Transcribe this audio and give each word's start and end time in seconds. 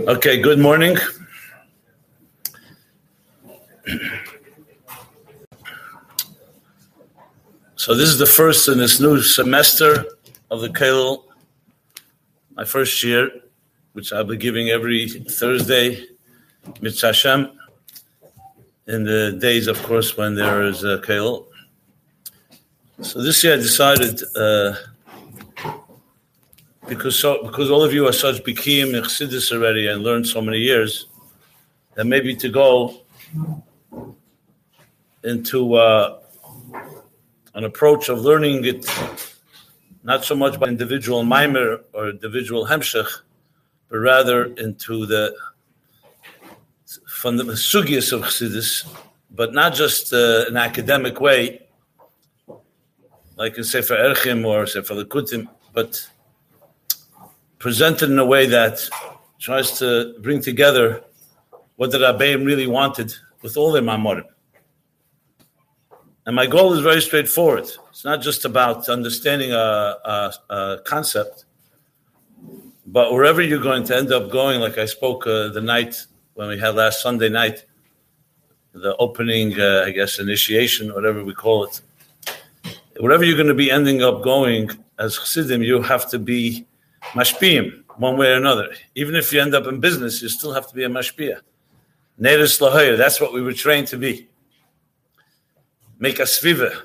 Okay, 0.00 0.40
good 0.40 0.58
morning. 0.58 0.96
So 7.76 7.94
this 7.94 8.08
is 8.08 8.18
the 8.18 8.26
first 8.26 8.68
in 8.68 8.78
this 8.78 9.00
new 9.00 9.22
semester 9.22 10.04
of 10.50 10.60
the 10.60 10.68
Kollel, 10.68 11.24
my 12.54 12.64
first 12.64 13.02
year, 13.02 13.30
which 13.94 14.12
I'll 14.12 14.24
be 14.24 14.36
giving 14.36 14.68
every 14.68 15.08
Thursday, 15.08 16.04
Mitzvah 16.80 17.52
in 18.86 19.04
the 19.04 19.38
days, 19.40 19.66
of 19.66 19.82
course, 19.82 20.16
when 20.16 20.34
there 20.34 20.62
is 20.64 20.84
a 20.84 20.98
Kollel. 20.98 21.46
So 23.02 23.22
this 23.22 23.42
year 23.42 23.54
I 23.54 23.56
decided, 23.56 24.20
uh, 24.36 24.74
because 26.90 27.16
so, 27.18 27.42
because 27.44 27.70
all 27.70 27.82
of 27.84 27.94
you 27.94 28.06
are 28.08 28.12
such 28.12 28.42
bikim 28.42 28.88
chassidus 28.92 29.52
already 29.52 29.86
and 29.86 30.02
learned 30.02 30.26
so 30.26 30.42
many 30.42 30.58
years, 30.58 31.06
that 31.94 32.04
maybe 32.04 32.34
to 32.34 32.48
go 32.48 33.00
into 35.22 35.74
uh, 35.74 36.18
an 37.54 37.64
approach 37.64 38.08
of 38.08 38.18
learning 38.20 38.64
it 38.64 38.84
not 40.02 40.24
so 40.24 40.34
much 40.34 40.58
by 40.58 40.66
individual 40.66 41.22
mimer 41.22 41.80
or 41.92 42.10
individual 42.10 42.66
hemshech, 42.66 43.10
but 43.88 43.98
rather 43.98 44.46
into 44.64 45.06
the 45.06 45.34
from 47.06 47.36
the 47.36 47.44
sugyas 47.44 48.12
of 48.12 48.22
chassidus, 48.22 48.84
but 49.30 49.54
not 49.54 49.74
just 49.74 50.12
uh, 50.12 50.44
an 50.48 50.56
academic 50.56 51.20
way, 51.20 51.60
like 53.36 53.56
in 53.56 53.62
Sefer 53.62 53.94
Erchim 53.94 54.44
or 54.44 54.66
Sefer 54.66 54.94
Likutim, 54.94 55.46
but 55.72 56.08
presented 57.60 58.10
in 58.10 58.18
a 58.18 58.24
way 58.24 58.46
that 58.46 58.80
tries 59.38 59.78
to 59.78 60.14
bring 60.20 60.40
together 60.40 61.04
what 61.76 61.92
the 61.92 61.98
Rabbeim 61.98 62.44
really 62.44 62.66
wanted 62.66 63.14
with 63.42 63.56
all 63.56 63.70
their 63.70 63.82
mamorim. 63.82 64.24
And 66.26 66.34
my 66.34 66.46
goal 66.46 66.72
is 66.72 66.80
very 66.80 67.00
straightforward. 67.00 67.70
It's 67.90 68.04
not 68.04 68.22
just 68.22 68.44
about 68.44 68.88
understanding 68.88 69.52
a, 69.52 69.96
a, 70.04 70.32
a 70.50 70.78
concept, 70.84 71.44
but 72.86 73.12
wherever 73.12 73.42
you're 73.42 73.62
going 73.62 73.84
to 73.84 73.96
end 73.96 74.10
up 74.10 74.30
going, 74.30 74.60
like 74.60 74.78
I 74.78 74.86
spoke 74.86 75.26
uh, 75.26 75.48
the 75.48 75.60
night 75.60 75.96
when 76.34 76.48
we 76.48 76.58
had 76.58 76.74
last 76.74 77.02
Sunday 77.02 77.28
night, 77.28 77.64
the 78.72 78.96
opening, 78.96 79.58
uh, 79.60 79.84
I 79.86 79.90
guess, 79.90 80.18
initiation, 80.18 80.94
whatever 80.94 81.22
we 81.24 81.34
call 81.34 81.64
it. 81.64 81.80
Wherever 82.98 83.24
you're 83.24 83.36
going 83.36 83.48
to 83.48 83.54
be 83.54 83.70
ending 83.70 84.02
up 84.02 84.22
going 84.22 84.70
as 84.98 85.18
Chassidim, 85.18 85.62
you 85.62 85.82
have 85.82 86.08
to 86.10 86.18
be 86.18 86.66
mashpiyim 87.12 87.82
one 87.96 88.16
way 88.16 88.28
or 88.28 88.36
another. 88.36 88.68
Even 88.94 89.14
if 89.14 89.32
you 89.32 89.40
end 89.40 89.54
up 89.54 89.66
in 89.66 89.80
business, 89.80 90.22
you 90.22 90.28
still 90.28 90.52
have 90.52 90.66
to 90.68 90.74
be 90.74 90.84
a 90.84 90.88
mashpiyah. 90.88 91.40
Neres 92.20 92.60
lahoyer, 92.60 92.96
that's 92.96 93.20
what 93.20 93.32
we 93.32 93.42
were 93.42 93.52
trained 93.52 93.86
to 93.88 93.96
be. 93.96 94.28
Make 95.98 96.18
a 96.18 96.22
sviva. 96.22 96.82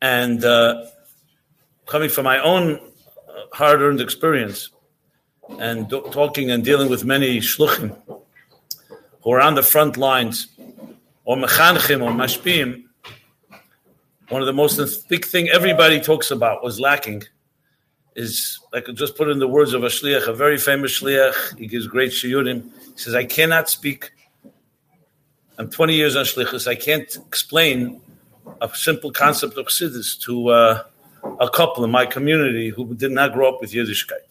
And 0.00 0.44
uh, 0.44 0.86
coming 1.86 2.08
from 2.08 2.24
my 2.24 2.38
own 2.40 2.74
uh, 2.74 2.80
hard-earned 3.52 4.00
experience 4.00 4.70
and 5.58 5.88
do- 5.88 6.08
talking 6.12 6.50
and 6.50 6.64
dealing 6.64 6.88
with 6.88 7.04
many 7.04 7.38
shluchim 7.38 7.96
who 9.22 9.30
are 9.32 9.40
on 9.40 9.54
the 9.54 9.62
front 9.62 9.96
lines, 9.96 10.48
or 11.24 11.36
mechanchim 11.36 12.02
or 12.02 12.10
mashpiyim, 12.10 12.84
one 14.28 14.42
of 14.42 14.46
the 14.46 14.52
most 14.52 15.08
big 15.08 15.24
thing 15.24 15.48
everybody 15.48 16.00
talks 16.00 16.30
about 16.30 16.62
was 16.62 16.78
lacking 16.78 17.22
is 18.18 18.58
I 18.74 18.80
could 18.80 18.96
just 18.96 19.16
put 19.16 19.28
in 19.28 19.38
the 19.38 19.46
words 19.46 19.72
of 19.74 19.84
a 19.84 19.86
shliach, 19.86 20.26
a 20.26 20.32
very 20.32 20.58
famous 20.58 21.00
shliach. 21.00 21.56
He 21.56 21.68
gives 21.68 21.86
great 21.86 22.10
shiurim. 22.10 22.64
He 22.94 22.98
says, 22.98 23.14
"I 23.14 23.24
cannot 23.24 23.68
speak. 23.68 24.10
I'm 25.56 25.70
20 25.70 25.94
years 25.94 26.16
on 26.16 26.24
shlichus. 26.24 26.66
I 26.66 26.74
can't 26.74 27.16
explain 27.28 28.00
a 28.60 28.68
simple 28.74 29.12
concept 29.12 29.56
of 29.56 29.66
chassidus 29.66 30.20
to 30.22 30.48
uh, 30.48 30.82
a 31.38 31.48
couple 31.48 31.84
in 31.84 31.92
my 31.92 32.06
community 32.06 32.70
who 32.70 32.92
did 32.94 33.12
not 33.12 33.32
grow 33.32 33.48
up 33.50 33.60
with 33.60 33.72
Yiddishkeit. 33.72 34.26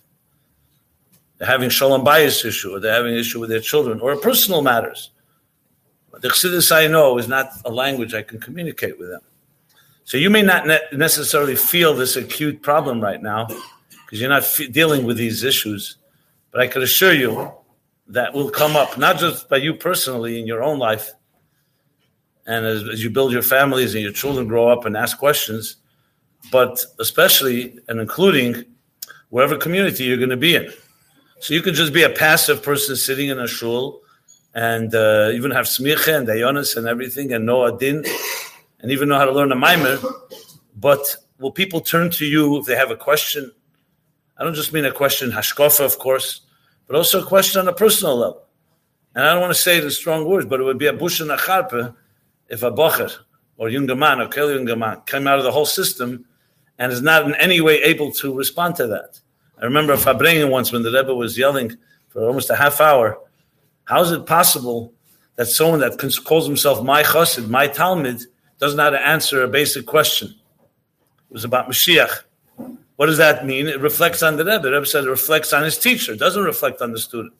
They're 1.38 1.47
having 1.47 1.70
shalom 1.70 2.03
bias 2.03 2.44
issue, 2.44 2.76
or 2.76 2.81
they're 2.81 2.94
having 2.94 3.14
an 3.14 3.20
issue 3.20 3.40
with 3.40 3.50
their 3.50 3.62
children, 3.62 4.02
or 4.02 4.18
personal 4.18 4.62
matters. 4.62 5.12
But 6.12 6.22
the 6.22 6.28
chassidus 6.28 6.76
I 6.76 6.88
know 6.88 7.18
is 7.18 7.30
not 7.30 7.52
a 7.64 7.72
language 7.72 8.14
I 8.14 8.24
can 8.24 8.40
communicate 8.42 9.00
with 9.00 9.09
them. 9.12 9.22
So 10.03 10.18
you 10.18 10.30
may 10.30 10.42
not 10.42 10.68
ne- 10.68 10.90
necessarily 10.92 11.56
feel 11.56 11.94
this 11.94 12.18
acute 12.18 12.62
problem 12.62 13.00
right 13.00 13.24
now." 13.24 13.47
Because 14.07 14.22
you're 14.22 14.29
not 14.29 14.44
f- 14.44 14.72
dealing 14.72 15.06
with 15.06 15.18
these 15.18 15.44
issues. 15.44 15.97
But 16.51 16.62
I 16.62 16.68
can 16.68 16.81
assure 16.81 17.12
you 17.12 17.51
that 18.07 18.34
will 18.34 18.50
come 18.50 18.78
up, 18.78 18.97
not 18.97 19.19
just 19.19 19.50
by 19.50 19.57
you 19.57 19.73
personally 19.73 20.40
in 20.40 20.47
your 20.47 20.63
own 20.63 20.79
life, 20.79 21.12
and 22.46 22.66
as, 22.66 22.88
as 22.88 23.03
you 23.03 23.09
build 23.09 23.34
your 23.34 23.41
families 23.41 23.96
and 23.96 24.01
your 24.01 24.13
children 24.13 24.47
grow 24.47 24.69
up 24.69 24.85
and 24.85 24.96
ask 24.96 25.17
questions, 25.17 25.75
but 26.53 26.85
especially 27.00 27.78
and 27.90 28.00
including 28.00 28.63
wherever 29.28 29.57
community 29.57 30.06
you're 30.06 30.16
going 30.16 30.29
to 30.29 30.38
be 30.38 30.56
in. 30.56 30.72
So 31.41 31.53
you 31.53 31.62
can 31.62 31.73
just 31.73 31.91
be 31.91 32.03
a 32.03 32.09
passive 32.09 32.63
person 32.63 32.96
sitting 32.96 33.28
in 33.28 33.40
a 33.40 33.47
shul 33.47 34.01
and 34.56 34.96
uh, 34.96 35.31
even 35.34 35.51
have 35.51 35.66
smicha 35.66 36.17
and 36.17 36.25
dayonis 36.25 36.78
and 36.78 36.88
everything 36.88 37.34
and 37.34 37.46
know 37.46 37.66
a 37.66 37.78
din 37.78 38.06
and 38.79 38.90
even 38.90 39.09
know 39.09 39.17
how 39.17 39.25
to 39.25 39.34
learn 39.34 39.51
a 39.51 39.56
mimer. 39.56 40.00
But 40.78 41.17
will 41.40 41.51
people 41.51 41.81
turn 41.81 42.09
to 42.12 42.25
you 42.25 42.57
if 42.57 42.66
they 42.66 42.78
have 42.78 42.90
a 42.90 42.96
question 42.96 43.51
I 44.40 44.44
don't 44.44 44.53
just 44.53 44.74
mean 44.74 44.86
a 44.86 44.92
question 44.92 45.31
hashkofa, 45.31 45.84
of 45.86 45.98
course, 46.00 46.42
but 46.86 46.96
also 46.96 47.22
a 47.22 47.25
question 47.25 47.59
on 47.59 47.68
a 47.68 47.74
personal 47.74 48.18
level. 48.18 48.44
And 49.16 49.25
I 49.25 49.31
don't 49.31 49.42
want 49.42 49.53
to 49.53 49.59
say 49.59 49.78
it 49.78 49.84
in 49.84 49.90
strong 49.90 50.25
words, 50.25 50.46
but 50.46 50.59
it 50.59 50.64
would 50.64 50.78
be 50.78 50.86
a 50.86 50.94
bush 50.94 51.20
and 51.20 51.31
a 51.31 51.38
charpe 51.38 51.96
if 52.50 52.62
a 52.62 52.72
bocher 52.72 53.12
or 53.58 53.70
younger 53.70 53.96
man 53.96 54.22
or 54.22 54.28
kel 54.28 54.52
younger 54.52 54.76
man 54.76 55.02
came 55.08 55.28
out 55.28 55.40
of 55.40 55.44
the 55.44 55.52
whole 55.52 55.66
system 55.66 56.26
and 56.78 56.92
is 56.92 57.02
not 57.02 57.26
in 57.26 57.34
any 57.36 57.59
way 57.59 57.81
able 57.81 58.12
to 58.12 58.34
respond 58.34 58.76
to 58.76 58.86
that. 58.88 59.20
I 59.59 59.66
remember 59.66 59.96
Farbrengen 59.96 60.52
once 60.52 60.72
when 60.72 60.84
the 60.84 60.92
Rebbe 60.92 61.16
was 61.16 61.36
yelling 61.36 61.76
for 62.09 62.28
almost 62.28 62.52
a 62.52 62.56
half 62.56 62.80
hour. 62.80 63.20
How 63.86 64.03
is 64.03 64.12
it 64.12 64.28
possible 64.28 64.94
that 65.36 65.47
someone 65.47 65.80
that 65.80 65.97
calls 66.26 66.46
himself 66.46 66.84
my 66.84 67.02
chassid, 67.02 67.50
my 67.50 67.68
Talmud, 67.68 68.22
doesn't 68.59 68.78
know 68.78 68.84
how 68.84 68.90
to 68.92 69.08
answer 69.08 69.44
a 69.44 69.47
basic 69.47 69.88
question? 69.88 70.30
It 70.30 71.34
was 71.34 71.44
about 71.44 71.68
Mashiach. 71.68 72.24
What 72.97 73.06
does 73.06 73.18
that 73.19 73.46
mean? 73.46 73.68
It 73.68 73.80
reflects 73.80 74.24
on 74.24 74.35
the 74.38 74.44
Rebbe. 74.44 74.63
The 74.63 74.72
Rebbe 74.72 74.85
said 74.85 75.06
it 75.06 75.09
reflects 75.09 75.53
on 75.53 75.63
his 75.63 75.78
teacher. 75.78 76.13
It 76.13 76.19
doesn't 76.19 76.44
reflect 76.44 76.81
on 76.81 76.91
the 76.91 77.00
student. 77.00 77.34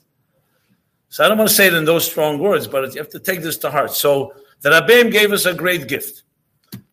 So 1.09 1.25
I 1.25 1.28
don't 1.28 1.38
want 1.38 1.50
to 1.50 1.56
say 1.56 1.68
it 1.68 1.73
in 1.73 1.85
those 1.85 2.06
strong 2.06 2.38
words, 2.38 2.68
but 2.68 2.94
you 2.94 3.01
have 3.01 3.09
to 3.09 3.19
take 3.19 3.41
this 3.41 3.57
to 3.57 3.72
heart. 3.72 3.91
So 3.91 4.34
the 4.62 4.69
Rabbeim 4.69 5.12
gave 5.12 5.31
us 5.31 5.45
a 5.45 5.53
great 5.53 5.88
gift. 5.88 6.23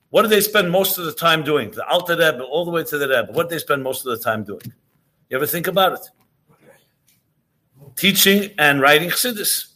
What 0.09 0.23
do 0.23 0.29
they 0.29 0.41
spend 0.41 0.71
most 0.71 0.97
of 0.97 1.05
the 1.05 1.13
time 1.13 1.43
doing? 1.43 1.73
The 1.73 1.87
Alter 1.87 2.15
Rebbe, 2.15 2.43
all 2.43 2.65
the 2.65 2.71
way 2.71 2.85
to 2.85 2.99
the 2.99 3.09
Rebbe. 3.09 3.33
What 3.33 3.49
do 3.49 3.57
they 3.57 3.59
spend 3.59 3.83
most 3.83 4.07
of 4.07 4.17
the 4.17 4.25
time 4.25 4.45
doing? 4.45 4.73
You 5.29 5.37
ever 5.37 5.47
think 5.47 5.67
about 5.67 5.95
it? 5.95 6.09
Teaching 7.97 8.51
and 8.59 8.81
writing 8.81 9.11
chassidus. 9.11 9.73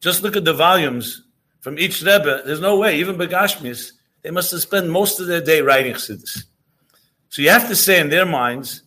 Just 0.00 0.22
look 0.22 0.36
at 0.36 0.44
the 0.44 0.54
volumes 0.54 1.24
from 1.60 1.78
each 1.78 2.00
Rebbe. 2.00 2.42
There's 2.46 2.60
no 2.60 2.78
way, 2.78 2.98
even 2.98 3.16
Begashmis, 3.16 3.92
they 4.22 4.30
must 4.30 4.50
have 4.52 4.62
spent 4.62 4.88
most 4.88 5.20
of 5.20 5.26
their 5.26 5.40
day 5.42 5.60
writing 5.60 5.94
chassidus. 5.94 6.44
So 7.30 7.42
you 7.42 7.50
have 7.50 7.68
to 7.68 7.76
say 7.76 8.00
in 8.00 8.10
their 8.10 8.26
minds, 8.26 8.82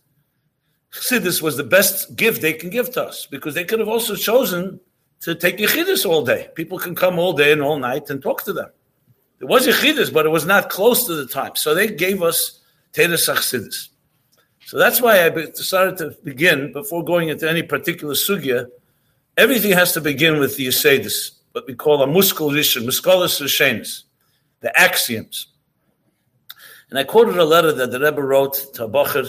Chassidus 0.92 1.42
was 1.42 1.56
the 1.56 1.64
best 1.64 2.14
gift 2.14 2.42
they 2.42 2.52
can 2.52 2.70
give 2.70 2.92
to 2.92 3.02
us 3.02 3.26
because 3.26 3.54
they 3.54 3.64
could 3.64 3.80
have 3.80 3.88
also 3.88 4.14
chosen 4.14 4.78
to 5.20 5.34
take 5.34 5.56
Yechidus 5.56 6.04
all 6.04 6.22
day. 6.22 6.50
People 6.54 6.78
can 6.78 6.94
come 6.94 7.18
all 7.18 7.32
day 7.32 7.52
and 7.52 7.62
all 7.62 7.78
night 7.78 8.10
and 8.10 8.22
talk 8.22 8.44
to 8.44 8.52
them. 8.52 8.68
It 9.40 9.46
was 9.46 9.66
Yechidus, 9.66 10.12
but 10.12 10.26
it 10.26 10.28
was 10.28 10.44
not 10.44 10.68
close 10.68 11.06
to 11.06 11.14
the 11.14 11.26
time. 11.26 11.56
So 11.56 11.74
they 11.74 11.88
gave 11.88 12.22
us 12.22 12.60
Teres 12.92 13.26
Chassidus. 13.26 13.88
So 14.66 14.78
that's 14.78 15.00
why 15.00 15.24
I 15.24 15.30
decided 15.30 15.96
to 15.98 16.16
begin, 16.22 16.72
before 16.72 17.02
going 17.02 17.30
into 17.30 17.48
any 17.48 17.62
particular 17.62 18.14
sugya, 18.14 18.68
everything 19.36 19.72
has 19.72 19.92
to 19.92 20.00
begin 20.00 20.38
with 20.38 20.56
the 20.56 20.66
Yesedis, 20.66 21.32
what 21.52 21.66
we 21.66 21.74
call 21.74 22.02
a 22.02 22.06
muskal 22.06 22.52
rishon, 22.52 22.84
muskalis 22.84 23.40
rishenis, 23.40 24.04
the 24.60 24.78
axioms. 24.78 25.48
And 26.94 27.00
I 27.00 27.02
quoted 27.02 27.36
a 27.38 27.44
letter 27.44 27.72
that 27.72 27.90
the 27.90 27.98
Rebbe 27.98 28.22
wrote 28.22 28.54
to 28.74 28.86
Bacher 28.86 29.28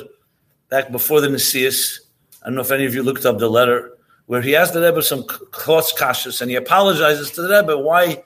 back 0.70 0.92
before 0.92 1.20
the 1.20 1.30
Nesias. 1.30 2.00
I 2.44 2.46
don't 2.46 2.54
know 2.54 2.62
if 2.62 2.70
any 2.70 2.86
of 2.86 2.94
you 2.94 3.02
looked 3.02 3.26
up 3.26 3.40
the 3.40 3.50
letter, 3.50 3.98
where 4.28 4.44
he 4.44 4.56
asked 4.56 4.76
the 4.76 4.82
Rebbe 4.82 5.02
some 5.02 5.24
klotz 5.24 5.92
kashas, 5.92 6.44
and 6.44 6.52
he 6.52 6.58
apologizes 6.58 7.32
to 7.32 7.42
the 7.42 7.50
Rebbe 7.50 7.76
why 7.76 8.24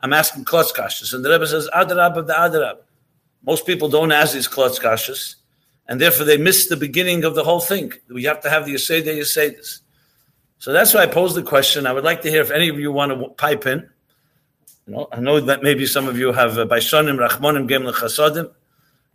I'm 0.00 0.12
asking 0.12 0.44
klotz 0.44 0.72
kashas. 0.72 1.14
And 1.14 1.24
the 1.24 1.30
Rebbe 1.30 1.46
says, 1.46 1.70
Adarab 1.74 2.18
of 2.18 2.26
the 2.26 2.34
Adarab. 2.34 2.80
Most 3.46 3.64
people 3.64 3.88
don't 3.88 4.12
ask 4.12 4.34
these 4.34 4.46
klotz 4.46 4.78
kashas, 4.78 5.36
and 5.88 5.98
therefore 5.98 6.26
they 6.26 6.36
miss 6.36 6.68
the 6.68 6.76
beginning 6.76 7.24
of 7.24 7.34
the 7.34 7.44
whole 7.44 7.60
thing. 7.60 7.94
We 8.10 8.24
have 8.24 8.42
to 8.42 8.50
have 8.50 8.66
the 8.66 8.74
Yeseda 8.74 9.06
Yesedis. 9.06 9.80
So 10.58 10.74
that's 10.74 10.92
why 10.92 11.04
I 11.04 11.06
posed 11.06 11.34
the 11.34 11.42
question. 11.42 11.86
I 11.86 11.94
would 11.94 12.04
like 12.04 12.20
to 12.20 12.30
hear 12.30 12.42
if 12.42 12.50
any 12.50 12.68
of 12.68 12.78
you 12.78 12.92
want 12.92 13.18
to 13.18 13.28
pipe 13.30 13.66
in. 13.66 13.88
You 14.86 14.92
know, 14.92 15.08
I 15.10 15.20
know 15.20 15.40
that 15.40 15.62
maybe 15.62 15.86
some 15.86 16.08
of 16.08 16.18
you 16.18 16.32
have 16.32 16.58
uh, 16.58 16.66
Baishanim, 16.66 17.26
Rachmanim, 17.26 17.66
Gem 17.70 17.84
Chasadim 17.84 18.52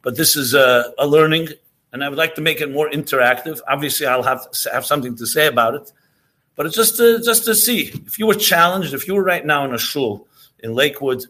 but 0.08 0.16
this 0.16 0.38
is 0.38 0.54
a, 0.54 0.94
a, 0.98 1.06
learning, 1.06 1.50
and 1.92 2.02
I 2.02 2.08
would 2.08 2.18
like 2.18 2.36
to 2.36 2.42
make 2.42 2.62
it 2.62 2.72
more 2.72 2.90
interactive. 2.90 3.60
Obviously, 3.68 4.06
I'll 4.06 4.24
have 4.24 4.48
have 4.72 4.86
something 4.86 5.18
to 5.18 5.26
say 5.28 5.48
about 5.48 5.76
it, 5.76 5.92
but 6.56 6.66
it's 6.66 6.78
just 6.78 6.96
to, 6.96 7.20
just 7.22 7.44
to 7.44 7.54
see 7.54 7.92
if 8.06 8.18
you 8.18 8.26
were 8.26 8.34
challenged, 8.34 8.94
if 8.94 9.06
you 9.06 9.16
were 9.16 9.24
right 9.34 9.46
now 9.46 9.66
in 9.66 9.74
a 9.74 9.78
shul 9.78 10.26
in 10.60 10.74
Lakewood 10.74 11.26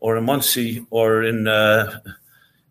or 0.00 0.16
in 0.16 0.24
Monsey, 0.24 0.86
or 0.88 1.24
in 1.24 1.46
uh, 1.46 2.00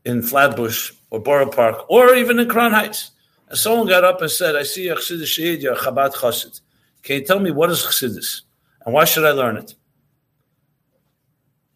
in 0.03 0.23
Flatbush 0.23 0.93
or 1.11 1.19
Borough 1.19 1.51
Park 1.51 1.91
or 1.91 2.15
even 2.15 2.39
in 2.39 2.49
Crown 2.49 2.71
Heights, 2.71 3.11
and 3.47 3.55
someone 3.55 3.87
got 3.87 4.03
up 4.03 4.23
and 4.23 4.31
said, 4.31 4.55
"I 4.55 4.63
see 4.63 4.87
a 4.87 4.95
Chassidus 4.95 5.29
Shahid, 5.35 5.61
you're 5.61 5.73
a 5.73 5.77
Chabad 5.77 6.15
Chassid. 6.15 6.59
Can 7.03 7.17
you 7.17 7.23
tell 7.23 7.39
me 7.39 7.51
what 7.51 7.69
is 7.69 7.83
Chassidus 7.83 8.41
and 8.83 8.95
why 8.95 9.05
should 9.05 9.25
I 9.25 9.29
learn 9.29 9.57
it?" 9.57 9.75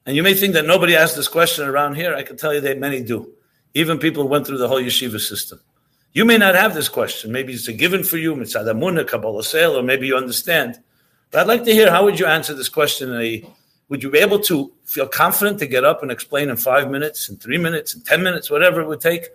And 0.07 0.15
you 0.15 0.23
may 0.23 0.33
think 0.33 0.53
that 0.53 0.65
nobody 0.65 0.95
asked 0.95 1.15
this 1.15 1.27
question 1.27 1.67
around 1.67 1.97
here. 1.97 2.15
I 2.15 2.23
can 2.23 2.35
tell 2.35 2.51
you 2.51 2.61
that 2.61 2.79
many 2.79 3.03
do. 3.03 3.35
Even 3.73 3.99
people 3.99 4.23
who 4.23 4.29
went 4.29 4.47
through 4.47 4.57
the 4.57 4.67
whole 4.67 4.81
yeshiva 4.81 5.19
system. 5.19 5.59
You 6.13 6.25
may 6.25 6.37
not 6.37 6.55
have 6.55 6.73
this 6.73 6.89
question. 6.89 7.31
Maybe 7.31 7.53
it's 7.53 7.67
a 7.67 7.73
given 7.73 8.03
for 8.03 8.17
you, 8.17 8.35
Mitzad 8.35 8.65
Amunah, 8.65 9.07
Kabbalah 9.07 9.43
Sale, 9.43 9.77
or 9.77 9.83
maybe 9.83 10.07
you 10.07 10.17
understand. 10.17 10.79
But 11.29 11.41
I'd 11.41 11.47
like 11.47 11.63
to 11.65 11.73
hear 11.73 11.91
how 11.91 12.03
would 12.03 12.19
you 12.19 12.25
answer 12.25 12.55
this 12.55 12.69
question? 12.69 13.13
A, 13.21 13.45
would 13.89 14.01
you 14.01 14.09
be 14.09 14.19
able 14.19 14.39
to 14.39 14.71
feel 14.85 15.07
confident 15.07 15.59
to 15.59 15.67
get 15.67 15.83
up 15.83 16.01
and 16.01 16.11
explain 16.11 16.49
in 16.49 16.57
five 16.57 16.89
minutes, 16.89 17.29
in 17.29 17.37
three 17.37 17.57
minutes, 17.57 17.93
in 17.93 18.01
10 18.01 18.23
minutes, 18.23 18.49
whatever 18.49 18.81
it 18.81 18.87
would 18.87 19.01
take, 19.01 19.27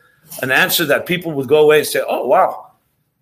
an 0.43 0.51
answer 0.51 0.85
that 0.87 1.07
people 1.07 1.33
would 1.33 1.49
go 1.49 1.63
away 1.63 1.79
and 1.79 1.87
say, 1.87 2.03
oh, 2.07 2.27
wow, 2.27 2.73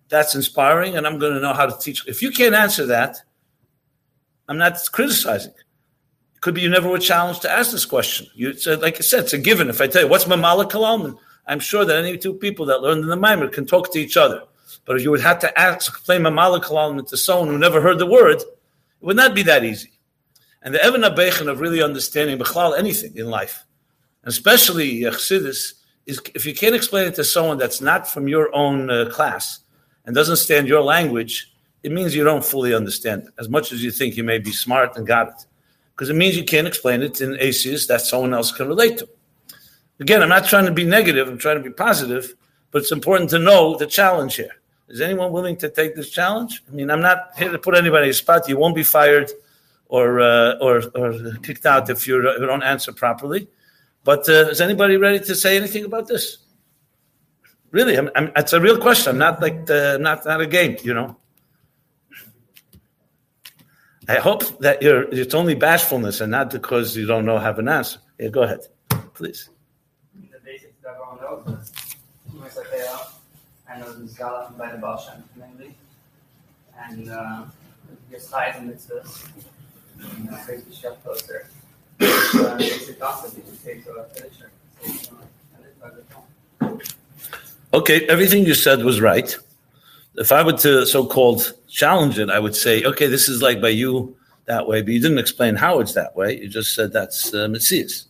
that's 0.09 0.35
inspiring, 0.35 0.97
and 0.97 1.05
I'm 1.05 1.19
going 1.19 1.33
to 1.33 1.39
know 1.39 1.53
how 1.53 1.65
to 1.65 1.77
teach. 1.77 2.07
If 2.07 2.21
you 2.21 2.31
can't 2.31 2.55
answer 2.55 2.85
that, 2.87 3.17
I'm 4.47 4.57
not 4.57 4.77
criticizing. 4.91 5.53
Could 6.43 6.55
be 6.55 6.61
you 6.61 6.69
never 6.69 6.89
were 6.89 6.99
challenged 6.99 7.41
to 7.43 7.49
ask 7.49 7.71
this 7.71 7.85
question. 7.85 8.27
You 8.35 8.51
said, 8.51 8.81
like 8.81 8.97
I 8.97 8.99
said, 8.99 9.21
it's 9.21 9.31
a 9.31 9.37
given. 9.37 9.69
If 9.69 9.79
I 9.79 9.87
tell 9.87 10.01
you 10.01 10.09
what's 10.09 10.25
Mamala 10.25 10.69
Kalam, 10.69 11.17
I'm 11.47 11.61
sure 11.61 11.85
that 11.85 11.95
any 11.95 12.17
two 12.17 12.33
people 12.33 12.65
that 12.65 12.81
learned 12.81 13.01
in 13.01 13.07
the 13.07 13.15
Mimer 13.15 13.47
can 13.47 13.65
talk 13.65 13.93
to 13.93 13.97
each 13.97 14.17
other. 14.17 14.43
But 14.83 14.97
if 14.97 15.03
you 15.03 15.11
would 15.11 15.21
have 15.21 15.39
to 15.39 15.57
ask, 15.57 15.89
explain 15.89 16.23
Mamala 16.23 16.61
Kalam 16.61 17.07
to 17.07 17.15
someone 17.15 17.47
who 17.47 17.57
never 17.57 17.79
heard 17.79 17.97
the 17.97 18.05
word, 18.05 18.41
it 18.41 18.45
would 18.99 19.15
not 19.15 19.33
be 19.33 19.43
that 19.43 19.63
easy. 19.63 19.93
And 20.61 20.75
the 20.75 20.83
Evan 20.83 21.03
Abechen 21.03 21.47
of 21.47 21.61
really 21.61 21.81
understanding 21.81 22.37
Bechlal 22.37 22.77
anything 22.77 23.15
in 23.15 23.29
life, 23.29 23.63
especially 24.25 24.99
Chassidus, 24.99 25.75
is 26.05 26.19
if 26.35 26.45
you 26.45 26.53
can't 26.53 26.75
explain 26.75 27.07
it 27.07 27.15
to 27.15 27.23
someone 27.23 27.57
that's 27.57 27.79
not 27.79 28.05
from 28.05 28.27
your 28.27 28.53
own 28.53 28.89
uh, 28.89 29.09
class 29.09 29.61
and 30.03 30.13
doesn't 30.13 30.35
stand 30.35 30.67
your 30.67 30.81
language, 30.81 31.53
it 31.83 31.93
means 31.93 32.13
you 32.13 32.25
don't 32.25 32.43
fully 32.43 32.73
understand 32.73 33.21
it. 33.21 33.29
As 33.39 33.47
much 33.47 33.71
as 33.71 33.81
you 33.81 33.91
think 33.91 34.17
you 34.17 34.25
may 34.25 34.39
be 34.39 34.51
smart 34.51 34.97
and 34.97 35.07
got 35.07 35.29
it 35.29 35.45
because 35.95 36.09
it 36.09 36.15
means 36.15 36.35
you 36.35 36.43
can't 36.43 36.67
explain 36.67 37.01
it 37.01 37.21
in 37.21 37.33
ACS 37.35 37.87
that 37.87 38.01
someone 38.01 38.33
else 38.33 38.51
can 38.51 38.67
relate 38.67 38.97
to. 38.99 39.09
Again, 39.99 40.21
I'm 40.21 40.29
not 40.29 40.45
trying 40.45 40.65
to 40.65 40.71
be 40.71 40.85
negative, 40.85 41.27
I'm 41.27 41.37
trying 41.37 41.57
to 41.57 41.63
be 41.63 41.69
positive, 41.69 42.35
but 42.71 42.81
it's 42.81 42.91
important 42.91 43.29
to 43.31 43.39
know 43.39 43.77
the 43.77 43.85
challenge 43.85 44.35
here. 44.35 44.51
Is 44.89 45.01
anyone 45.01 45.31
willing 45.31 45.55
to 45.57 45.69
take 45.69 45.95
this 45.95 46.09
challenge? 46.09 46.63
I 46.67 46.71
mean, 46.71 46.89
I'm 46.91 47.01
not 47.01 47.31
here 47.37 47.51
to 47.51 47.59
put 47.59 47.75
anybody 47.75 48.07
in 48.07 48.13
spot. 48.13 48.49
You 48.49 48.57
won't 48.57 48.75
be 48.75 48.83
fired 48.83 49.31
or, 49.87 50.19
uh, 50.19 50.57
or, 50.59 50.83
or 50.95 51.35
kicked 51.41 51.65
out 51.65 51.89
if, 51.89 52.07
you 52.07 52.21
don't 52.21 52.63
answer 52.63 52.91
properly. 52.91 53.47
But 54.03 54.27
uh, 54.27 54.49
is 54.49 54.59
anybody 54.59 54.97
ready 54.97 55.19
to 55.19 55.35
say 55.35 55.55
anything 55.55 55.85
about 55.85 56.07
this? 56.07 56.39
Really, 57.71 57.97
I'm, 57.97 58.09
I'm, 58.15 58.31
it's 58.35 58.53
a 58.53 58.59
real 58.59 58.77
question. 58.77 59.11
I'm 59.11 59.17
not 59.17 59.41
like 59.41 59.65
the, 59.65 59.97
not 59.99 60.25
not 60.25 60.41
a 60.41 60.45
game, 60.45 60.77
you 60.83 60.93
know. 60.93 61.17
I 64.09 64.15
hope 64.15 64.59
that 64.59 64.81
you're, 64.81 65.03
it's 65.03 65.33
only 65.33 65.55
bashfulness 65.55 66.21
and 66.21 66.31
not 66.31 66.51
because 66.51 66.95
you 66.97 67.05
don't 67.05 67.25
know 67.25 67.37
have 67.37 67.59
an 67.59 67.69
answer. 67.69 67.99
Yeah, 68.19 68.29
go 68.29 68.43
ahead, 68.43 68.59
please. 69.13 69.49
The 70.13 70.39
basics 70.43 70.73
that 70.83 70.95
everyone 70.95 71.41
knows 71.47 71.71
I 73.69 73.79
know 73.79 73.93
the 73.93 74.07
Zala 74.07 74.53
by 74.57 74.71
the 74.71 74.77
Baal 74.77 74.99
Shem 74.99 75.23
and 76.89 77.09
uh, 77.09 77.43
and 78.11 78.69
mitzvahs, 78.69 79.27
and 79.99 80.29
uh, 80.29 80.37
the 80.45 80.75
chef 80.75 81.03
closer. 81.03 81.47
Uh, 81.99 82.57
basic 82.57 82.99
concept 82.99 83.37
you 83.37 83.43
take 83.63 83.85
to 83.85 83.91
a 83.91 84.03
finisher. 84.05 84.49
Okay, 87.73 88.05
everything 88.07 88.45
you 88.45 88.53
said 88.53 88.83
was 88.83 89.01
right. 89.01 89.35
If 90.15 90.31
I 90.31 90.43
were 90.43 90.53
to 90.53 90.85
so-called 90.85 91.53
challenge 91.67 92.19
it, 92.19 92.29
I 92.29 92.39
would 92.39 92.55
say, 92.55 92.83
okay, 92.83 93.07
this 93.07 93.27
is 93.27 93.41
like 93.41 93.59
by 93.59 93.69
you 93.69 94.15
that 94.45 94.67
way, 94.67 94.81
but 94.81 94.91
you 94.91 94.99
didn't 94.99 95.17
explain 95.17 95.55
how 95.55 95.79
it's 95.79 95.93
that 95.93 96.15
way. 96.15 96.39
You 96.39 96.47
just 96.47 96.75
said 96.75 96.91
that's 96.91 97.33
uh, 97.33 97.47
Metzias. 97.47 98.05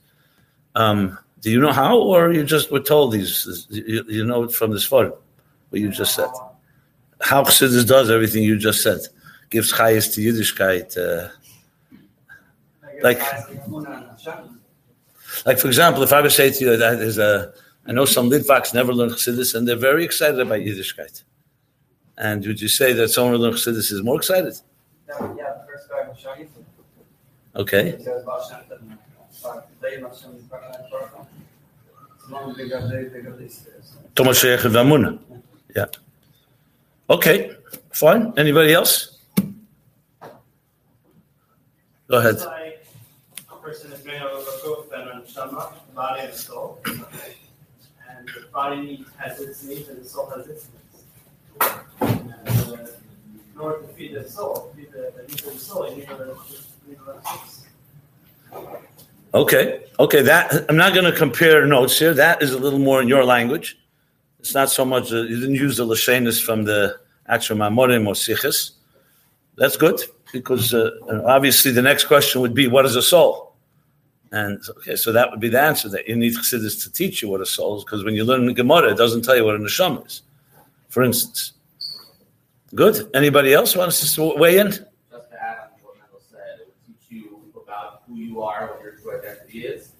Um, 0.76 1.18
do 1.42 1.52
you 1.52 1.60
know 1.60 1.72
how, 1.72 2.00
or 2.00 2.32
you 2.32 2.44
just 2.44 2.72
were 2.72 2.80
told 2.80 3.12
these? 3.14 3.68
You, 3.70 4.04
you 4.08 4.26
know 4.26 4.48
from 4.48 4.72
this 4.72 4.86
photo, 4.86 5.18
what 5.70 5.82
you 5.82 5.90
just 5.90 6.16
said. 6.16 6.30
How 7.22 7.44
Chassidus 7.44 7.88
does 7.88 8.10
everything 8.10 8.44
you 8.44 8.58
just 8.58 8.82
said, 8.82 9.00
gives 9.50 9.72
chayes 9.72 10.14
to 10.14 10.22
Yiddishkeit. 10.22 10.98
Uh, 10.98 11.30
like, 13.02 13.20
like 15.46 15.60
for 15.60 15.68
example, 15.68 16.04
if 16.04 16.12
I 16.12 16.22
would 16.22 16.32
say 16.32 16.50
to 16.50 16.64
you 16.64 16.78
that 16.78 17.00
there's 17.00 17.18
a, 17.18 17.54
I 17.86 17.92
know 17.92 18.06
some 18.06 18.30
Litvaks 18.30 18.74
never 18.74 18.94
learn 18.94 19.10
Chassidus 19.10 19.56
and 19.56 19.68
they're 19.68 19.76
very 19.76 20.04
excited 20.04 20.40
about 20.40 20.60
Yiddishkeit. 20.60 21.24
And 22.18 22.46
would 22.46 22.62
you 22.62 22.68
say 22.68 22.94
that 22.94 23.10
someone 23.10 23.36
learns 23.36 23.66
Chassidus 23.66 23.92
is 23.92 24.04
more 24.04 24.18
excited? 24.18 24.54
Yeah, 25.08 25.64
first 25.68 25.90
guy. 25.90 26.48
Okay. 27.56 27.98
Thomas 34.16 34.40
Sheikh 34.40 34.60
Vamuna. 34.62 35.20
Yeah. 35.76 35.86
Okay, 37.10 37.56
fine. 37.92 38.34
Anybody 38.38 38.74
else? 38.74 39.18
Go 42.08 42.20
ahead. 42.20 42.36
A 43.50 43.56
person 43.56 43.92
is 43.92 44.06
made 44.06 44.22
of 44.22 44.48
a 44.48 44.96
and 44.96 45.10
a 45.10 45.74
body 45.96 46.22
and 46.22 46.34
soul. 46.34 46.80
And 46.86 48.28
the 48.28 48.48
body 48.54 49.06
has 49.18 49.40
its 49.42 49.64
needs 49.64 49.90
and 49.90 50.04
the 50.04 50.08
soul 50.08 50.30
has 50.30 50.48
its 50.48 50.70
needs 50.72 50.83
to 53.72 53.88
feed 53.96 54.16
the 54.16 54.30
soul, 54.30 54.74
feed 54.76 54.92
the, 54.92 55.14
the 55.28 55.58
soul, 55.58 55.90
you 55.90 55.98
need 55.98 56.08
to 56.08 56.36
Okay, 59.34 59.86
okay. 60.00 60.22
That 60.22 60.66
I'm 60.70 60.76
not 60.76 60.94
going 60.94 61.12
to 61.12 61.18
compare 61.18 61.66
notes 61.66 61.98
here. 61.98 62.14
That 62.14 62.44
is 62.44 62.52
a 62.52 62.60
little 62.60 62.78
more 62.80 63.02
in 63.02 63.08
your 63.08 63.26
language. 63.26 63.80
It's 64.40 64.54
not 64.54 64.70
so 64.70 64.86
much. 64.86 65.12
Uh, 65.12 65.24
you 65.24 65.40
didn't 65.40 65.56
use 65.56 65.78
the 65.78 65.88
lashenis 65.88 66.44
from 66.44 66.66
the 66.66 67.00
actual 67.28 67.58
mamorim 67.58 68.06
or 68.06 68.14
sichas. 68.14 68.72
That's 69.56 69.78
good 69.78 70.02
because 70.32 70.74
uh, 70.74 70.92
obviously 71.26 71.72
the 71.72 71.82
next 71.82 72.06
question 72.06 72.42
would 72.42 72.54
be, 72.54 72.68
what 72.68 72.86
is 72.86 72.96
a 72.96 73.02
soul? 73.02 73.56
And 74.32 74.62
okay, 74.78 74.96
so 74.96 75.12
that 75.12 75.32
would 75.32 75.40
be 75.40 75.50
the 75.50 75.62
answer 75.62 75.90
that 75.90 76.08
you 76.08 76.16
need 76.16 76.34
chassidus 76.34 76.84
to 76.84 76.92
teach 76.92 77.22
you 77.22 77.30
what 77.30 77.42
a 77.42 77.46
soul 77.46 77.78
is 77.78 77.84
because 77.84 78.04
when 78.04 78.16
you 78.16 78.26
learn 78.26 78.46
the 78.46 78.54
Gemara, 78.54 78.92
it 78.92 78.98
doesn't 78.98 79.24
tell 79.24 79.36
you 79.36 79.46
what 79.46 79.56
a 79.56 79.60
neshama 79.60 80.06
is 80.06 80.22
for 80.94 81.02
instance. 81.02 81.54
Good. 82.76 83.10
Anybody 83.16 83.52
else 83.52 83.76
wants 83.76 84.14
to 84.14 84.36
weigh 84.38 84.60
in? 84.60 84.68
Just 84.68 84.84
to 84.84 85.42
add 85.42 85.58
on 85.58 85.70
what 85.82 85.98
Mendel 85.98 86.22
said, 86.30 86.60
it 86.62 86.68
will 86.68 86.76
teach 86.86 87.10
you 87.10 87.42
about 87.60 88.04
who 88.08 88.16
you 88.16 88.44
are, 88.44 88.68
what 88.68 88.84
your 88.84 88.92
true 88.94 89.18
identity 89.18 89.66
is. 89.66 89.94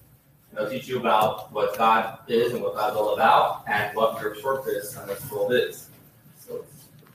And 0.50 0.60
it'll 0.60 0.70
teach 0.70 0.86
you 0.86 1.00
about 1.00 1.52
what 1.52 1.76
God 1.76 2.18
is 2.28 2.52
and 2.52 2.62
what 2.62 2.76
God's 2.76 2.96
all 2.96 3.14
about, 3.14 3.64
and 3.66 3.96
what 3.96 4.22
your 4.22 4.36
purpose 4.36 4.96
on 4.96 5.08
this 5.08 5.28
world 5.28 5.52
is. 5.52 5.90
So 6.38 6.64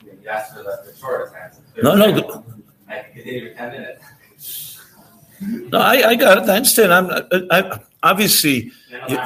you 0.04 0.30
asked 0.30 0.58
for 0.58 0.64
the, 0.64 0.94
shortest 1.00 1.34
answer. 1.42 1.62
No, 1.82 1.96
no. 1.96 2.44
I 2.90 2.96
can 2.96 3.14
continue 3.14 3.50
for 3.50 3.58
10 3.58 3.72
minutes. 3.72 4.82
No, 5.72 5.80
I, 5.80 6.10
I 6.10 6.16
got 6.16 6.40
it. 6.40 6.50
I 6.50 6.58
understand. 6.58 6.94
I'm 6.94 7.10
I, 7.10 7.24
I, 7.50 7.80
obviously. 8.04 8.74
You, 9.08 9.18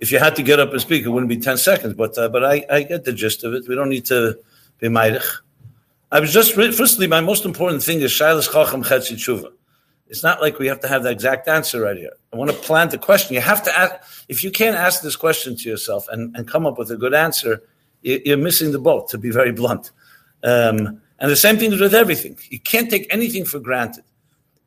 if 0.00 0.12
you 0.12 0.18
had 0.18 0.36
to 0.36 0.42
get 0.42 0.60
up 0.60 0.72
and 0.72 0.80
speak, 0.80 1.04
it 1.04 1.08
wouldn't 1.08 1.28
be 1.28 1.38
10 1.38 1.56
seconds, 1.56 1.94
but 1.94 2.16
uh, 2.18 2.28
but 2.28 2.44
I, 2.44 2.64
I 2.70 2.82
get 2.82 3.04
the 3.04 3.12
gist 3.12 3.44
of 3.44 3.54
it. 3.54 3.66
We 3.68 3.74
don't 3.74 3.88
need 3.88 4.04
to 4.06 4.38
be 4.78 4.88
maidich. 4.88 5.26
I 6.12 6.20
was 6.20 6.32
just, 6.32 6.54
firstly, 6.54 7.06
my 7.08 7.20
most 7.20 7.44
important 7.44 7.82
thing 7.82 8.00
is 8.00 8.12
Shailas 8.12 8.50
Chacham 8.52 8.84
Chetzi 8.84 9.16
Tshuva. 9.16 9.50
It's 10.08 10.22
not 10.22 10.40
like 10.40 10.60
we 10.60 10.68
have 10.68 10.80
to 10.80 10.88
have 10.88 11.02
the 11.02 11.10
exact 11.10 11.48
answer 11.48 11.80
right 11.80 11.96
here. 11.96 12.12
I 12.32 12.36
want 12.36 12.50
to 12.52 12.56
plant 12.56 12.92
the 12.92 12.98
question. 12.98 13.34
You 13.34 13.40
have 13.40 13.62
to 13.64 13.76
ask, 13.76 13.94
if 14.28 14.44
you 14.44 14.52
can't 14.52 14.76
ask 14.76 15.02
this 15.02 15.16
question 15.16 15.56
to 15.56 15.68
yourself 15.68 16.06
and, 16.08 16.34
and 16.36 16.46
come 16.46 16.64
up 16.64 16.78
with 16.78 16.92
a 16.92 16.96
good 16.96 17.12
answer, 17.12 17.60
you're 18.02 18.36
missing 18.36 18.70
the 18.70 18.78
boat, 18.78 19.08
to 19.08 19.18
be 19.18 19.30
very 19.30 19.50
blunt. 19.50 19.90
Um, 20.44 21.00
and 21.18 21.30
the 21.30 21.36
same 21.36 21.56
thing 21.56 21.72
is 21.72 21.80
with 21.80 21.94
everything. 21.94 22.38
You 22.50 22.60
can't 22.60 22.88
take 22.88 23.12
anything 23.12 23.44
for 23.44 23.58
granted. 23.58 24.04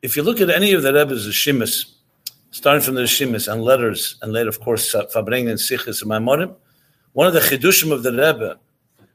If 0.02 0.16
you 0.16 0.22
look 0.22 0.42
at 0.42 0.50
any 0.50 0.72
of 0.72 0.82
the 0.82 0.92
Rebbe's 0.92 1.26
Shimas, 1.28 1.90
starting 2.50 2.82
from 2.82 2.94
the 2.94 3.02
Rishimis 3.02 3.50
and 3.50 3.62
letters, 3.62 4.16
and 4.22 4.32
later, 4.32 4.48
of 4.48 4.60
course, 4.60 4.90
Fabring 5.12 5.48
and 5.48 5.58
Sichis 5.58 6.02
and 6.02 6.10
Maimorim. 6.10 6.54
One 7.12 7.26
of 7.26 7.32
the 7.32 7.40
chidushim 7.40 7.92
of 7.92 8.02
the 8.02 8.12
Rebbe, 8.12 8.58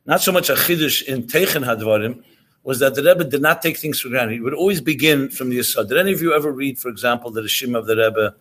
not 0.05 0.21
so 0.21 0.31
much 0.31 0.49
a 0.49 0.53
chidush 0.53 1.03
in 1.03 1.23
Teichen 1.23 1.65
Hadvarim, 1.65 2.23
was 2.63 2.79
that 2.79 2.95
the 2.95 3.03
Rebbe 3.03 3.23
did 3.23 3.41
not 3.41 3.61
take 3.61 3.77
things 3.77 3.99
for 3.99 4.09
granted. 4.09 4.33
He 4.33 4.39
would 4.39 4.53
always 4.53 4.81
begin 4.81 5.29
from 5.29 5.49
the 5.49 5.59
Yisod. 5.59 5.87
Did 5.87 5.97
any 5.97 6.13
of 6.13 6.21
you 6.21 6.33
ever 6.33 6.51
read, 6.51 6.79
for 6.79 6.89
example, 6.89 7.29
the 7.29 7.41
Rishim 7.41 7.77
of 7.77 7.85
the 7.85 7.95
Rebbe, 7.95 8.35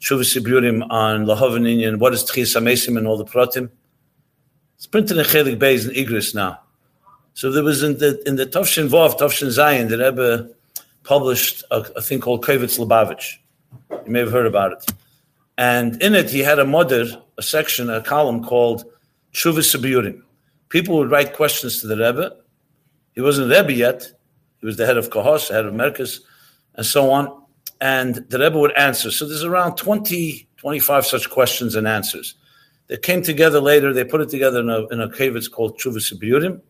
Shuvah 0.00 0.22
Siburim 0.22 0.86
on 0.90 1.26
Lahavan 1.26 1.62
Inyan, 1.62 1.98
what 1.98 2.12
is 2.12 2.24
Tchis 2.24 2.60
Amesim 2.60 2.98
and 2.98 3.06
all 3.06 3.16
the 3.16 3.24
Pratim? 3.24 3.70
It's 4.76 4.86
printed 4.86 5.16
in 5.16 5.24
Chelik 5.24 5.58
Beis 5.58 5.88
in 5.88 5.94
Igris 5.94 6.34
now. 6.34 6.60
So 7.34 7.50
there 7.50 7.62
was 7.62 7.82
in 7.82 7.98
the 7.98 8.20
in 8.26 8.36
the 8.36 8.44
Tovshin 8.44 8.88
Vov, 8.88 9.16
Tovshin 9.18 9.50
Zion, 9.50 9.88
the 9.88 9.98
Rebbe 9.98 10.50
published 11.04 11.62
a, 11.70 11.76
a 11.96 12.02
thing 12.02 12.20
called 12.20 12.44
Kovitz 12.44 12.78
Lubavitch. 12.78 13.38
You 13.90 14.12
may 14.12 14.20
have 14.20 14.32
heard 14.32 14.46
about 14.46 14.72
it. 14.72 14.92
And 15.58 16.00
in 16.02 16.14
it, 16.14 16.30
he 16.30 16.40
had 16.40 16.58
a 16.58 16.64
mother, 16.64 17.06
a 17.38 17.42
section, 17.42 17.90
a 17.90 18.02
column 18.02 18.42
called 18.42 18.84
Chuvas 19.32 19.74
Sabiurim. 19.74 20.22
People 20.68 20.96
would 20.96 21.10
write 21.10 21.34
questions 21.34 21.80
to 21.80 21.86
the 21.86 21.96
Rebbe. 21.96 22.34
He 23.14 23.20
wasn't 23.20 23.50
Rebbe 23.50 23.72
yet. 23.72 24.10
He 24.60 24.66
was 24.66 24.76
the 24.76 24.86
head 24.86 24.96
of 24.96 25.10
Kahos, 25.10 25.48
the 25.48 25.54
head 25.54 25.66
of 25.66 25.74
Merkis, 25.74 26.20
and 26.74 26.86
so 26.86 27.10
on. 27.10 27.42
And 27.80 28.16
the 28.28 28.38
Rebbe 28.38 28.58
would 28.58 28.72
answer. 28.72 29.10
So 29.10 29.26
there's 29.26 29.44
around 29.44 29.76
20, 29.76 30.48
25 30.56 31.06
such 31.06 31.30
questions 31.30 31.74
and 31.74 31.86
answers. 31.86 32.34
They 32.88 32.96
came 32.96 33.22
together 33.22 33.60
later. 33.60 33.92
They 33.92 34.04
put 34.04 34.20
it 34.20 34.30
together 34.30 34.60
in 34.60 34.70
a, 34.70 34.86
in 34.88 35.00
a 35.00 35.08
kavitz 35.08 35.50
called 35.50 35.78
Chuvas 35.78 36.12
Sabiurim. 36.12 36.60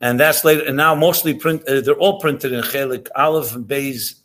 And 0.00 0.20
that's 0.20 0.44
later. 0.44 0.64
And 0.64 0.76
now 0.76 0.94
mostly 0.94 1.34
print. 1.34 1.66
Uh, 1.68 1.80
they're 1.80 1.94
all 1.94 2.20
printed 2.20 2.52
in 2.52 2.62
Chelik 2.62 3.08
Aleph 3.16 3.54
and 3.54 3.66
Beis 3.66 4.20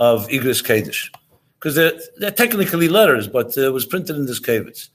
of 0.00 0.26
Igris 0.28 0.64
Kedish 0.64 1.10
because 1.58 1.74
they're, 1.74 1.92
they're 2.16 2.30
technically 2.30 2.88
letters, 2.88 3.28
but 3.28 3.56
uh, 3.58 3.60
it 3.60 3.72
was 3.72 3.84
printed 3.84 4.16
in 4.16 4.24
this 4.24 4.40
kavitz. 4.40 4.88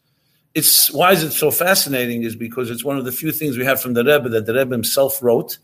It's 0.56 0.92
why 0.92 1.12
is 1.12 1.22
it 1.22 1.32
so 1.32 1.52
fascinating? 1.52 2.24
Is 2.24 2.36
because 2.36 2.72
it's 2.72 2.84
one 2.84 2.98
of 2.98 3.06
the 3.06 3.12
few 3.12 3.32
things 3.32 3.56
we 3.56 3.66
have 3.66 3.80
from 3.80 3.94
the 3.94 4.04
Rebbe 4.04 4.30
that 4.30 4.48
the 4.48 4.54
Rebbe 4.54 4.74
himself 4.74 5.22
wrote, 5.22 5.60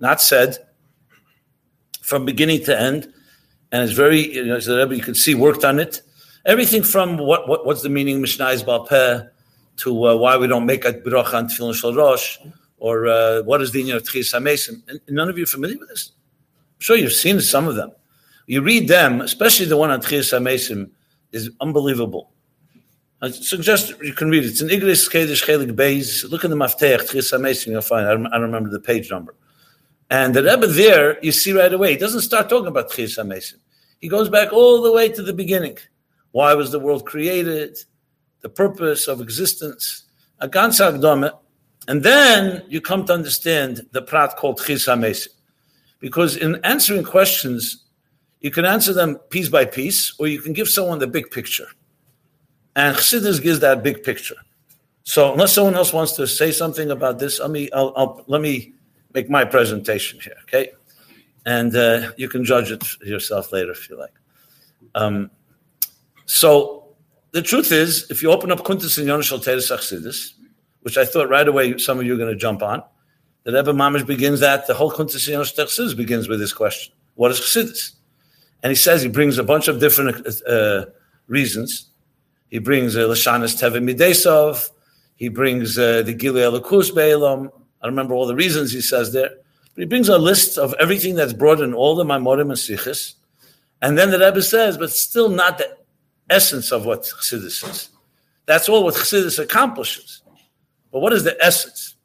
not 0.00 0.22
said, 0.22 0.56
from 2.00 2.24
beginning 2.24 2.64
to 2.64 2.80
end, 2.80 3.12
and 3.70 3.82
it's 3.82 3.92
very 3.92 4.34
you 4.34 4.46
know, 4.46 4.58
the 4.58 4.78
Rebbe 4.78 4.96
you 4.96 5.02
could 5.02 5.16
see 5.16 5.34
worked 5.34 5.64
on 5.64 5.78
it. 5.78 6.00
Everything 6.46 6.82
from 6.82 7.18
what, 7.18 7.48
what 7.48 7.66
what's 7.66 7.82
the 7.82 7.88
meaning 7.90 8.20
Mishnah 8.20 8.46
Balpeh 8.64 9.28
to 9.78 10.06
uh, 10.06 10.16
why 10.16 10.38
we 10.38 10.46
don't 10.46 10.64
make 10.64 10.86
a 10.86 10.92
bracha 10.94 11.34
on 11.34 11.48
Tefillin 11.48 11.74
Shal 11.74 11.94
Rosh, 11.94 12.38
or 12.78 13.08
uh, 13.08 13.42
what 13.42 13.60
is 13.60 13.72
the 13.72 13.80
meaning 13.80 13.96
of 13.96 14.04
Tchis 14.04 14.32
HaMesim. 14.32 15.00
None 15.10 15.28
of 15.28 15.36
you 15.36 15.44
are 15.44 15.48
familiar 15.48 15.76
with 15.76 15.88
this. 15.88 16.12
I'm 16.76 16.80
sure 16.80 16.96
you've 16.96 17.12
seen 17.12 17.40
some 17.40 17.68
of 17.68 17.74
them. 17.74 17.90
You 18.46 18.62
read 18.62 18.88
them, 18.88 19.20
especially 19.20 19.66
the 19.66 19.76
one 19.76 19.90
on 19.90 20.00
Tchias 20.00 20.32
HaMesim, 20.32 20.90
is 21.32 21.50
unbelievable. 21.60 22.32
I 23.20 23.30
suggest 23.30 23.94
you 24.02 24.12
can 24.12 24.30
read 24.30 24.44
it. 24.44 24.48
It's 24.48 24.60
in 24.60 24.68
Igris 24.68 25.10
Kedesh 25.10 25.44
Chelik 25.44 25.74
Beis. 25.74 26.28
Look 26.30 26.44
in 26.44 26.50
the 26.50 26.56
Mafteach, 26.56 27.08
Tchias 27.08 27.32
HaMesim, 27.32 27.68
you'll 27.68 27.80
find 27.80 28.06
I 28.06 28.12
don't, 28.12 28.26
I 28.28 28.32
don't 28.32 28.42
remember 28.42 28.70
the 28.70 28.80
page 28.80 29.10
number. 29.10 29.34
And 30.10 30.34
the 30.34 30.44
Rebbe 30.44 30.68
there, 30.68 31.18
you 31.24 31.32
see 31.32 31.52
right 31.52 31.72
away, 31.72 31.92
he 31.92 31.98
doesn't 31.98 32.20
start 32.20 32.48
talking 32.48 32.68
about 32.68 32.90
Tchias 32.90 33.18
HaMesim. 33.18 33.56
He 34.00 34.08
goes 34.08 34.28
back 34.28 34.52
all 34.52 34.82
the 34.82 34.92
way 34.92 35.08
to 35.08 35.22
the 35.22 35.32
beginning. 35.32 35.78
Why 36.30 36.54
was 36.54 36.70
the 36.70 36.78
world 36.78 37.04
created? 37.04 37.78
The 38.42 38.48
purpose 38.48 39.08
of 39.08 39.20
existence. 39.20 40.04
A 40.38 40.48
ganz 40.48 40.80
And 41.88 42.02
then 42.02 42.62
you 42.68 42.80
come 42.80 43.06
to 43.06 43.12
understand 43.12 43.86
the 43.90 44.02
prat 44.02 44.36
called 44.36 44.60
Tchias 44.60 44.86
HaMesim. 44.86 45.28
Because 45.98 46.36
in 46.36 46.60
answering 46.62 47.02
questions, 47.02 47.85
you 48.46 48.52
can 48.52 48.64
answer 48.64 48.92
them 48.92 49.16
piece 49.34 49.48
by 49.48 49.64
piece, 49.64 50.14
or 50.20 50.28
you 50.28 50.40
can 50.40 50.52
give 50.52 50.68
someone 50.68 51.00
the 51.00 51.08
big 51.08 51.32
picture. 51.32 51.66
And 52.76 52.94
Chassidus 52.94 53.42
gives 53.42 53.58
that 53.58 53.82
big 53.82 54.04
picture. 54.04 54.36
So 55.02 55.32
unless 55.32 55.52
someone 55.54 55.74
else 55.74 55.92
wants 55.92 56.12
to 56.12 56.28
say 56.28 56.52
something 56.52 56.92
about 56.92 57.18
this, 57.18 57.40
let 57.40 57.50
me 57.50 57.68
I'll, 57.72 57.92
I'll, 57.96 58.24
let 58.28 58.40
me 58.40 58.72
make 59.14 59.28
my 59.28 59.44
presentation 59.44 60.20
here, 60.20 60.36
okay? 60.44 60.70
And 61.44 61.74
uh, 61.74 62.12
you 62.16 62.28
can 62.28 62.44
judge 62.44 62.70
it 62.70 62.84
yourself 63.00 63.50
later 63.50 63.72
if 63.72 63.90
you 63.90 63.98
like. 63.98 64.14
Um, 64.94 65.32
so 66.26 66.94
the 67.32 67.42
truth 67.42 67.72
is, 67.72 68.08
if 68.12 68.22
you 68.22 68.30
open 68.30 68.52
up 68.52 68.60
Kuntis 68.60 68.96
and 68.98 69.08
Yonashal 69.08 69.42
Teres 69.42 70.34
which 70.82 70.96
I 70.96 71.04
thought 71.04 71.28
right 71.28 71.48
away 71.48 71.78
some 71.78 71.98
of 71.98 72.06
you 72.06 72.14
are 72.14 72.22
going 72.24 72.32
to 72.32 72.38
jump 72.38 72.62
on, 72.62 72.80
the 73.42 73.50
Rebbe 73.50 73.72
Mamish 73.72 74.06
begins 74.06 74.38
that 74.38 74.68
the 74.68 74.74
whole 74.74 74.92
Kuntis 74.92 75.26
and 75.34 75.42
Chassidus 75.42 75.96
begins 75.96 76.28
with 76.28 76.38
this 76.38 76.52
question: 76.52 76.94
What 77.16 77.32
is 77.32 77.40
Chassidus? 77.40 77.96
And 78.62 78.70
he 78.70 78.76
says 78.76 79.02
he 79.02 79.08
brings 79.08 79.38
a 79.38 79.44
bunch 79.44 79.68
of 79.68 79.80
different 79.80 80.26
uh, 80.46 80.86
reasons. 81.26 81.90
He 82.48 82.58
brings 82.58 82.96
uh, 82.96 83.00
Lashanas 83.00 83.60
Teve 83.60 83.82
Midesov. 83.82 84.70
He 85.16 85.28
brings 85.28 85.78
uh, 85.78 86.02
the 86.02 86.14
Gilead 86.14 86.52
Lakus 86.52 86.94
Be'elam. 86.94 87.50
I 87.82 87.86
remember 87.86 88.14
all 88.14 88.26
the 88.26 88.34
reasons 88.34 88.72
he 88.72 88.80
says 88.80 89.12
there. 89.12 89.30
But 89.74 89.82
he 89.82 89.86
brings 89.86 90.08
a 90.08 90.18
list 90.18 90.58
of 90.58 90.74
everything 90.80 91.14
that's 91.14 91.32
brought 91.32 91.60
in 91.60 91.74
all 91.74 91.94
the 91.94 92.04
Maimorim 92.04 92.48
and 92.48 92.58
Sikhs. 92.58 93.14
And 93.82 93.98
then 93.98 94.10
the 94.10 94.18
Rebbe 94.18 94.42
says, 94.42 94.78
but 94.78 94.90
still 94.90 95.28
not 95.28 95.58
the 95.58 95.76
essence 96.30 96.72
of 96.72 96.86
what 96.86 97.02
Chassidus 97.02 97.68
is. 97.68 97.90
That's 98.46 98.68
all 98.68 98.84
what 98.84 98.94
Chassidus 98.94 99.38
accomplishes. 99.38 100.22
But 100.90 101.00
what 101.00 101.12
is 101.12 101.24
the 101.24 101.36
essence? 101.44 101.96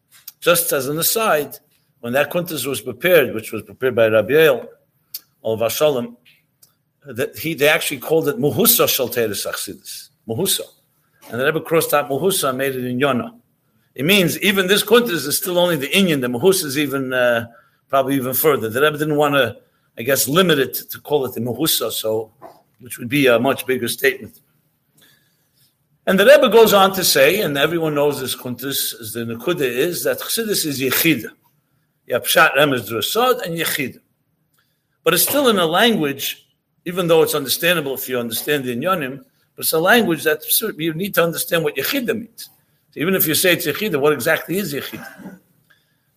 Just 0.41 0.73
as 0.73 0.87
an 0.87 0.97
aside, 0.99 1.57
when 2.01 2.13
that 2.13 2.31
Kuntas 2.31 2.65
was 2.65 2.81
prepared, 2.81 3.33
which 3.33 3.51
was 3.51 3.63
prepared 3.63 3.95
by 3.95 4.07
Rabbi 4.07 4.31
Yoel, 4.31 4.67
of 5.43 5.59
Vashalom, 5.59 6.17
that 7.05 7.37
he 7.37 7.53
they 7.53 7.67
actually 7.67 7.99
called 7.99 8.27
it 8.27 8.37
Muhusa 8.37 8.85
Shalteres 8.85 9.45
Achsidis. 9.47 10.09
Muhusa. 10.27 10.61
And 11.29 11.39
the 11.39 11.45
Rebbe 11.45 11.61
crossed 11.61 11.93
out 11.93 12.09
Muhusa 12.09 12.49
and 12.49 12.57
made 12.57 12.75
it 12.75 12.85
in 12.85 12.99
Yonah. 12.99 13.35
It 13.95 14.05
means 14.05 14.39
even 14.39 14.67
this 14.67 14.83
Kuntis 14.83 15.27
is 15.27 15.37
still 15.37 15.57
only 15.59 15.75
the 15.75 15.87
Inyan. 15.87 16.21
The 16.21 16.27
Muhusa 16.27 16.65
is 16.65 16.77
even 16.77 17.11
uh, 17.13 17.47
probably 17.89 18.15
even 18.15 18.33
further. 18.33 18.69
The 18.69 18.81
Rebbe 18.81 18.97
didn't 18.97 19.17
want 19.17 19.35
to, 19.35 19.57
I 19.97 20.03
guess, 20.03 20.27
limit 20.27 20.59
it 20.59 20.73
to 20.91 20.99
call 20.99 21.25
it 21.25 21.33
the 21.33 21.41
Muhusa, 21.41 21.91
so 21.91 22.31
which 22.79 22.97
would 22.97 23.09
be 23.09 23.27
a 23.27 23.39
much 23.39 23.65
bigger 23.65 23.87
statement. 23.87 24.39
And 26.07 26.19
the 26.19 26.25
Rebbe 26.25 26.49
goes 26.49 26.73
on 26.73 26.93
to 26.93 27.03
say, 27.03 27.41
and 27.41 27.57
everyone 27.57 27.95
knows 27.95 28.19
this 28.19 28.35
Kuntis, 28.35 28.99
as 28.99 29.13
the 29.13 29.21
Nakuda 29.21 29.61
is, 29.61 30.03
that 30.03 30.19
Chassidus 30.19 30.65
is 30.65 30.81
Yechida. 30.81 31.31
Yapshat 32.09 32.55
Remez 32.55 32.89
Drasad 32.89 33.41
and 33.43 33.57
Yechida. 33.57 33.99
But 35.03 35.13
it's 35.13 35.23
still 35.23 35.47
in 35.47 35.59
a 35.59 35.65
language 35.65 36.40
even 36.85 37.07
though 37.07 37.21
it's 37.21 37.35
understandable 37.35 37.93
if 37.93 38.09
you 38.09 38.19
understand 38.19 38.63
the 38.63 38.75
Inyanim, 38.75 39.17
but 39.55 39.63
it's 39.63 39.73
a 39.73 39.79
language 39.79 40.23
that 40.23 40.43
you 40.77 40.93
need 40.93 41.13
to 41.15 41.23
understand 41.23 41.63
what 41.63 41.75
Yechida 41.75 42.17
means. 42.17 42.49
So 42.91 42.99
even 42.99 43.15
if 43.15 43.27
you 43.27 43.35
say 43.35 43.53
it's 43.53 43.95
what 43.95 44.13
exactly 44.13 44.57
is 44.57 44.73
Yechida? 44.73 45.39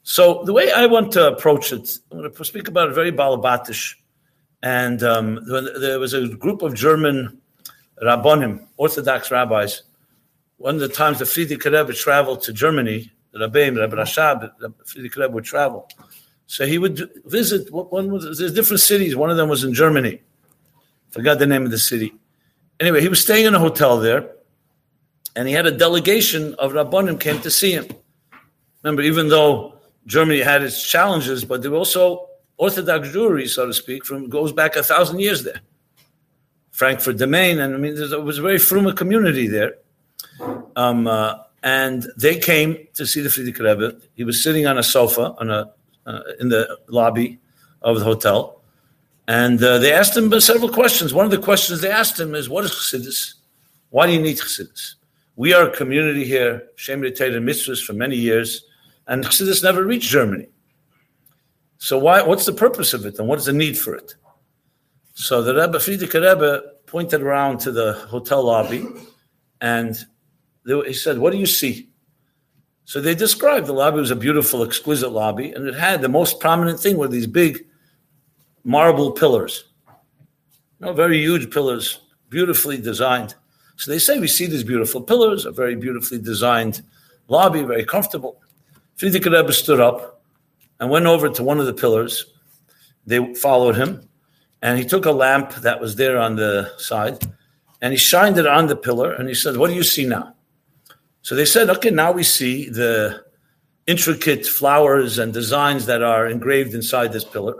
So 0.02 0.42
the 0.44 0.52
way 0.52 0.70
I 0.70 0.86
want 0.86 1.12
to 1.12 1.28
approach 1.28 1.72
it, 1.72 1.98
I'm 2.10 2.18
going 2.18 2.32
to 2.32 2.44
speak 2.44 2.68
about 2.68 2.90
it 2.90 2.94
very 2.94 3.12
balabatish. 3.12 3.94
And 4.62 5.02
um, 5.02 5.40
there 5.80 5.98
was 5.98 6.14
a 6.14 6.28
group 6.28 6.62
of 6.62 6.74
German 6.74 7.40
rabbonim, 8.02 8.66
Orthodox 8.76 9.30
rabbis. 9.30 9.82
One 10.56 10.76
of 10.76 10.80
the 10.80 10.88
times 10.88 11.18
the 11.18 11.24
Frierdiker 11.24 11.72
Rebbe 11.72 11.92
traveled 11.92 12.42
to 12.42 12.52
Germany, 12.52 13.10
the 13.32 13.40
Rabbeim, 13.40 13.78
Rabbi 13.78 13.96
Rashab, 13.96 14.52
Frierdiker 14.84 15.16
Rebbe 15.16 15.34
would 15.34 15.44
travel. 15.44 15.88
So 16.46 16.66
he 16.66 16.78
would 16.78 17.10
visit, 17.26 17.72
one 17.72 18.10
there's 18.10 18.52
different 18.52 18.80
cities. 18.80 19.16
One 19.16 19.30
of 19.30 19.36
them 19.36 19.48
was 19.48 19.64
in 19.64 19.74
Germany. 19.74 20.20
Forgot 21.14 21.38
the 21.38 21.46
name 21.46 21.64
of 21.64 21.70
the 21.70 21.78
city. 21.78 22.12
Anyway, 22.80 23.00
he 23.00 23.08
was 23.08 23.20
staying 23.20 23.46
in 23.46 23.54
a 23.54 23.58
hotel 23.60 24.00
there, 24.00 24.32
and 25.36 25.46
he 25.46 25.54
had 25.54 25.64
a 25.64 25.70
delegation 25.70 26.54
of 26.54 26.72
Rabbanim 26.72 27.20
came 27.20 27.40
to 27.42 27.52
see 27.52 27.70
him. 27.70 27.86
Remember, 28.82 29.02
even 29.02 29.28
though 29.28 29.74
Germany 30.06 30.40
had 30.40 30.64
its 30.64 30.82
challenges, 30.82 31.44
but 31.44 31.62
there 31.62 31.70
were 31.70 31.76
also 31.76 32.28
Orthodox 32.56 33.10
Jewry, 33.10 33.48
so 33.48 33.64
to 33.64 33.72
speak, 33.72 34.04
from 34.04 34.28
goes 34.28 34.52
back 34.52 34.74
a 34.74 34.82
thousand 34.82 35.20
years 35.20 35.44
there. 35.44 35.60
Frankfurt 36.72 37.22
am 37.22 37.30
Main, 37.30 37.60
and 37.60 37.76
I 37.76 37.78
mean, 37.78 37.94
there 37.94 38.20
was 38.20 38.38
a 38.38 38.42
very 38.42 38.58
fruma 38.58 38.96
community 38.96 39.46
there. 39.46 39.76
Um, 40.74 41.06
uh, 41.06 41.36
and 41.62 42.08
they 42.16 42.40
came 42.40 42.88
to 42.94 43.06
see 43.06 43.20
the 43.20 43.28
Frierdiker 43.28 43.60
Rebbe. 43.60 44.00
He 44.14 44.24
was 44.24 44.42
sitting 44.42 44.66
on 44.66 44.78
a 44.78 44.82
sofa 44.82 45.36
on 45.38 45.48
a, 45.48 45.70
uh, 46.06 46.20
in 46.40 46.48
the 46.48 46.76
lobby 46.88 47.38
of 47.82 48.00
the 48.00 48.04
hotel. 48.04 48.53
And 49.26 49.62
uh, 49.62 49.78
they 49.78 49.92
asked 49.92 50.16
him 50.16 50.38
several 50.40 50.68
questions. 50.68 51.14
One 51.14 51.24
of 51.24 51.30
the 51.30 51.38
questions 51.38 51.80
they 51.80 51.90
asked 51.90 52.20
him 52.20 52.34
is, 52.34 52.48
"What 52.48 52.64
is 52.64 52.72
chassidus? 52.72 53.34
Why 53.90 54.06
do 54.06 54.12
you 54.12 54.20
need 54.20 54.36
chassidus? 54.36 54.96
We 55.36 55.54
are 55.54 55.68
a 55.68 55.76
community 55.76 56.24
here, 56.24 56.68
Shem 56.76 57.02
Tater 57.02 57.40
mitzvahs 57.40 57.82
for 57.82 57.94
many 57.94 58.16
years, 58.16 58.64
and 59.06 59.24
chassidus 59.24 59.62
never 59.62 59.84
reached 59.84 60.10
Germany. 60.10 60.48
So 61.78 61.98
why? 61.98 62.22
What's 62.22 62.44
the 62.44 62.52
purpose 62.52 62.92
of 62.92 63.06
it, 63.06 63.18
and 63.18 63.26
what 63.26 63.38
is 63.38 63.46
the 63.46 63.52
need 63.52 63.78
for 63.78 63.94
it?" 63.94 64.14
So 65.14 65.42
the 65.42 65.54
Rebbe 65.54 65.78
Frierdiker 65.78 66.20
Rebbe 66.20 66.62
pointed 66.86 67.22
around 67.22 67.58
to 67.60 67.72
the 67.72 67.94
hotel 67.94 68.44
lobby, 68.44 68.86
and 69.60 69.96
he 70.66 70.92
said, 70.92 71.18
"What 71.18 71.32
do 71.32 71.38
you 71.38 71.46
see?" 71.46 71.88
So 72.84 73.00
they 73.00 73.14
described 73.14 73.66
the 73.66 73.72
lobby 73.72 74.00
was 74.00 74.10
a 74.10 74.16
beautiful, 74.16 74.62
exquisite 74.62 75.08
lobby, 75.08 75.50
and 75.52 75.66
it 75.66 75.74
had 75.74 76.02
the 76.02 76.08
most 76.10 76.40
prominent 76.40 76.78
thing 76.78 76.98
were 76.98 77.08
these 77.08 77.26
big 77.26 77.64
marble 78.64 79.12
pillars. 79.12 79.64
Know, 80.80 80.92
very 80.92 81.18
huge 81.18 81.50
pillars, 81.50 82.00
beautifully 82.28 82.78
designed. 82.78 83.34
So 83.76 83.90
they 83.90 83.98
say 83.98 84.18
we 84.18 84.28
see 84.28 84.46
these 84.46 84.64
beautiful 84.64 85.00
pillars, 85.00 85.46
a 85.46 85.52
very 85.52 85.76
beautifully 85.76 86.18
designed 86.18 86.82
lobby, 87.28 87.62
very 87.62 87.84
comfortable. 87.84 88.42
Frierdiker 88.96 89.32
Rebbe 89.32 89.52
stood 89.52 89.80
up 89.80 90.22
and 90.80 90.90
went 90.90 91.06
over 91.06 91.28
to 91.28 91.42
one 91.42 91.60
of 91.60 91.66
the 91.66 91.72
pillars. 91.72 92.32
They 93.06 93.34
followed 93.34 93.76
him, 93.76 94.08
and 94.62 94.78
he 94.78 94.84
took 94.84 95.06
a 95.06 95.12
lamp 95.12 95.54
that 95.56 95.80
was 95.80 95.96
there 95.96 96.18
on 96.18 96.36
the 96.36 96.72
side, 96.78 97.18
and 97.80 97.92
he 97.92 97.98
shined 97.98 98.38
it 98.38 98.46
on 98.46 98.66
the 98.66 98.76
pillar, 98.76 99.12
and 99.12 99.28
he 99.28 99.34
said, 99.34 99.56
"What 99.56 99.68
do 99.68 99.74
you 99.74 99.82
see 99.82 100.06
now?" 100.06 100.34
So 101.24 101.34
they 101.34 101.46
said, 101.46 101.70
okay, 101.70 101.88
now 101.88 102.12
we 102.12 102.22
see 102.22 102.68
the 102.68 103.24
intricate 103.86 104.46
flowers 104.46 105.18
and 105.18 105.32
designs 105.32 105.86
that 105.86 106.02
are 106.02 106.26
engraved 106.26 106.74
inside 106.74 107.14
this 107.14 107.24
pillar. 107.24 107.56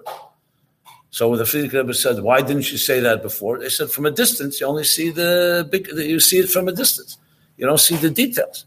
So 1.14 1.37
the 1.37 1.44
Frierdiker 1.44 1.75
Rebbe 1.75 1.94
said, 1.94 2.25
why 2.25 2.42
didn't 2.42 2.73
you 2.73 2.76
say 2.76 2.99
that 2.99 3.23
before? 3.23 3.61
They 3.61 3.68
said, 3.68 3.88
from 3.88 4.04
a 4.04 4.11
distance, 4.11 4.61
you 4.61 4.66
only 4.66 4.83
see 4.83 5.11
the 5.11 5.64
big, 5.71 5.87
you 5.87 6.18
see 6.18 6.38
it 6.38 6.50
from 6.50 6.66
a 6.66 6.73
distance. 6.73 7.18
You 7.56 7.66
don't 7.66 7.78
see 7.78 7.94
the 7.94 8.11
details. 8.11 8.64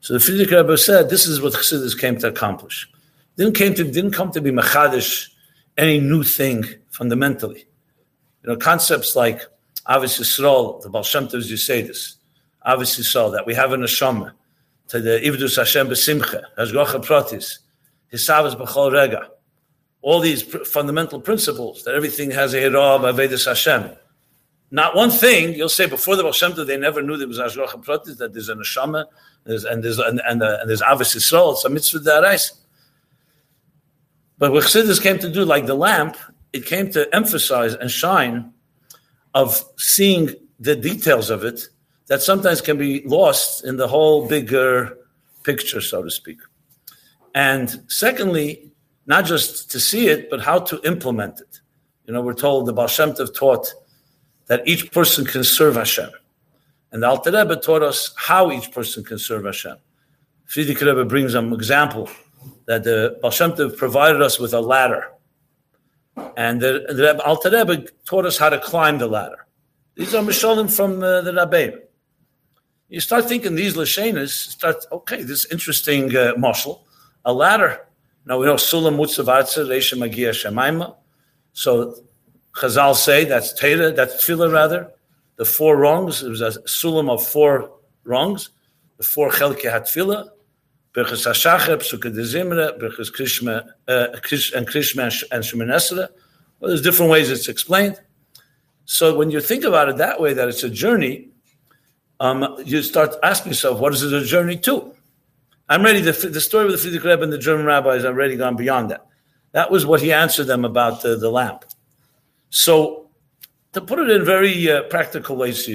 So 0.00 0.14
the 0.14 0.18
Frierdiker 0.18 0.62
Rebbe 0.62 0.76
said, 0.76 1.10
this 1.10 1.28
is 1.28 1.40
what 1.40 1.52
Chassidus 1.52 1.96
came 1.96 2.18
to 2.18 2.26
accomplish. 2.26 2.90
Didn't 3.36 3.54
came 3.54 3.72
to 3.74 3.84
didn't 3.84 4.10
come 4.10 4.32
to 4.32 4.40
be 4.40 4.50
machadish, 4.50 5.28
any 5.78 6.00
new 6.00 6.24
thing 6.24 6.64
fundamentally. 6.88 7.68
You 8.42 8.50
know, 8.50 8.56
concepts 8.56 9.14
like 9.14 9.40
obviously 9.86 10.24
Yisrael, 10.24 10.82
the 10.82 10.88
Baal 10.88 11.04
Shem 11.04 11.30
say 11.30 11.82
this, 11.82 12.16
obviously 12.62 13.04
so 13.04 13.30
that 13.30 13.46
we 13.46 13.54
have 13.54 13.72
a 13.72 13.76
neshama 13.76 14.32
to 14.88 14.98
the 14.98 15.20
Ivdus 15.20 15.56
Hashem 15.56 15.86
b'simcha, 15.86 16.42
Hashgacha 16.58 17.04
Pratis, 17.04 17.58
Hisavas 18.12 18.56
b'chol 18.56 18.90
rega. 18.90 19.28
All 20.02 20.20
these 20.20 20.42
pr- 20.42 20.64
fundamental 20.64 21.20
principles 21.20 21.84
that 21.84 21.94
everything 21.94 22.30
has 22.30 22.54
a 22.54 22.58
hirah 22.58 23.00
b'avedis 23.00 23.46
Hashem. 23.46 23.96
Not 24.70 24.94
one 24.94 25.10
thing 25.10 25.54
you'll 25.54 25.68
say 25.68 25.86
before 25.86 26.16
the 26.16 26.30
Shem 26.32 26.54
they 26.54 26.76
never 26.76 27.02
knew 27.02 27.16
there 27.16 27.26
was 27.26 27.38
Hashgacha 27.38 27.84
Pratis, 27.84 28.18
that 28.18 28.32
there's 28.32 28.48
a 28.48 28.54
neshama, 28.54 29.06
there's, 29.44 29.64
and 29.64 29.82
there's 29.82 29.98
and, 29.98 30.20
and, 30.26 30.42
uh, 30.42 30.58
and 30.60 30.70
there's 30.70 30.82
Avis 30.82 31.14
Yisrael, 31.14 31.54
it's 31.54 31.64
a 31.64 31.68
mitzvah 31.68 31.98
da'arais. 31.98 32.52
But 34.38 34.52
what 34.52 34.64
Chassidus 34.64 35.02
came 35.02 35.18
to 35.18 35.30
do, 35.30 35.44
like 35.44 35.66
the 35.66 35.74
lamp, 35.74 36.16
it 36.52 36.64
came 36.66 36.90
to 36.92 37.12
emphasize 37.14 37.74
and 37.74 37.90
shine 37.90 38.52
of 39.34 39.62
seeing 39.76 40.34
the 40.58 40.76
details 40.76 41.30
of 41.30 41.44
it 41.44 41.68
that 42.06 42.22
sometimes 42.22 42.60
can 42.60 42.78
be 42.78 43.02
lost 43.04 43.64
in 43.64 43.76
the 43.76 43.86
whole 43.86 44.28
bigger 44.28 44.96
picture, 45.42 45.80
so 45.80 46.02
to 46.02 46.10
speak. 46.10 46.38
And 47.34 47.84
secondly, 47.88 48.69
not 49.10 49.24
just 49.26 49.70
to 49.72 49.78
see 49.80 50.06
it, 50.06 50.30
but 50.30 50.40
how 50.40 50.58
to 50.70 50.80
implement 50.92 51.40
it. 51.40 51.60
You 52.06 52.14
know, 52.14 52.22
we're 52.22 52.40
told 52.46 52.66
the 52.66 52.72
Baal 52.72 52.86
Shem 52.86 53.10
Tov 53.12 53.34
taught 53.34 53.66
that 54.46 54.66
each 54.66 54.92
person 54.92 55.24
can 55.24 55.42
serve 55.42 55.74
Hashem. 55.74 56.10
And 56.92 57.02
the 57.02 57.08
Alter 57.08 57.32
Rebbe 57.32 57.56
taught 57.56 57.82
us 57.82 58.14
how 58.16 58.52
each 58.52 58.72
person 58.72 59.02
can 59.04 59.18
serve 59.18 59.44
Hashem. 59.44 59.76
Frierdiker 60.48 60.86
Rebbe 60.86 61.04
brings 61.04 61.34
an 61.34 61.52
example 61.52 62.08
that 62.66 62.84
the 62.84 63.18
Baal 63.20 63.32
Shem 63.32 63.52
Tov 63.52 63.76
provided 63.76 64.22
us 64.22 64.38
with 64.38 64.52
a 64.54 64.60
ladder. 64.60 65.02
And 66.36 66.60
the, 66.60 66.72
the 66.88 67.24
Alter 67.24 67.50
Rebbe 67.50 67.86
taught 68.04 68.26
us 68.26 68.38
how 68.38 68.48
to 68.48 68.60
climb 68.60 68.98
the 68.98 69.08
ladder. 69.08 69.46
These 69.96 70.14
are 70.14 70.22
Mishalim 70.22 70.74
from 70.74 71.02
uh, 71.02 71.20
the 71.22 71.32
Rabbeim. 71.32 71.78
You 72.88 73.00
start 73.00 73.24
thinking 73.26 73.56
these 73.56 73.74
Lashanas, 73.74 74.30
start, 74.30 74.84
okay, 74.90 75.22
this 75.22 75.44
interesting 75.46 76.16
uh, 76.16 76.32
marshal, 76.36 76.86
a 77.24 77.32
ladder. 77.32 77.86
Now 78.26 78.38
we 78.38 78.46
know 78.46 78.54
Sulam 78.54 78.96
Mutzavatza, 78.96 79.66
Reisha 79.66 79.98
Magia 79.98 80.30
Shemaima. 80.30 80.94
So 81.52 81.96
Chazal 82.54 82.94
say 82.94 83.24
that's 83.24 83.58
Teda, 83.58 83.94
that's 83.94 84.24
Tefillah 84.24 84.52
rather. 84.52 84.92
The 85.36 85.44
four 85.44 85.76
rungs, 85.76 86.22
it 86.22 86.28
was 86.28 86.42
a 86.42 86.50
Sulam 86.62 87.10
of 87.10 87.26
four 87.26 87.70
rungs, 88.04 88.50
the 88.98 89.04
four 89.04 89.30
Chelke 89.30 89.62
Hatfillah, 89.62 90.28
Birchas 90.92 91.26
Hashachar, 91.26 91.78
Psukkah 91.78 92.12
de 92.14 92.22
Zimra, 92.22 92.78
Birchas 92.78 93.10
Krishma, 93.10 93.66
uh, 93.88 94.08
and 94.56 94.68
Krishma 94.68 95.24
and 95.32 95.42
Shemin 95.44 95.72
Esra. 95.72 96.08
Well, 96.58 96.68
there's 96.68 96.82
different 96.82 97.10
ways 97.10 97.30
it's 97.30 97.48
explained. 97.48 97.98
So 98.84 99.16
when 99.16 99.30
you 99.30 99.40
think 99.40 99.64
about 99.64 99.88
it 99.88 99.96
that 99.98 100.20
way, 100.20 100.34
that 100.34 100.48
it's 100.48 100.64
a 100.64 100.68
journey, 100.68 101.28
um, 102.18 102.56
you 102.64 102.82
start 102.82 103.14
asking 103.22 103.52
yourself, 103.52 103.78
what 103.78 103.94
is 103.94 104.02
it 104.02 104.12
a 104.12 104.24
journey 104.24 104.58
to? 104.58 104.92
I'm 105.70 105.84
ready. 105.84 106.00
The, 106.00 106.10
the 106.10 106.40
story 106.40 106.66
of 106.66 106.72
the 106.72 106.76
Frierdiker 106.76 107.04
Rebbe 107.04 107.22
and 107.22 107.32
the 107.32 107.38
German 107.38 107.64
rabbis, 107.64 108.04
I've 108.04 108.16
already 108.16 108.36
gone 108.36 108.56
beyond 108.56 108.90
that. 108.90 109.06
That 109.52 109.70
was 109.70 109.86
what 109.86 110.02
he 110.02 110.12
answered 110.12 110.48
them 110.48 110.64
about 110.64 111.02
the, 111.02 111.16
the 111.16 111.30
lamp. 111.30 111.64
So 112.50 113.08
to 113.72 113.80
put 113.80 114.00
it 114.00 114.10
in 114.10 114.24
very 114.24 114.68
uh, 114.68 114.82
practical 114.84 115.36
ways 115.36 115.68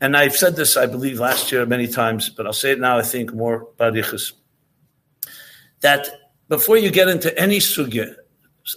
and 0.00 0.16
I've 0.16 0.36
said 0.36 0.54
this, 0.54 0.76
I 0.76 0.86
believe, 0.86 1.18
last 1.18 1.50
year 1.50 1.66
many 1.66 1.88
times, 1.88 2.30
but 2.30 2.46
I'll 2.46 2.52
say 2.52 2.70
it 2.70 2.78
now, 2.78 2.96
I 2.96 3.02
think, 3.02 3.34
more 3.34 3.68
barichas, 3.76 4.32
that 5.80 6.08
before 6.48 6.76
you 6.76 6.90
get 6.90 7.08
into 7.08 7.36
any 7.36 7.58
sugya, 7.58 8.14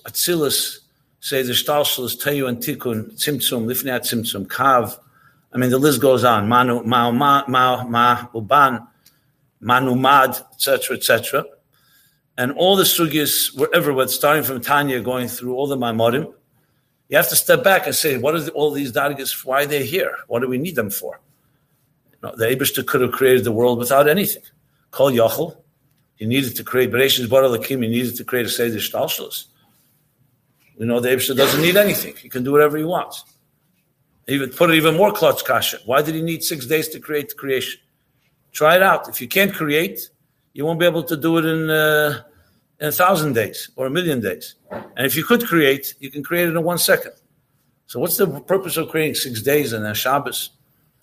Atzilus, 0.05 0.79
say 1.19 1.43
the 1.43 1.53
Shtalshalis, 1.53 2.21
Teyu 2.21 2.49
and 2.49 2.57
Tikkun, 2.57 3.13
Tzimtzum, 3.13 3.65
Lifnei 3.65 3.99
Tzimtzum, 3.99 4.47
Kav, 4.47 4.97
I 5.53 5.57
mean, 5.57 5.69
the 5.69 5.77
list 5.77 6.01
goes 6.01 6.23
on. 6.23 6.49
Manu, 6.49 6.83
ma, 6.83 7.11
ma, 7.11 7.43
ma, 7.47 7.83
ma, 7.83 8.27
uban, 8.33 8.87
manumad, 9.63 10.43
etc., 10.53 10.97
etc. 10.97 11.45
And 12.37 12.51
all 12.53 12.75
the 12.75 12.83
sugyas 12.83 13.57
were 13.57 13.69
everywhere, 13.73 14.07
starting 14.07 14.43
from 14.43 14.61
Tanya, 14.61 15.01
going 15.01 15.27
through 15.27 15.55
all 15.55 15.67
the 15.67 15.77
Maimorim. 15.77 16.33
You 17.09 17.17
have 17.17 17.29
to 17.29 17.35
step 17.35 17.63
back 17.63 17.85
and 17.85 17.95
say, 17.95 18.17
what 18.17 18.33
are 18.33 18.39
the, 18.39 18.51
all 18.51 18.71
these 18.71 18.91
dargis? 18.91 19.45
Why 19.45 19.63
are 19.63 19.65
they 19.65 19.85
here? 19.85 20.15
What 20.27 20.41
do 20.41 20.47
we 20.47 20.57
need 20.57 20.75
them 20.75 20.89
for? 20.89 21.19
You 22.11 22.17
know, 22.23 22.35
the 22.35 22.45
Abishta 22.45 22.85
could 22.85 23.01
have 23.01 23.11
created 23.11 23.43
the 23.43 23.51
world 23.51 23.77
without 23.77 24.09
anything. 24.09 24.43
Call 24.89 25.11
Yochel, 25.11 25.57
he 26.15 26.25
needed 26.25 26.55
to 26.55 26.63
create 26.63 26.91
Bereshit 26.91 27.29
Bar 27.29 27.43
Lakim, 27.43 27.83
he 27.83 27.89
needed 27.89 28.15
to 28.15 28.23
create 28.23 28.45
a 28.45 28.49
Seder 28.49 28.77
Shtalshalos. 28.77 29.47
We 30.77 30.87
know 30.87 30.99
the 30.99 31.09
Abishta 31.09 31.35
doesn't 31.35 31.61
need 31.61 31.77
anything. 31.77 32.15
He 32.15 32.29
can 32.29 32.43
do 32.43 32.51
whatever 32.51 32.77
he 32.77 32.83
wants. 32.83 33.25
Even 34.27 34.49
put 34.49 34.71
it 34.71 34.75
even 34.75 34.95
more 34.95 35.11
klutz 35.11 35.43
kasha. 35.43 35.79
Why 35.85 36.01
did 36.01 36.15
he 36.15 36.21
need 36.21 36.43
six 36.43 36.65
days 36.65 36.87
to 36.89 36.99
create 36.99 37.29
the 37.29 37.35
creation? 37.35 37.79
Try 38.53 38.75
it 38.75 38.83
out. 38.83 39.09
If 39.09 39.19
you 39.19 39.27
can't 39.27 39.53
create, 39.53 40.09
you 40.53 40.65
won't 40.65 40.79
be 40.79 40.85
able 40.85 41.03
to 41.03 41.17
do 41.17 41.37
it 41.39 41.45
in, 41.45 41.69
uh, 41.69 42.21
in 42.79 42.87
a 42.87 42.91
thousand 42.91 43.33
days 43.33 43.69
or 43.75 43.87
a 43.87 43.89
million 43.89 44.21
days. 44.21 44.55
And 44.71 45.05
if 45.05 45.15
you 45.15 45.23
could 45.23 45.45
create, 45.45 45.95
you 45.99 46.09
can 46.09 46.23
create 46.23 46.47
it 46.47 46.55
in 46.55 46.63
one 46.63 46.77
second. 46.77 47.13
So 47.87 47.99
what's 47.99 48.17
the 48.17 48.27
purpose 48.41 48.77
of 48.77 48.89
creating 48.89 49.15
six 49.15 49.41
days 49.41 49.73
and 49.73 49.85
a 49.85 49.93
Shabbos? 49.93 50.51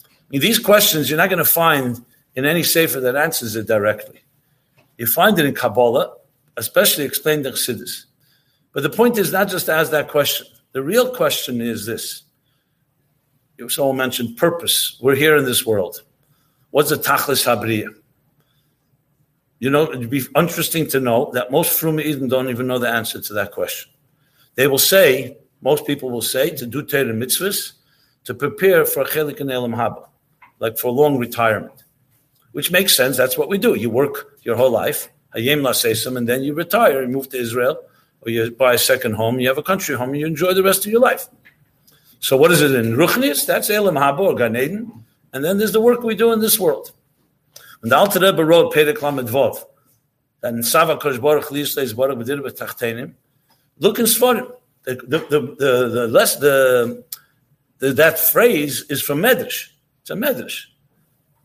I 0.05 0.07
mean, 0.31 0.41
these 0.41 0.59
questions 0.59 1.11
you're 1.11 1.17
not 1.17 1.29
going 1.29 1.45
to 1.45 1.45
find 1.45 2.05
in 2.37 2.45
any 2.45 2.63
sefer 2.63 3.01
that 3.01 3.17
answers 3.17 3.57
it 3.57 3.67
directly. 3.67 4.21
You 4.97 5.07
find 5.07 5.39
it 5.39 5.45
in 5.45 5.55
Kabbalah, 5.55 6.15
especially 6.57 7.05
explained 7.05 7.47
in 7.47 7.53
Chassidus. 7.53 8.05
But 8.73 8.85
the 8.85 8.91
point 8.91 9.19
is 9.19 9.33
not 9.33 9.49
just 9.49 9.67
to 9.67 9.73
ask 9.73 9.91
that 9.91 10.09
question. 10.09 10.47
The 10.73 10.83
real 10.83 11.15
question 11.15 11.61
is 11.61 11.87
this 11.87 12.23
someone 13.69 13.97
mentioned 13.97 14.37
purpose. 14.37 14.97
We're 15.03 15.17
here 15.17 15.37
in 15.37 15.45
this 15.45 15.67
world. 15.67 16.03
What's 16.71 16.91
the 16.91 16.97
tachlis 16.97 17.45
habriya? 17.45 17.95
You 19.59 19.71
know, 19.71 19.91
it'd 19.93 20.09
be 20.09 20.23
interesting 20.35 20.87
to 20.89 21.01
know 21.01 21.31
that 21.35 21.51
most 21.51 21.81
Fruma 21.81 22.03
Eden 22.03 22.29
don't 22.29 22.49
even 22.49 22.67
know 22.67 22.79
the 22.79 22.89
answer 22.89 23.21
to 23.21 23.33
that 23.35 23.53
question. 23.53 23.93
They 24.55 24.67
will 24.67 24.79
say, 24.79 25.37
most 25.61 25.87
people 25.87 26.11
will 26.11 26.23
say, 26.23 26.51
to 26.51 26.67
do 26.67 26.83
Torah 26.83 27.13
mitzvahs, 27.13 27.73
to 28.25 28.35
prepare 28.35 28.87
for 28.87 29.05
chelik 29.05 29.41
and 29.41 29.51
elam 29.51 29.73
haba, 29.73 30.09
like 30.61 30.79
for 30.79 30.91
long 30.91 31.19
retirement, 31.19 31.85
which 32.53 32.71
makes 32.71 32.97
sense. 32.97 33.17
That's 33.17 33.37
what 33.37 33.49
we 33.49 33.59
do. 33.59 33.75
You 33.75 33.91
work 33.91 34.39
your 34.43 34.57
whole 34.57 34.71
life, 34.71 35.11
hayem 35.35 35.61
lasesam, 35.61 36.17
and 36.17 36.29
then 36.29 36.43
you 36.43 36.55
retire 36.55 37.03
and 37.03 37.13
move 37.13 37.29
to 37.31 37.37
Israel, 37.39 37.79
or 38.23 38.31
you 38.31 38.51
buy 38.51 38.75
a 38.75 38.79
second 38.79 39.15
home, 39.15 39.41
you 39.41 39.49
have 39.49 39.59
a 39.59 39.63
country 39.63 39.95
home, 39.97 40.11
and 40.11 40.21
you 40.21 40.27
enjoy 40.27 40.55
the 40.55 40.63
rest 40.63 40.87
of 40.87 40.93
your 40.93 41.01
life. 41.01 41.29
So 42.21 42.37
what 42.37 42.51
is 42.51 42.63
it 42.63 42.73
in 42.75 42.97
Ruchnis? 42.97 43.47
That's 43.47 43.69
Elam 43.71 43.97
Haba 43.97 44.21
or 44.21 44.35
Gan 44.35 44.57
Eden. 44.57 45.05
And 45.33 45.45
then 45.45 45.59
there's 45.59 45.73
the 45.73 45.81
work 45.81 46.03
we 46.03 46.15
do 46.15 46.33
in 46.33 46.41
this 46.41 46.59
world. 46.59 46.93
When 47.81 47.91
the 47.91 47.97
Alter 47.97 48.21
Rebbe 48.21 48.45
wrote 48.45 48.75
Perek 48.75 49.01
Lamed 49.01 49.29
Vov, 49.29 49.63
that 50.41 50.55
in 50.55 50.63
Sava 50.63 50.97
Kosh 50.97 51.19
Baruch 51.19 51.47
Lisleis 51.47 51.95
Baruch 51.95 52.19
B'dir 52.19 52.41
B'tachtenim, 52.41 53.15
look 53.79 53.99
in 53.99 54.07
Svarim. 54.07 54.51
The, 54.85 54.95
the, 54.95 55.19
the, 55.19 55.89
the, 55.89 56.09
less, 56.09 56.37
the, 56.37 57.05
the, 57.79 57.93
that 57.93 58.19
phrase 58.19 58.83
is 58.89 59.03
from 59.03 59.21
Medrash. 59.21 59.69
It's 60.01 60.11
a 60.11 60.15
Medrash. 60.15 60.65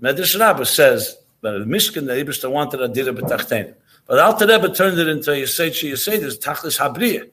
Medrash 0.01 0.39
Rabbah 0.39 0.63
says, 0.63 1.17
that 1.41 1.51
the 1.51 1.65
Mishkan, 1.65 2.07
the 2.07 2.13
Ibishta 2.13 2.49
wanted 2.49 2.81
a 2.81 2.87
Dira 2.87 3.13
B'tachtenim. 3.13 3.75
But 4.07 4.19
Alter 4.19 4.47
Rebbe 4.47 4.73
turned 4.73 4.99
it 4.99 5.07
into 5.07 5.31
Yesed, 5.31 6.23
it's 6.23 6.37
Tachlis 6.37 6.79
Habriya. 6.79 7.29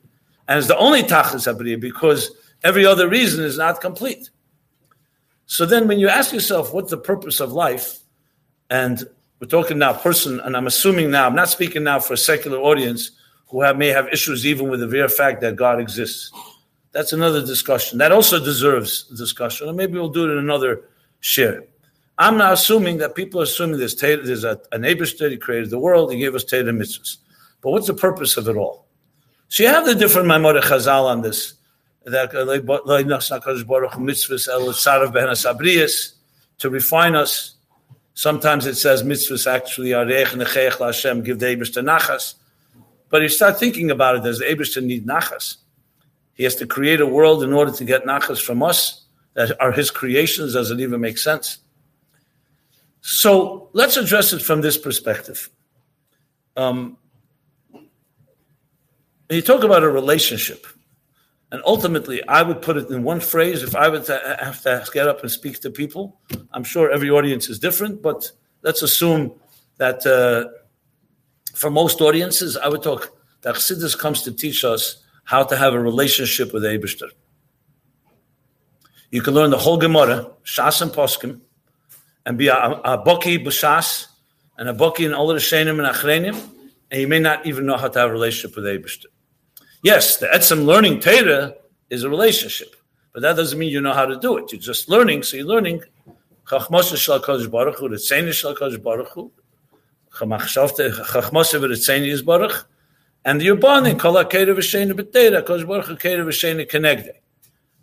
And 0.49 0.59
it's 0.59 0.69
the 0.69 0.77
only 0.77 1.03
Tachlis 1.03 1.53
Habriya 1.53 1.81
because 1.81 2.31
Every 2.65 2.87
other 2.87 3.09
reason 3.09 3.45
is 3.45 3.59
not 3.59 3.81
complete. 3.81 4.31
So 5.53 5.67
then, 5.67 5.87
when 5.87 5.99
you 5.99 6.09
ask 6.09 6.33
yourself, 6.33 6.73
what's 6.73 6.91
the 6.91 6.97
purpose 6.97 7.39
of 7.39 7.53
life? 7.53 7.99
And 8.71 9.05
we're 9.39 9.49
talking 9.49 9.77
now, 9.77 9.93
person, 9.93 10.41
and 10.41 10.57
I'm 10.57 10.67
assuming 10.67 11.11
now, 11.11 11.27
I'm 11.27 11.35
not 11.35 11.51
speaking 11.51 11.85
now 11.85 12.01
for 12.01 12.15
a 12.15 12.17
secular 12.17 12.57
audience 12.57 13.11
who 13.49 13.61
have, 13.61 13.77
may 13.77 13.89
have 13.89 14.09
issues 14.09 14.47
even 14.47 14.71
with 14.71 14.81
the 14.81 14.87
mere 14.87 15.11
fact 15.11 15.43
that 15.43 15.57
God 15.57 15.79
exists. 15.79 16.33
That's 16.93 17.13
another 17.13 17.45
discussion. 17.45 17.99
That 17.99 18.13
also 18.13 18.43
deserves 18.43 19.03
discussion, 19.09 19.69
and 19.69 19.77
maybe 19.77 19.99
we'll 19.99 20.09
do 20.09 20.27
it 20.27 20.33
in 20.33 20.39
another 20.39 20.85
share. 21.21 21.65
I'm 22.17 22.39
not 22.39 22.55
assuming 22.55 22.97
that 22.99 23.15
people 23.15 23.39
are 23.39 23.45
assuming 23.45 23.79
there's, 23.79 23.95
there's 23.95 24.45
a, 24.45 24.59
neighbor 24.79 25.05
state, 25.05 25.33
he 25.33 25.37
created 25.37 25.69
the 25.69 25.79
world, 25.79 26.11
he 26.15 26.19
gave 26.19 26.35
us 26.35 26.45
Teda 26.45 26.71
mitzvahs. 26.71 27.19
But 27.61 27.73
what's 27.73 27.89
the 27.89 27.93
purpose 27.93 28.39
of 28.39 28.49
it 28.49 28.57
all? 28.57 28.87
So 29.49 29.65
you 29.65 29.69
have 29.69 29.85
the 29.85 29.95
different 29.95 30.29
Maimonides 30.29 30.65
Chazal 30.65 31.05
on 31.05 31.21
this 31.21 31.57
to 36.59 36.71
refine 36.71 37.15
us. 37.15 37.55
Sometimes 38.15 38.67
it 38.67 38.75
says 38.77 39.03
mitzvahs 39.03 39.47
actually 39.51 39.91
arech 39.91 40.27
nechech 40.27 40.79
Hashem 40.79 41.23
give 41.23 41.39
the 41.39 41.57
to 41.57 41.83
nachas. 41.83 42.35
But 43.09 43.23
you 43.23 43.29
start 43.29 43.59
thinking 43.59 43.91
about 43.91 44.17
it, 44.17 44.23
does 44.23 44.39
the 44.39 44.47
Eibishter 44.47 44.83
need 44.83 45.07
nachas? 45.07 45.57
He 46.35 46.45
has 46.45 46.55
to 46.57 46.67
create 46.67 47.01
a 47.01 47.07
world 47.07 47.43
in 47.43 47.53
order 47.53 47.73
to 47.73 47.85
get 47.85 48.05
nachas 48.05 48.43
from 48.43 48.63
us 48.63 49.05
that 49.35 49.61
are 49.61 49.73
his 49.73 49.91
creations. 49.91 50.55
Does 50.55 50.71
it 50.71 50.81
even 50.81 51.01
make 51.01 51.19
sense? 51.19 51.59
So 53.01 53.69
let's 53.73 53.97
address 53.97 54.33
it 54.33 54.41
from 54.41 54.61
this 54.61 54.79
perspective. 54.79 55.51
Um, 56.57 56.97
you 59.29 59.43
talk 59.43 59.65
about 59.65 59.83
a 59.83 59.89
relationship, 59.89 60.67
and 61.53 61.61
ultimately, 61.67 62.27
I 62.27 62.43
would 62.43 62.63
put 62.63 62.79
it 62.79 62.89
in 62.89 63.03
one 63.03 63.21
phrase. 63.21 63.63
If 63.63 63.77
I 63.77 63.91
would 63.91 64.07
have 64.07 64.63
to 64.63 64.89
get 64.91 65.07
up 65.07 65.21
and 65.21 65.31
speak 65.31 65.61
to 65.61 65.71
people, 65.71 66.19
I'm 66.51 66.65
sure 66.65 66.91
every 66.91 67.11
audience 67.11 67.51
is 67.51 67.59
different, 67.59 68.01
but 68.01 68.33
let's 68.63 68.81
assume 68.81 69.35
that 69.77 70.07
uh, 70.07 70.49
for 71.55 71.71
most 71.71 72.01
audiences, 72.01 72.57
I 72.57 72.69
would 72.69 72.83
talk 72.83 73.15
that 73.43 73.57
Chassidus 73.57 73.99
comes 73.99 74.23
to 74.23 74.33
teach 74.33 74.65
us 74.65 75.05
how 75.25 75.43
to 75.43 75.55
have 75.55 75.75
a 75.75 75.79
relationship 75.79 76.55
with 76.55 76.63
Eibishter. 76.63 77.11
You 79.11 79.21
can 79.21 79.35
learn 79.35 79.51
the 79.51 79.59
whole 79.59 79.77
Gemara, 79.77 80.31
Shas 80.45 80.81
and 80.81 80.91
Poskim, 80.91 81.43
and 82.25 82.39
be 82.39 82.49
a, 82.49 82.57
a 82.57 83.05
Boki 83.05 83.45
B'Shas 83.45 84.07
and 84.57 84.71
a 84.71 84.73
Boki 84.73 85.05
in 85.05 85.13
all 85.13 85.27
the 85.27 85.35
Shenim 85.35 85.79
and 85.79 85.95
Achrenim, 85.95 86.41
and 86.91 86.99
you 86.99 87.09
may 87.09 87.19
not 87.19 87.45
even 87.45 87.67
know 87.67 87.77
how 87.77 87.89
to 87.89 87.99
have 87.99 88.09
a 88.09 88.13
relationship 88.13 88.57
with 88.57 88.65
Eibishter. 88.65 89.12
Yes, 89.83 90.17
the 90.19 90.27
etzem 90.29 90.65
learning 90.65 91.01
Torah 91.01 91.55
is 91.91 92.05
a 92.05 92.09
relationship, 92.09 92.77
but 93.13 93.23
that 93.23 93.35
doesn't 93.35 93.59
mean 93.59 93.71
you 93.71 93.81
know 93.81 93.93
how 93.93 94.07
to 94.07 94.17
do 94.17 94.39
it. 94.39 94.53
You're 94.53 94.61
just 94.61 94.89
learning, 94.89 95.25
so 95.25 95.37
you're 95.37 95.47
learning 95.47 95.83
and 103.25 103.43
you're 103.43 103.57
bonding. 103.57 103.99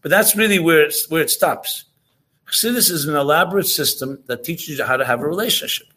But 0.02 0.10
that's 0.10 0.36
really 0.36 0.60
where, 0.60 0.82
it's, 0.84 1.10
where 1.10 1.22
it 1.22 1.30
stops. 1.30 1.86
Chassidus 2.48 2.90
is 2.92 3.06
an 3.06 3.16
elaborate 3.16 3.68
system 3.68 4.24
that 4.28 4.44
teaches 4.44 4.78
you 4.78 4.86
how 4.86 4.98
to 4.98 5.06
have 5.06 5.22
a 5.22 5.28
relationship. 5.28 5.88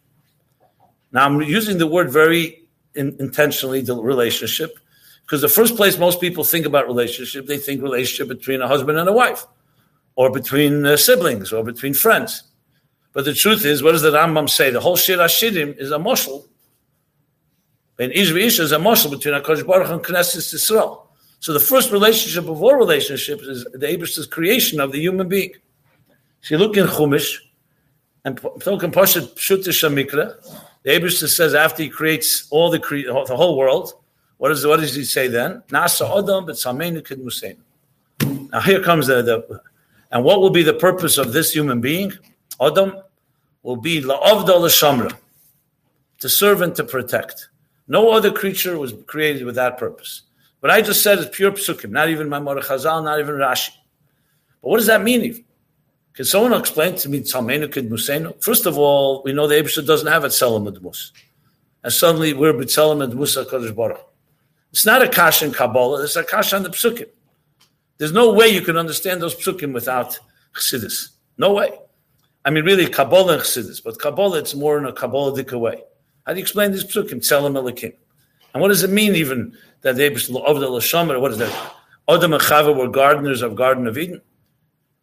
Now, 1.11 1.25
I'm 1.25 1.41
using 1.41 1.77
the 1.77 1.87
word 1.87 2.11
very 2.11 2.63
in, 2.95 3.15
intentionally, 3.19 3.81
the 3.81 3.95
relationship, 3.95 4.77
because 5.25 5.41
the 5.41 5.49
first 5.49 5.75
place 5.75 5.97
most 5.97 6.21
people 6.21 6.43
think 6.43 6.65
about 6.65 6.85
relationship, 6.85 7.47
they 7.47 7.57
think 7.57 7.81
relationship 7.81 8.27
between 8.27 8.61
a 8.61 8.67
husband 8.67 8.97
and 8.97 9.07
a 9.07 9.13
wife, 9.13 9.45
or 10.15 10.31
between 10.31 10.85
uh, 10.85 10.97
siblings, 10.97 11.51
or 11.51 11.63
between 11.63 11.93
friends. 11.93 12.43
But 13.13 13.25
the 13.25 13.33
truth 13.33 13.65
is, 13.65 13.81
what 13.81 13.93
does 13.93 14.01
the 14.01 14.11
Rambam 14.11 14.49
say? 14.49 14.69
The 14.69 14.79
whole 14.79 14.95
Shir 14.95 15.17
Hashirim 15.17 15.77
is 15.77 15.91
a 15.91 15.97
moshel. 15.97 16.47
And 17.99 18.11
Ish 18.11 18.59
is 18.59 18.71
a 18.71 18.77
moshel 18.77 19.11
between 19.11 19.35
HaKadosh 19.35 19.65
Baruch 19.65 19.89
and 19.89 20.03
Knesset 20.03 20.53
Yisrael. 20.53 21.07
So 21.39 21.53
the 21.53 21.59
first 21.59 21.91
relationship 21.91 22.49
of 22.49 22.61
all 22.61 22.75
relationships 22.75 23.43
is 23.43 23.65
the 23.65 23.85
Abish's 23.85 24.25
creation 24.25 24.79
of 24.79 24.91
the 24.91 24.99
human 24.99 25.27
being. 25.29 25.51
So 26.41 26.55
you 26.55 26.57
look 26.57 26.75
in 26.75 26.87
Chumash, 26.87 27.37
and 28.25 28.37
talking 28.61 28.91
Pashat 28.91 29.35
Pshuta 29.35 29.69
Shamikra, 29.69 30.35
the 30.83 30.91
Abish 30.91 31.25
says 31.27 31.53
after 31.53 31.83
he 31.83 31.89
creates 31.89 32.47
all 32.49 32.69
the 32.69 32.79
cre- 32.79 33.07
the 33.27 33.35
whole 33.35 33.57
world, 33.57 33.93
what, 34.43 34.51
is, 34.51 34.67
what 34.67 34.81
does 34.81 34.93
he 34.93 35.05
say 35.05 35.29
then? 35.29 35.63
Nasa 35.69 36.05
Adam, 36.05 36.45
but 36.45 36.55
Musein. 36.57 37.55
Now 38.51 38.59
here 38.59 38.83
comes 38.83 39.07
the, 39.07 39.21
the, 39.21 39.61
and 40.11 40.25
what 40.25 40.41
will 40.41 40.49
be 40.49 40.63
the 40.63 40.73
purpose 40.73 41.17
of 41.17 41.31
this 41.31 41.53
human 41.53 41.79
being? 41.79 42.11
Adam 42.59 42.93
will 43.61 43.77
be 43.77 44.01
La'avda 44.01 44.59
L'Shamra, 44.59 45.15
to 46.19 46.27
serve 46.27 46.61
and 46.61 46.75
to 46.75 46.83
protect. 46.83 47.47
No 47.87 48.11
other 48.11 48.33
creature 48.33 48.77
was 48.77 48.93
created 49.07 49.45
with 49.45 49.55
that 49.55 49.77
purpose. 49.77 50.23
What 50.59 50.73
I 50.73 50.81
just 50.81 51.01
said 51.01 51.19
is 51.19 51.29
pure 51.29 51.53
psukim, 51.53 51.91
not 51.91 52.09
even 52.09 52.27
Maimar 52.27 52.61
Chazal, 52.61 53.01
not 53.01 53.21
even 53.21 53.35
Rashi. 53.35 53.71
But 54.61 54.71
what 54.71 54.77
does 54.79 54.87
that 54.87 55.01
mean 55.01 55.21
even? 55.21 55.45
Can 56.15 56.25
someone 56.25 56.51
explain 56.51 56.95
to 56.95 57.07
me 57.07 57.21
Tzalmenu 57.21 57.71
Kid 57.71 57.89
Musenu? 57.89 58.43
First 58.43 58.65
of 58.65 58.77
all, 58.77 59.23
we 59.23 59.31
know 59.31 59.47
the 59.47 59.55
Abishah 59.55 59.87
doesn't 59.87 60.11
have 60.11 60.25
a 60.25 60.27
Tzelem 60.27 60.81
Mus. 60.81 61.13
And 61.81 61.93
suddenly 61.93 62.33
we're 62.33 62.51
B'Tzelem 62.51 63.15
Musa 63.15 63.45
Kodesh 63.45 63.73
Baruch. 63.73 64.09
It's 64.73 64.87
not 64.87 65.03
a 65.03 65.07
kash 65.07 65.43
in 65.43 65.53
Kabbalah, 65.53 66.03
it's 66.03 66.15
a 66.15 66.23
kash 66.23 66.51
on 66.51 66.63
the 66.63 66.69
psukim. 66.69 67.07
There's 67.99 68.11
no 68.11 68.33
way 68.33 68.47
you 68.47 68.61
can 68.61 68.75
understand 68.75 69.21
those 69.21 69.35
psukim 69.35 69.71
without 69.71 70.19
Chassidus. 70.55 71.09
No 71.37 71.53
way. 71.53 71.69
I 72.43 72.49
mean, 72.49 72.65
really, 72.65 72.87
Kabbalah 72.87 73.33
and 73.33 73.41
Chassidus, 73.43 73.83
but 73.83 73.99
Kabbalah, 73.99 74.39
it's 74.39 74.55
more 74.55 74.79
in 74.79 74.85
a 74.85 74.91
Kabbalistic 74.91 75.57
way. 75.57 75.83
How 76.25 76.33
do 76.33 76.39
you 76.39 76.41
explain 76.41 76.71
these 76.71 76.83
psukim? 76.83 77.19
Tzelem 77.19 77.53
Elikim. 77.53 77.93
And 78.53 78.61
what 78.61 78.69
does 78.69 78.81
it 78.81 78.89
mean 78.89 79.13
even 79.13 79.55
that 79.81 79.95
the 79.95 80.09
Abishah 80.09 80.43
of 80.43 80.59
the 80.59 80.67
Lashamer, 80.67 81.21
what 81.21 81.31
is 81.31 81.37
that? 81.37 81.73
Adam 82.09 82.33
and 82.33 82.41
Chava 82.41 82.75
were 82.75 82.87
gardeners 82.87 83.43
of 83.43 83.55
Garden 83.55 83.85
of 83.85 83.97
Eden. 83.97 84.21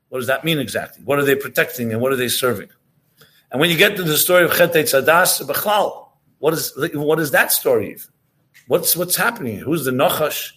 What 0.09 0.19
does 0.19 0.27
that 0.27 0.45
mean 0.45 0.59
exactly? 0.59 1.05
What 1.05 1.21
are 1.21 1.25
they 1.25 1.37
protecting 1.37 1.93
and 1.93 2.03
what 2.03 2.13
are 2.13 2.17
they 2.17 2.29
serving? 2.29 2.69
And 3.53 3.61
when 3.61 3.71
you 3.71 3.77
get 3.77 3.97
to 3.97 4.03
the 4.03 4.17
story 4.17 4.45
of 4.45 4.53
Chet 4.53 4.73
Tzadas, 4.73 5.41
what 6.39 6.55
is 6.55 6.73
what 6.95 7.21
is 7.21 7.31
that 7.31 7.53
story? 7.53 7.97
What's 8.71 8.97
what's 8.97 9.17
happening? 9.17 9.59
Who's 9.59 9.85
the 9.85 9.91
Nachash? 9.91 10.53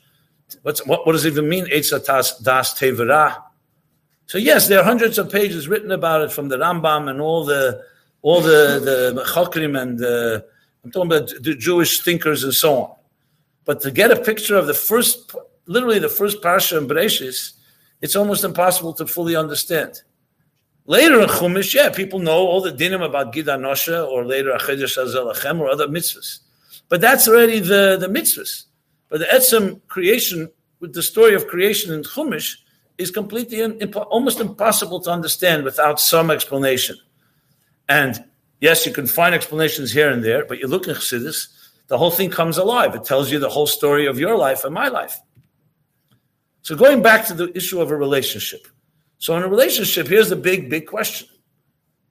What's 0.62 0.86
what, 0.86 1.04
what 1.04 1.14
does 1.14 1.26
it 1.26 1.32
even 1.32 1.50
mean? 1.50 1.66
Eitzatas 1.66 2.44
das 2.44 2.76
tevera. 2.80 3.42
So 4.28 4.38
yes, 4.38 4.68
there 4.68 4.78
are 4.80 4.84
hundreds 4.84 5.18
of 5.18 5.32
pages 5.32 5.68
written 5.68 5.90
about 5.92 6.22
it 6.22 6.32
from 6.32 6.48
the 6.48 6.58
Rambam 6.58 7.10
and 7.10 7.20
all 7.20 7.44
the 7.44 7.82
all 8.22 8.40
the 8.40 9.14
the 9.16 9.24
Chokrim 9.24 9.82
and 9.82 9.98
the, 9.98 10.46
I'm 10.84 10.92
talking 10.92 11.12
about 11.12 11.34
the 11.42 11.56
Jewish 11.56 12.02
thinkers 12.02 12.44
and 12.44 12.54
so 12.54 12.84
on. 12.84 12.96
But 13.66 13.82
to 13.82 13.90
get 13.90 14.12
a 14.12 14.22
picture 14.22 14.58
of 14.58 14.68
the 14.68 14.76
first, 14.76 15.34
literally 15.66 15.98
the 15.98 16.08
first 16.08 16.40
parsha 16.44 16.78
in 16.78 16.88
Bereshis, 16.88 17.54
it's 18.00 18.16
almost 18.16 18.44
impossible 18.44 18.94
to 18.94 19.08
fully 19.08 19.36
understand. 19.36 20.04
Later 20.86 21.20
in 21.20 21.30
Chumash, 21.30 21.74
yeah, 21.74 21.90
people 21.90 22.20
know 22.20 22.46
all 22.46 22.62
the 22.62 22.72
dinim 22.72 23.04
about 23.04 23.34
Gid 23.34 23.48
Anosha 23.48 24.08
or 24.08 24.24
later 24.24 24.52
Achedesh 24.52 25.04
Azelachem 25.04 25.60
or 25.60 25.68
other 25.68 25.88
mitzvahs. 25.88 26.42
But 26.94 27.02
that's 27.02 27.28
already 27.28 27.58
the, 27.58 27.98
the 28.00 28.06
mitzvahs. 28.06 28.66
But 29.10 29.18
the 29.22 29.26
Etzem 29.26 29.82
creation, 29.88 30.48
with 30.80 30.94
the 30.94 31.02
story 31.02 31.34
of 31.34 31.48
creation 31.48 31.92
in 31.92 32.04
Chumash, 32.04 32.58
is 33.00 33.10
completely 33.10 33.58
impo- 33.58 34.06
almost 34.12 34.40
impossible 34.40 35.00
to 35.00 35.10
understand 35.10 35.64
without 35.64 36.00
some 36.00 36.30
explanation. 36.30 36.96
And 37.90 38.24
yes, 38.62 38.86
you 38.86 38.94
can 38.94 39.08
find 39.08 39.34
explanations 39.34 39.92
here 39.92 40.12
and 40.12 40.24
there, 40.24 40.46
but 40.46 40.60
you 40.60 40.68
look 40.68 40.88
in 40.88 40.94
Chassidus, 40.94 41.48
the 41.88 41.98
whole 41.98 42.12
thing 42.12 42.30
comes 42.30 42.60
alive. 42.60 42.94
It 42.94 43.06
tells 43.06 43.32
you 43.32 43.40
the 43.40 43.50
whole 43.50 43.66
story 43.66 44.06
of 44.06 44.20
your 44.20 44.38
life 44.38 44.64
and 44.64 44.72
my 44.72 44.90
life. 44.90 45.20
So 46.62 46.76
going 46.76 47.02
back 47.02 47.26
to 47.26 47.34
the 47.34 47.58
issue 47.58 47.82
of 47.82 47.90
a 47.90 47.98
relationship. 47.98 48.68
So 49.18 49.36
in 49.36 49.42
a 49.42 49.48
relationship, 49.48 50.06
here's 50.06 50.30
the 50.30 50.36
big, 50.36 50.70
big 50.70 50.86
question, 50.86 51.28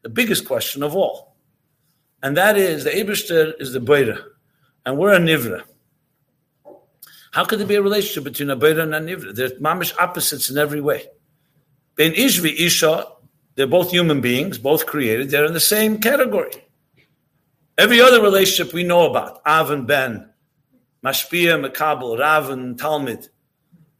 the 0.02 0.08
biggest 0.08 0.44
question 0.44 0.82
of 0.82 0.96
all. 0.96 1.36
And 2.20 2.36
that 2.36 2.56
is 2.56 2.82
the 2.82 2.90
Eberster 2.90 3.52
is 3.60 3.72
the 3.72 3.78
Beira, 3.80 4.18
and 4.84 4.98
we're 4.98 5.14
a 5.14 5.18
Nivra. 5.18 5.62
How 7.32 7.44
could 7.44 7.60
there 7.60 7.66
be 7.66 7.76
a 7.76 7.82
relationship 7.82 8.24
between 8.24 8.50
a 8.50 8.56
Beira 8.56 8.82
and 8.82 8.94
a 8.94 9.00
Nivra? 9.00 9.34
They're 9.34 9.50
mamish 9.50 9.96
opposites 9.98 10.50
in 10.50 10.58
every 10.58 10.80
way. 10.80 11.06
Ben 11.96 12.12
Ishvi 12.12 12.54
Isha, 12.58 13.06
they're 13.54 13.66
both 13.66 13.90
human 13.90 14.20
beings, 14.20 14.58
both 14.58 14.86
created, 14.86 15.30
they're 15.30 15.44
in 15.44 15.52
the 15.52 15.60
same 15.60 15.98
category. 15.98 16.52
Every 17.78 18.00
other 18.00 18.20
relationship 18.20 18.74
we 18.74 18.84
know 18.84 19.08
about, 19.10 19.40
Av 19.46 19.70
and 19.70 19.86
Ben, 19.86 20.28
Mashpia, 21.04 21.64
Makabel, 21.64 22.18
Rav 22.18 22.50
and 22.50 22.78
Talmud, 22.78 23.28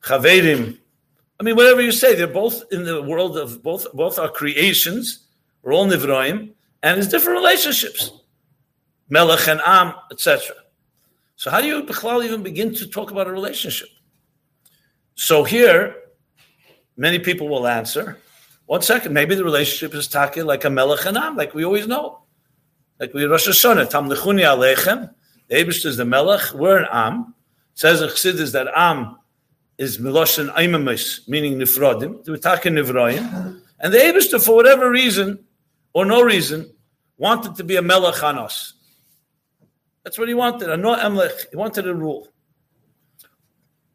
Chaverim. 0.03 0.79
I 1.40 1.42
mean, 1.42 1.57
whatever 1.57 1.81
you 1.81 1.92
say, 1.92 2.14
they're 2.14 2.27
both 2.27 2.62
in 2.71 2.85
the 2.85 3.03
world 3.03 3.37
of 3.37 3.62
both 3.62 3.90
both 3.92 4.18
are 4.18 4.29
creations. 4.29 5.27
We're 5.62 5.73
all 5.73 5.87
nivroim, 5.87 6.53
and 6.83 6.99
it's 6.99 7.09
different 7.09 7.38
relationships, 7.38 8.12
melech 9.09 9.49
and 9.49 9.61
am, 9.64 9.95
etc. 10.11 10.55
So 11.42 11.50
how 11.50 11.61
do 11.61 11.66
you 11.66 11.85
even 12.22 12.44
begin 12.44 12.72
to 12.72 12.87
talk 12.87 13.11
about 13.11 13.26
a 13.26 13.33
relationship? 13.33 13.88
So 15.16 15.42
here, 15.42 15.96
many 16.96 17.18
people 17.18 17.48
will 17.48 17.66
answer. 17.66 18.18
One 18.66 18.81
second, 18.83 19.12
maybe 19.12 19.35
the 19.35 19.42
relationship 19.42 19.92
is 19.92 20.07
taki 20.07 20.42
like 20.42 20.64
a 20.64 20.70
melech 20.70 21.05
and 21.05 21.18
am, 21.18 21.37
like 21.37 21.52
we 21.52 21.64
always 21.64 21.88
know, 21.88 22.22
like 23.00 23.12
we 23.12 23.24
Rosh 23.24 23.48
Hashanah, 23.48 23.90
tam 23.90 24.09
lechuni 24.09 24.44
alechem. 24.44 25.12
The 25.48 25.57
Abish 25.57 25.85
is 25.85 25.96
the 25.96 26.05
melech. 26.05 26.55
We're 26.55 26.78
an 26.78 26.87
am. 26.92 27.35
It 27.72 27.78
says 27.81 28.02
in 28.02 28.11
Chassidus 28.11 28.52
that 28.52 28.68
am 28.76 29.18
is 29.78 29.98
Miloshin 29.98 30.48
Aimamis, 30.55 31.28
meaning 31.28 31.59
Nifrodim, 31.59 32.24
to 32.24 32.35
attack 32.35 32.62
Nivroim. 32.62 33.61
And 33.81 33.92
the 33.92 33.98
Abishter, 33.98 34.40
for 34.40 34.55
whatever 34.55 34.88
reason 34.88 35.40
or 35.92 36.05
no 36.05 36.22
reason, 36.22 36.72
wanted 37.16 37.57
to 37.57 37.64
be 37.64 37.74
a 37.74 37.83
Melech 37.83 38.22
on 38.22 38.38
us. 38.38 38.74
That's 40.04 40.18
what 40.18 40.28
he 40.28 40.34
wanted, 40.34 40.68
Emlech. 40.68 41.50
He 41.50 41.56
wanted 41.56 41.86
a 41.86 41.94
rule. 41.94 42.28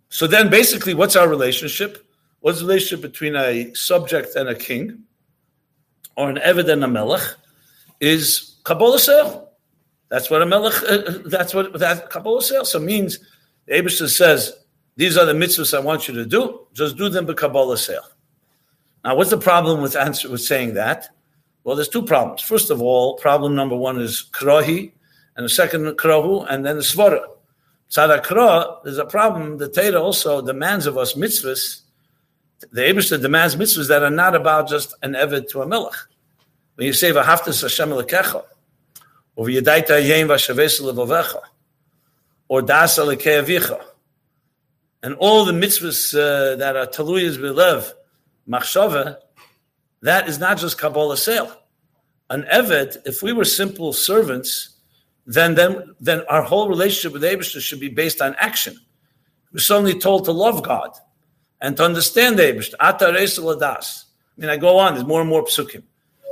So 0.09 0.25
then 0.25 0.49
basically, 0.49 0.93
what's 0.93 1.15
our 1.15 1.27
relationship? 1.27 2.05
What's 2.39 2.59
the 2.59 2.65
relationship 2.65 3.01
between 3.01 3.35
a 3.35 3.73
subject 3.73 4.35
and 4.35 4.49
a 4.49 4.55
king, 4.55 5.03
or 6.15 6.29
an 6.29 6.37
Eved 6.37 6.71
and 6.71 6.83
a 6.83 6.87
Melech? 6.87 7.35
Is 7.99 8.57
Kabbalah 8.67 8.99
sale. 8.99 9.51
That's 10.09 10.29
what 10.29 10.41
a 10.41 10.45
melech. 10.45 10.73
Uh, 10.83 11.19
that's 11.25 11.53
what 11.53 11.71
that 11.79 12.09
Kabbalah 12.09 12.41
sale. 12.41 12.65
So 12.65 12.79
means 12.79 13.19
the 13.65 13.75
Abishah 13.75 14.09
says 14.09 14.53
these 14.97 15.17
are 15.17 15.25
the 15.25 15.31
mitzvahs 15.31 15.73
I 15.73 15.79
want 15.79 16.09
you 16.09 16.13
to 16.15 16.25
do. 16.25 16.67
Just 16.73 16.97
do 16.97 17.07
them 17.07 17.25
by 17.25 17.33
Kabbalah 17.33 17.77
sale. 17.77 18.07
Now, 19.05 19.15
what's 19.15 19.29
the 19.29 19.37
problem 19.37 19.81
with 19.81 19.95
answer 19.95 20.29
with 20.29 20.41
saying 20.41 20.73
that? 20.73 21.07
Well, 21.63 21.77
there's 21.77 21.87
two 21.87 22.03
problems. 22.03 22.41
First 22.41 22.71
of 22.71 22.81
all, 22.81 23.15
problem 23.15 23.55
number 23.55 23.75
one 23.75 24.01
is 24.01 24.29
krahi, 24.33 24.91
and 25.37 25.45
the 25.45 25.49
second 25.49 25.85
krahu, 25.97 26.45
and 26.49 26.65
then 26.65 26.75
the 26.75 26.81
svara. 26.81 27.23
Tzadakra, 27.91 28.83
there's 28.83 28.97
a 28.97 29.05
problem. 29.05 29.59
The 29.59 29.69
Torah 29.69 30.01
also 30.01 30.41
demands 30.41 30.87
of 30.87 30.97
us 30.97 31.13
mitzvahs. 31.13 31.81
The 32.71 32.81
Abishah 32.81 33.21
demands 33.21 33.55
mitzvahs 33.55 33.87
that 33.87 34.03
are 34.03 34.09
not 34.09 34.35
about 34.35 34.67
just 34.67 34.93
an 35.03 35.13
eved 35.13 35.47
to 35.51 35.61
a 35.61 35.67
melech. 35.67 35.93
When 36.75 36.87
you 36.87 36.93
say 36.93 37.11
v'haftas 37.11 37.61
Hashem 37.61 37.89
lekecha, 37.89 38.43
or 39.35 39.45
v'yadaita 39.45 40.05
yem 40.05 40.27
v'shaves 40.27 40.81
levovecha, 40.81 41.41
or 42.49 42.61
dasa 42.61 43.15
lekeavicha, 43.15 43.81
and 45.03 45.13
all 45.15 45.45
the 45.45 45.53
mitzvahs 45.53 46.13
uh, 46.13 46.55
that 46.55 46.75
are 46.75 46.87
taluyas 46.87 47.37
b'lev, 47.37 47.93
machshava, 48.49 49.17
that 50.01 50.27
is 50.27 50.39
not 50.39 50.57
just 50.57 50.77
Kabbalah 50.77 51.17
sale. 51.17 51.55
An 52.29 52.43
Eved, 52.51 52.97
if 53.05 53.23
we 53.23 53.33
were 53.33 53.45
simple 53.45 53.93
servants, 53.93 54.76
then, 55.27 55.55
then, 55.55 55.93
then 55.99 56.23
our 56.29 56.41
whole 56.41 56.69
relationship 56.69 57.11
with 57.11 57.21
Abishah 57.21 57.59
should 57.59 57.81
be 57.81 57.89
based 57.89 58.21
on 58.21 58.33
action. 58.39 58.79
We're 59.51 59.59
suddenly 59.59 59.99
told 59.99 60.25
to 60.25 60.31
love 60.31 60.63
God 60.63 60.91
and 61.61 61.75
to 61.77 61.83
understand 61.83 62.39
Abishah. 62.39 62.75
Ata 62.79 63.05
ladas. 63.05 64.05
I 64.37 64.41
mean, 64.41 64.49
I 64.49 64.55
go 64.55 64.77
on, 64.79 64.93
there's 64.93 65.05
more 65.05 65.19
and 65.19 65.29
more 65.29 65.43
psukim. 65.43 65.83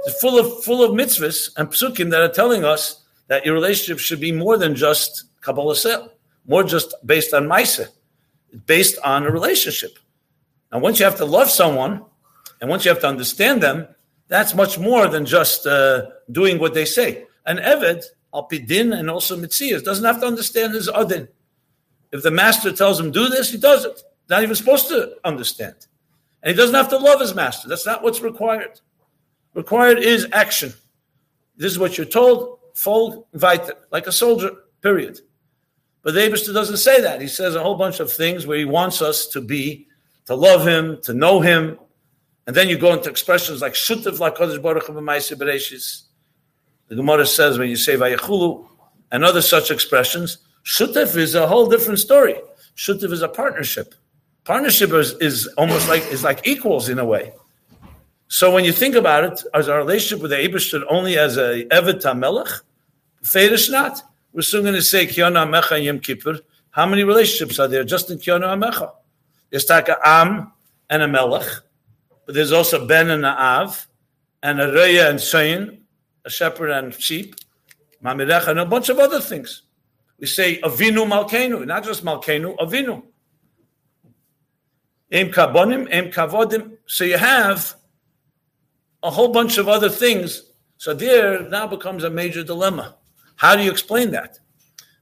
It's 0.06 0.20
full 0.22 0.40
of, 0.40 0.64
full 0.64 0.84
of 0.84 0.92
mitzvahs 0.92 1.52
and 1.58 1.68
psukim 1.70 2.10
that 2.12 2.22
are 2.22 2.30
telling 2.30 2.64
us 2.64 3.04
that 3.28 3.46
your 3.46 3.54
relationship 3.54 4.00
should 4.00 4.22
be 4.22 4.32
more 4.32 4.58
than 4.58 4.76
just 4.76 5.26
Kabbalah 5.42 5.76
sale, 5.76 6.12
more 6.48 6.64
just 6.64 6.94
based 7.06 7.34
on 7.34 7.48
Maisa. 7.48 7.90
Based 8.66 8.98
on 9.04 9.26
a 9.26 9.32
relationship. 9.32 10.00
And 10.72 10.82
once 10.82 11.00
you 11.00 11.06
have 11.06 11.18
to 11.18 11.26
love 11.26 11.50
someone, 11.50 12.06
and 12.62 12.70
once 12.70 12.86
you 12.86 12.90
have 12.90 13.02
to 13.02 13.08
understand 13.08 13.62
them, 13.62 13.88
that's 14.30 14.56
much 14.56 14.80
more 14.80 15.08
than 15.08 15.26
just 15.26 15.68
uh, 15.68 16.06
doing 16.32 16.60
what 16.60 16.74
they 16.74 16.86
say. 16.86 17.26
An 17.46 17.58
Eved, 17.58 18.04
Alpidin, 18.36 18.98
and 18.98 19.10
also 19.10 19.38
Mitzias, 19.38 19.84
doesn't 19.84 20.06
have 20.06 20.20
to 20.20 20.28
understand 20.28 20.74
his 20.74 20.90
Adin. 20.90 21.28
If 22.12 22.24
the 22.24 22.32
master 22.32 22.72
tells 22.72 23.00
him 23.00 23.12
do 23.12 23.28
this, 23.30 23.52
he 23.52 23.58
does 23.58 23.86
it. 23.86 24.02
Not 24.30 24.44
even 24.44 24.56
supposed 24.56 24.88
to 24.90 25.16
understand. 25.24 25.76
And 26.44 26.52
he 26.52 26.58
doesn't 26.58 26.76
have 26.76 26.90
to 26.90 26.98
love 26.98 27.20
his 27.20 27.34
master. 27.34 27.68
That's 27.68 27.86
not 27.86 28.04
what's 28.04 28.22
required. 28.22 28.80
Required 29.54 30.00
is 30.00 30.28
action. 30.32 30.74
This 31.58 31.72
is 31.72 31.80
what 31.80 31.98
you're 31.98 32.06
told, 32.06 32.60
full 32.74 33.28
vita, 33.34 33.78
like 33.92 34.08
a 34.08 34.12
soldier, 34.12 34.52
period. 34.82 35.20
But 36.04 36.14
the 36.14 36.20
Abishter 36.20 36.54
doesn't 36.54 36.78
say 36.78 37.02
that. 37.02 37.22
He 37.22 37.28
says 37.28 37.56
a 37.56 37.64
whole 37.64 37.76
bunch 37.76 38.00
of 38.00 38.12
things 38.12 38.46
where 38.46 38.58
he 38.58 38.66
wants 38.66 39.02
us 39.02 39.28
to 39.28 39.42
be 39.42 39.88
to 40.26 40.36
love 40.36 40.68
him, 40.68 41.02
to 41.04 41.14
know 41.14 41.40
him. 41.40 41.80
And 42.48 42.56
then 42.56 42.70
you 42.70 42.78
go 42.78 42.94
into 42.94 43.10
expressions 43.10 43.62
like 43.62 43.74
Shutav 43.74 44.18
Kodesh 44.36 44.62
Baruch 44.62 44.86
Bereshis. 44.86 46.04
The 46.88 46.96
Gemara 46.96 47.26
says 47.26 47.58
when 47.58 47.70
you 47.70 47.76
say 47.76 47.96
Vayachulu 47.96 48.68
and 49.12 49.24
other 49.24 49.42
such 49.42 49.72
expressions, 49.72 50.38
Shutav 50.64 51.16
is 51.16 51.36
a 51.36 51.48
whole 51.48 51.68
different 51.68 52.00
story. 52.00 52.36
Shutav 52.76 53.12
is 53.12 53.22
a 53.22 53.28
partnership. 53.28 53.96
Partnership 54.44 54.92
is, 54.92 55.14
is 55.14 55.48
almost 55.58 55.88
like 55.88 56.04
is 56.12 56.24
like 56.24 56.48
equals 56.48 56.90
in 56.90 57.00
a 57.00 57.06
way. 57.06 57.34
So 58.28 58.52
when 58.52 58.66
you 58.66 58.72
think 58.72 58.96
about 58.96 59.24
it, 59.24 59.44
as 59.54 59.70
our 59.70 59.78
relationship 59.80 60.22
with 60.22 60.32
the 60.32 60.38
Abishter 60.38 60.84
only 60.90 61.18
as 61.18 61.38
a 61.38 61.66
Evet 61.66 62.02
HaMelech, 62.02 62.62
Fedish 63.24 63.72
not. 63.72 64.02
We're 64.34 64.42
soon 64.42 64.64
going 64.64 64.76
to 64.76 64.82
say 64.82 65.08
Kiyana 65.08 65.48
Amecha 65.48 65.82
Yom 65.84 66.00
Kippur. 66.00 66.40
How 66.72 66.86
many 66.86 67.04
relationships 67.04 67.58
are 67.58 67.68
there 67.68 67.84
just 67.84 68.12
in 68.12 68.18
Kiyana 68.18 68.48
Amecha? 68.56 68.92
There's 69.50 69.66
taka 69.66 69.98
Am 70.04 70.52
and 70.90 71.02
a 71.02 71.08
Melech, 71.08 71.48
but 72.26 72.36
there's 72.36 72.52
also 72.52 72.86
Ben 72.86 73.10
and 73.10 73.26
a 73.26 73.30
Av, 73.30 73.88
and 74.44 74.60
a 74.60 74.68
Reya 74.72 75.10
and 75.10 75.20
Sayin, 75.20 75.85
a 76.26 76.30
shepherd 76.30 76.72
and 76.72 76.94
sheep, 76.94 77.36
Mamirech, 78.04 78.48
and 78.48 78.60
a 78.60 78.66
bunch 78.66 78.90
of 78.90 79.00
other 79.00 79.22
things. 79.22 79.62
We 80.20 80.28
say 80.28 80.60
Avinu 80.62 81.08
Malkenu, 81.08 81.66
not 81.66 81.84
just 81.84 82.04
Malkenu, 82.04 82.58
Avinu. 82.58 83.04
Em 85.12 85.32
Kabonim, 85.32 85.88
Em 85.92 86.12
Kavodim. 86.12 86.78
So 86.88 87.04
you 87.04 87.18
have 87.18 87.76
a 89.04 89.10
whole 89.12 89.30
bunch 89.30 89.58
of 89.58 89.68
other 89.68 89.90
things. 89.90 90.52
So 90.78 90.94
there 90.94 91.48
now 91.50 91.68
becomes 91.68 92.04
a 92.04 92.10
major 92.10 92.44
dilemma. 92.44 92.98
How 93.36 93.56
do 93.56 93.64
you 93.64 93.72
explain 93.72 94.12
that? 94.12 94.40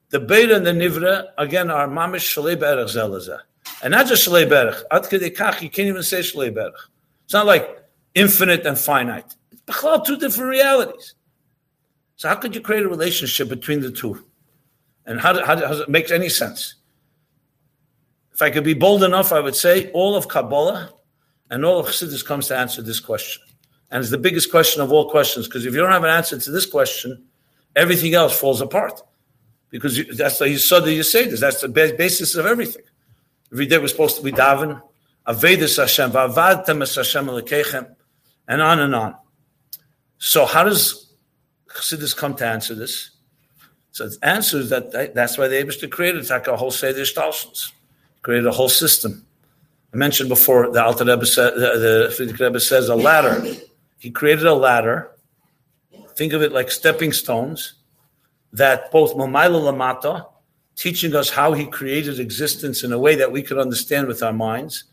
The 0.09 0.19
Beta 0.19 0.55
and 0.55 0.65
the 0.65 0.71
Nivra, 0.71 1.29
again, 1.37 1.71
are 1.71 1.87
Mamish 1.87 2.35
Shalei 2.35 2.55
Berach 2.55 2.85
Zelazah. 2.85 3.39
And 3.81 3.91
not 3.91 4.07
just 4.07 4.27
Shalei 4.27 4.47
Berach. 4.47 4.83
Ad 4.91 5.03
Kach, 5.03 5.61
you 5.61 5.69
can't 5.69 5.87
even 5.87 6.03
say 6.03 6.19
Shalei 6.19 6.53
Berach. 6.53 6.89
It's 7.23 7.33
not 7.33 7.45
like 7.45 7.83
infinite 8.13 8.65
and 8.65 8.77
finite. 8.77 9.35
Two 10.05 10.17
different 10.17 10.49
realities. 10.49 11.15
So 12.15 12.29
how 12.29 12.35
could 12.35 12.55
you 12.55 12.61
create 12.61 12.83
a 12.83 12.89
relationship 12.89 13.49
between 13.49 13.81
the 13.81 13.91
two? 13.91 14.25
And 15.05 15.19
how, 15.19 15.33
how, 15.33 15.45
how 15.45 15.55
does 15.55 15.79
it 15.81 15.89
make 15.89 16.11
any 16.11 16.29
sense? 16.29 16.75
If 18.33 18.41
I 18.41 18.49
could 18.49 18.63
be 18.63 18.73
bold 18.73 19.03
enough, 19.03 19.31
I 19.31 19.39
would 19.39 19.55
say 19.55 19.91
all 19.91 20.15
of 20.15 20.27
Kabbalah 20.27 20.91
and 21.49 21.63
all 21.63 21.79
of 21.79 21.87
Chassidus 21.87 22.25
comes 22.25 22.47
to 22.47 22.57
answer 22.57 22.81
this 22.81 22.99
question. 22.99 23.43
And 23.91 24.01
it's 24.01 24.09
the 24.09 24.17
biggest 24.17 24.49
question 24.49 24.81
of 24.81 24.91
all 24.91 25.09
questions, 25.09 25.47
because 25.47 25.65
if 25.65 25.73
you 25.73 25.79
don't 25.79 25.91
have 25.91 26.03
an 26.03 26.09
answer 26.09 26.39
to 26.39 26.51
this 26.51 26.65
question, 26.65 27.25
everything 27.75 28.15
else 28.15 28.37
falls 28.37 28.59
apart. 28.59 29.01
Because 29.69 29.97
you, 29.97 30.05
that's 30.13 30.39
the 30.39 30.45
Yisod 30.45 30.91
you 30.93 31.03
say 31.03 31.27
this. 31.27 31.39
That's 31.41 31.61
the 31.61 31.67
basis 31.69 32.35
of 32.35 32.45
everything. 32.45 32.83
Every 33.51 33.67
day 33.67 33.77
we're 33.77 33.87
supposed 33.87 34.17
to 34.17 34.23
be 34.23 34.31
daven, 34.31 34.81
Avedis 35.27 35.77
Hashem, 35.77 36.11
Vavadtem 36.11 36.79
Hashem 36.95 37.25
Elekechem, 37.27 37.95
and 38.47 38.61
on 38.61 38.79
and 38.79 38.95
on. 38.95 39.15
So 40.25 40.45
how 40.45 40.63
does 40.63 41.13
Chassidus 41.67 42.15
come 42.15 42.33
to 42.35 42.47
answer 42.47 42.73
this? 42.73 43.09
So 43.91 44.07
the 44.07 44.17
answer 44.25 44.57
is 44.57 44.69
that 44.69 45.13
that's 45.13 45.37
why 45.37 45.49
the 45.49 45.55
Abishter 45.55 45.91
created 45.91 46.29
like 46.29 46.47
a 46.47 46.55
whole 46.55 46.71
Seder 46.71 47.01
Shtalshus, 47.01 47.73
created 48.21 48.47
a 48.47 48.51
whole 48.53 48.69
system. 48.69 49.25
I 49.93 49.97
mentioned 49.97 50.29
before 50.29 50.71
the 50.71 50.81
Alter 50.81 51.03
Rebbe, 51.03 51.25
the, 51.25 52.15
the 52.17 52.37
Rebbe 52.39 52.61
says 52.61 52.87
a 52.87 52.95
ladder. 52.95 53.45
He 53.99 54.11
created 54.11 54.45
a 54.45 54.53
ladder. 54.53 55.11
Think 56.15 56.31
of 56.31 56.41
it 56.41 56.53
like 56.53 56.71
stepping 56.71 57.11
stones 57.11 57.73
that 58.53 58.91
both 58.91 59.15
Mamayla 59.15 59.73
Lamata 59.73 60.25
teaching 60.77 61.15
us 61.15 61.29
how 61.31 61.51
he 61.51 61.65
created 61.65 62.21
existence 62.21 62.81
in 62.81 62.93
a 62.93 62.97
way 62.97 63.15
that 63.15 63.33
we 63.33 63.43
could 63.43 63.59
understand 63.59 64.07
with 64.07 64.23
our 64.23 64.31
minds, 64.31 64.85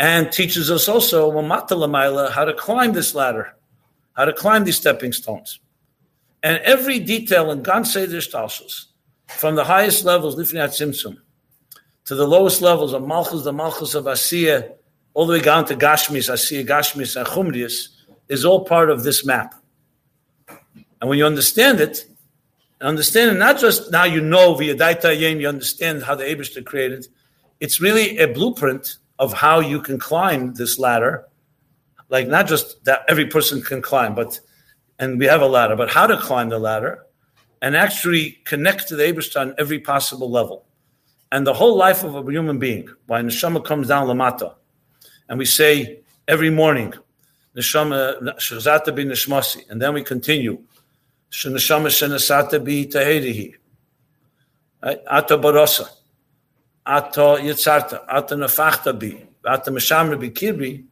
and 0.00 0.32
teaches 0.32 0.68
us 0.68 0.88
also 0.88 1.30
how 1.30 2.44
to 2.44 2.54
climb 2.54 2.92
this 2.92 3.14
ladder, 3.14 3.54
how 4.20 4.26
to 4.26 4.34
climb 4.34 4.64
these 4.64 4.76
stepping 4.76 5.14
stones. 5.14 5.60
And 6.42 6.58
every 6.58 6.98
detail 6.98 7.50
in 7.50 7.62
Gan 7.62 7.86
Seder 7.86 8.18
Shtalshus, 8.18 8.84
from 9.28 9.54
the 9.54 9.64
highest 9.64 10.04
levels, 10.04 10.36
Lifnat 10.36 10.74
Simsum, 10.78 11.16
to 12.04 12.14
the 12.14 12.28
lowest 12.28 12.60
levels 12.60 12.92
of 12.92 13.06
Malchus, 13.06 13.44
the 13.44 13.52
Malchus 13.54 13.94
of 13.94 14.04
Asiya, 14.04 14.72
all 15.14 15.24
the 15.24 15.32
way 15.32 15.40
down 15.40 15.64
to 15.64 15.74
Gashmis, 15.74 16.30
Asiya, 16.30 16.66
Gashmis, 16.66 17.16
and 17.16 17.26
Chumrius, 17.26 17.88
is 18.28 18.44
all 18.44 18.66
part 18.66 18.90
of 18.90 19.04
this 19.04 19.24
map. 19.24 19.54
And 21.00 21.08
when 21.08 21.16
you 21.16 21.24
understand 21.24 21.80
it, 21.80 22.04
and 22.78 22.90
understand 22.90 23.38
not 23.38 23.58
just 23.58 23.90
now 23.90 24.04
you 24.04 24.20
know 24.20 24.52
via 24.52 24.74
Daita 24.74 25.18
Yem, 25.18 25.40
you 25.40 25.48
understand 25.48 26.02
how 26.02 26.14
the 26.14 26.24
Abishter 26.24 26.62
created. 26.62 27.08
It's 27.58 27.80
really 27.80 28.18
a 28.18 28.28
blueprint 28.28 28.98
of 29.18 29.32
how 29.32 29.60
you 29.60 29.80
can 29.80 29.98
climb 29.98 30.52
this 30.52 30.78
ladder. 30.78 31.26
Like 32.10 32.28
not 32.28 32.46
just 32.46 32.84
that 32.84 33.04
every 33.08 33.26
person 33.26 33.62
can 33.62 33.80
climb, 33.80 34.14
but 34.14 34.38
and 34.98 35.18
we 35.18 35.26
have 35.26 35.40
a 35.40 35.46
ladder, 35.46 35.76
but 35.76 35.90
how 35.90 36.06
to 36.06 36.16
climb 36.18 36.50
the 36.50 36.58
ladder 36.58 37.06
and 37.62 37.74
actually 37.74 38.38
connect 38.44 38.88
to 38.88 38.96
the 38.96 39.04
Abishter 39.04 39.40
on 39.40 39.54
every 39.58 39.78
possible 39.78 40.30
level. 40.30 40.66
And 41.32 41.46
the 41.46 41.54
whole 41.54 41.76
life 41.76 42.04
of 42.04 42.14
a 42.14 42.30
human 42.30 42.58
being, 42.58 42.88
why 43.06 43.22
Neshama 43.22 43.64
comes 43.64 43.88
down 43.88 44.08
Lamata, 44.08 44.54
and 45.28 45.38
we 45.38 45.46
say 45.46 46.00
every 46.28 46.50
morning, 46.50 46.92
Neshama 47.56 48.36
Shazata 48.36 48.94
bin 48.94 49.08
Neshmasi, 49.08 49.70
and 49.70 49.80
then 49.80 49.94
we 49.94 50.02
continue 50.02 50.62
Sheneshama 51.30 51.86
shenesata 51.86 52.58
bi 52.64 52.90
tahedihi. 52.90 53.54
Ata 54.82 55.38
barasa. 55.38 55.88
Ata 56.84 57.38
yitzarta. 57.40 58.04
Ata 58.08 58.34
nefachta 58.34 58.98
bi. 58.98 59.26
Ata 59.44 59.70
meshamra 59.70 60.18
bi 60.18 60.30
kirbi. 60.30 60.84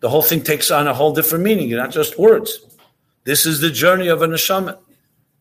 The 0.00 0.08
whole 0.08 0.22
thing 0.22 0.42
takes 0.42 0.70
on 0.70 0.86
a 0.86 0.94
whole 0.94 1.12
different 1.12 1.44
meaning, 1.44 1.68
You're 1.68 1.80
not 1.80 1.90
just 1.90 2.18
words. 2.18 2.60
This 3.24 3.46
is 3.46 3.60
the 3.60 3.70
journey 3.70 4.08
of 4.08 4.22
a 4.22 4.26
neshama. 4.26 4.78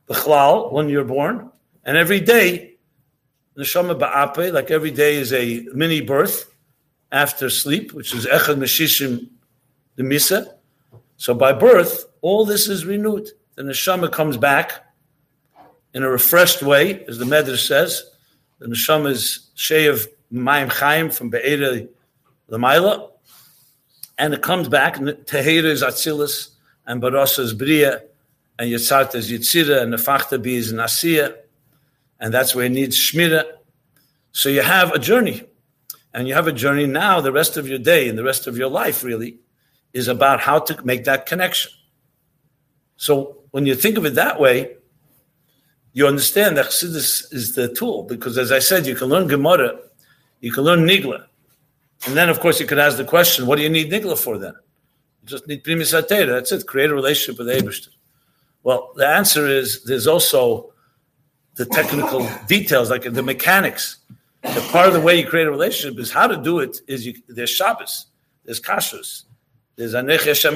B'chlal, 0.08 0.72
when 0.72 0.90
you're 0.90 1.04
born, 1.04 1.50
and 1.86 1.98
every 1.98 2.20
day, 2.20 2.76
neshama 3.58 4.00
ba'ape, 4.00 4.54
like 4.54 4.72
every 4.72 4.92
day 4.92 5.16
is 5.16 5.34
a 5.34 5.66
mini 5.74 6.02
birth 6.02 6.54
after 7.12 7.50
sleep, 7.50 7.94
which 7.94 8.14
is 8.14 8.26
echad 8.26 8.58
meshishim 8.58 9.30
the 9.96 10.04
misa. 10.04 10.56
So 11.18 11.34
by 11.34 11.54
birth, 11.54 12.06
all 12.22 12.46
this 12.46 12.68
is 12.68 12.86
renewed. 12.86 13.30
the 13.56 13.64
neshama 13.64 14.12
comes 14.12 14.38
back 14.38 14.84
in 15.94 16.04
a 16.04 16.10
refreshed 16.10 16.64
way, 16.64 17.06
as 17.06 17.18
the 17.20 17.26
Medrash 17.26 17.68
says. 17.68 18.04
The 18.60 18.68
neshama 18.68 19.10
is 19.10 19.52
sheyev 19.56 20.08
mayim 20.32 20.70
chaim 20.70 21.12
from 21.12 21.30
be'era 21.30 21.88
l'mayla, 22.48 23.10
and 24.24 24.34
it 24.34 24.42
comes 24.42 24.70
back. 24.70 24.96
Tehera 24.96 25.66
is 25.66 25.84
atzilus, 25.84 26.52
and 26.86 27.02
barasa 27.02 27.40
is 27.40 27.54
bria, 27.54 28.02
and 28.58 28.72
yitzarta 28.72 29.16
is 29.16 29.30
yitzira, 29.30 29.82
and 29.82 29.94
nefachta 29.94 30.42
bi 30.42 30.52
is 30.52 30.72
nasiya, 30.72 31.36
and 32.22 32.34
that's 32.34 32.56
where 32.56 32.68
it 32.68 32.72
needs 32.72 32.96
shmira. 32.96 33.44
So 34.32 34.48
you 34.48 34.62
have 34.62 34.94
a 34.94 34.98
journey, 34.98 35.44
and 36.14 36.26
you 36.26 36.36
have 36.36 36.48
a 36.48 36.54
journey 36.54 36.88
now. 36.88 37.20
The 37.20 37.34
rest 37.34 37.58
of 37.58 37.68
your 37.68 37.80
day 37.80 38.08
and 38.08 38.18
the 38.18 38.24
rest 38.24 38.48
of 38.48 38.58
your 38.58 38.70
life 38.70 39.04
really 39.04 39.40
is 39.92 40.08
about 40.08 40.40
how 40.40 40.60
to 40.60 40.86
make 40.86 41.04
that 41.04 41.26
connection. 41.26 41.74
So 42.96 43.40
when 43.52 43.66
you 43.66 43.76
think 43.76 43.98
of 43.98 44.06
it 44.06 44.16
that 44.16 44.40
way, 44.40 44.78
you 45.92 46.08
understand 46.08 46.56
that 46.56 46.68
Chassidus 46.68 47.34
is 47.34 47.56
the 47.56 47.68
tool 47.68 48.04
because, 48.04 48.38
as 48.38 48.54
I 48.54 48.60
said, 48.60 48.88
you 48.88 48.96
can 48.96 49.10
learn 49.10 49.28
Gemara, 49.28 49.80
you 50.40 50.54
can 50.54 50.64
learn 50.64 50.88
Nigla, 50.88 51.26
and 52.06 52.16
then 52.16 52.30
of 52.30 52.40
course 52.40 52.60
you 52.60 52.66
could 52.66 52.80
ask 52.80 52.98
the 52.98 53.06
question, 53.06 53.46
what 53.46 53.58
do 53.58 53.64
you 53.64 53.70
need 53.70 53.92
Nigla 53.92 54.18
for 54.18 54.38
then? 54.38 54.54
You 55.22 55.28
just 55.28 55.48
need 55.48 55.64
Primis 55.64 55.94
Atera. 56.00 56.28
That's 56.28 56.52
it. 56.52 56.68
Create 56.68 56.90
a 56.90 56.94
relationship 56.94 57.40
with 57.40 57.48
Abishter. 57.48 57.90
Well, 58.64 58.92
the 58.96 59.08
answer 59.08 59.48
is 59.48 59.84
there's 59.84 60.08
also 60.08 60.74
the 61.56 61.66
technical 61.66 62.28
details, 62.48 62.90
like 62.90 63.04
the 63.04 63.24
mechanics. 63.24 63.98
The 64.42 64.68
part 64.72 64.88
of 64.88 64.94
the 64.94 65.00
way 65.00 65.20
you 65.20 65.28
create 65.28 65.48
a 65.48 65.52
relationship 65.52 66.00
is 66.00 66.12
how 66.12 66.28
to 66.28 66.38
do 66.38 66.60
it. 66.60 66.82
Is 66.88 67.06
you, 67.06 67.14
there's 67.28 67.50
Shabbos, 67.50 68.08
there's 68.44 68.60
Kashrus, 68.60 69.24
there's 69.76 69.94
Anech 69.94 70.24
Hashem. 70.24 70.56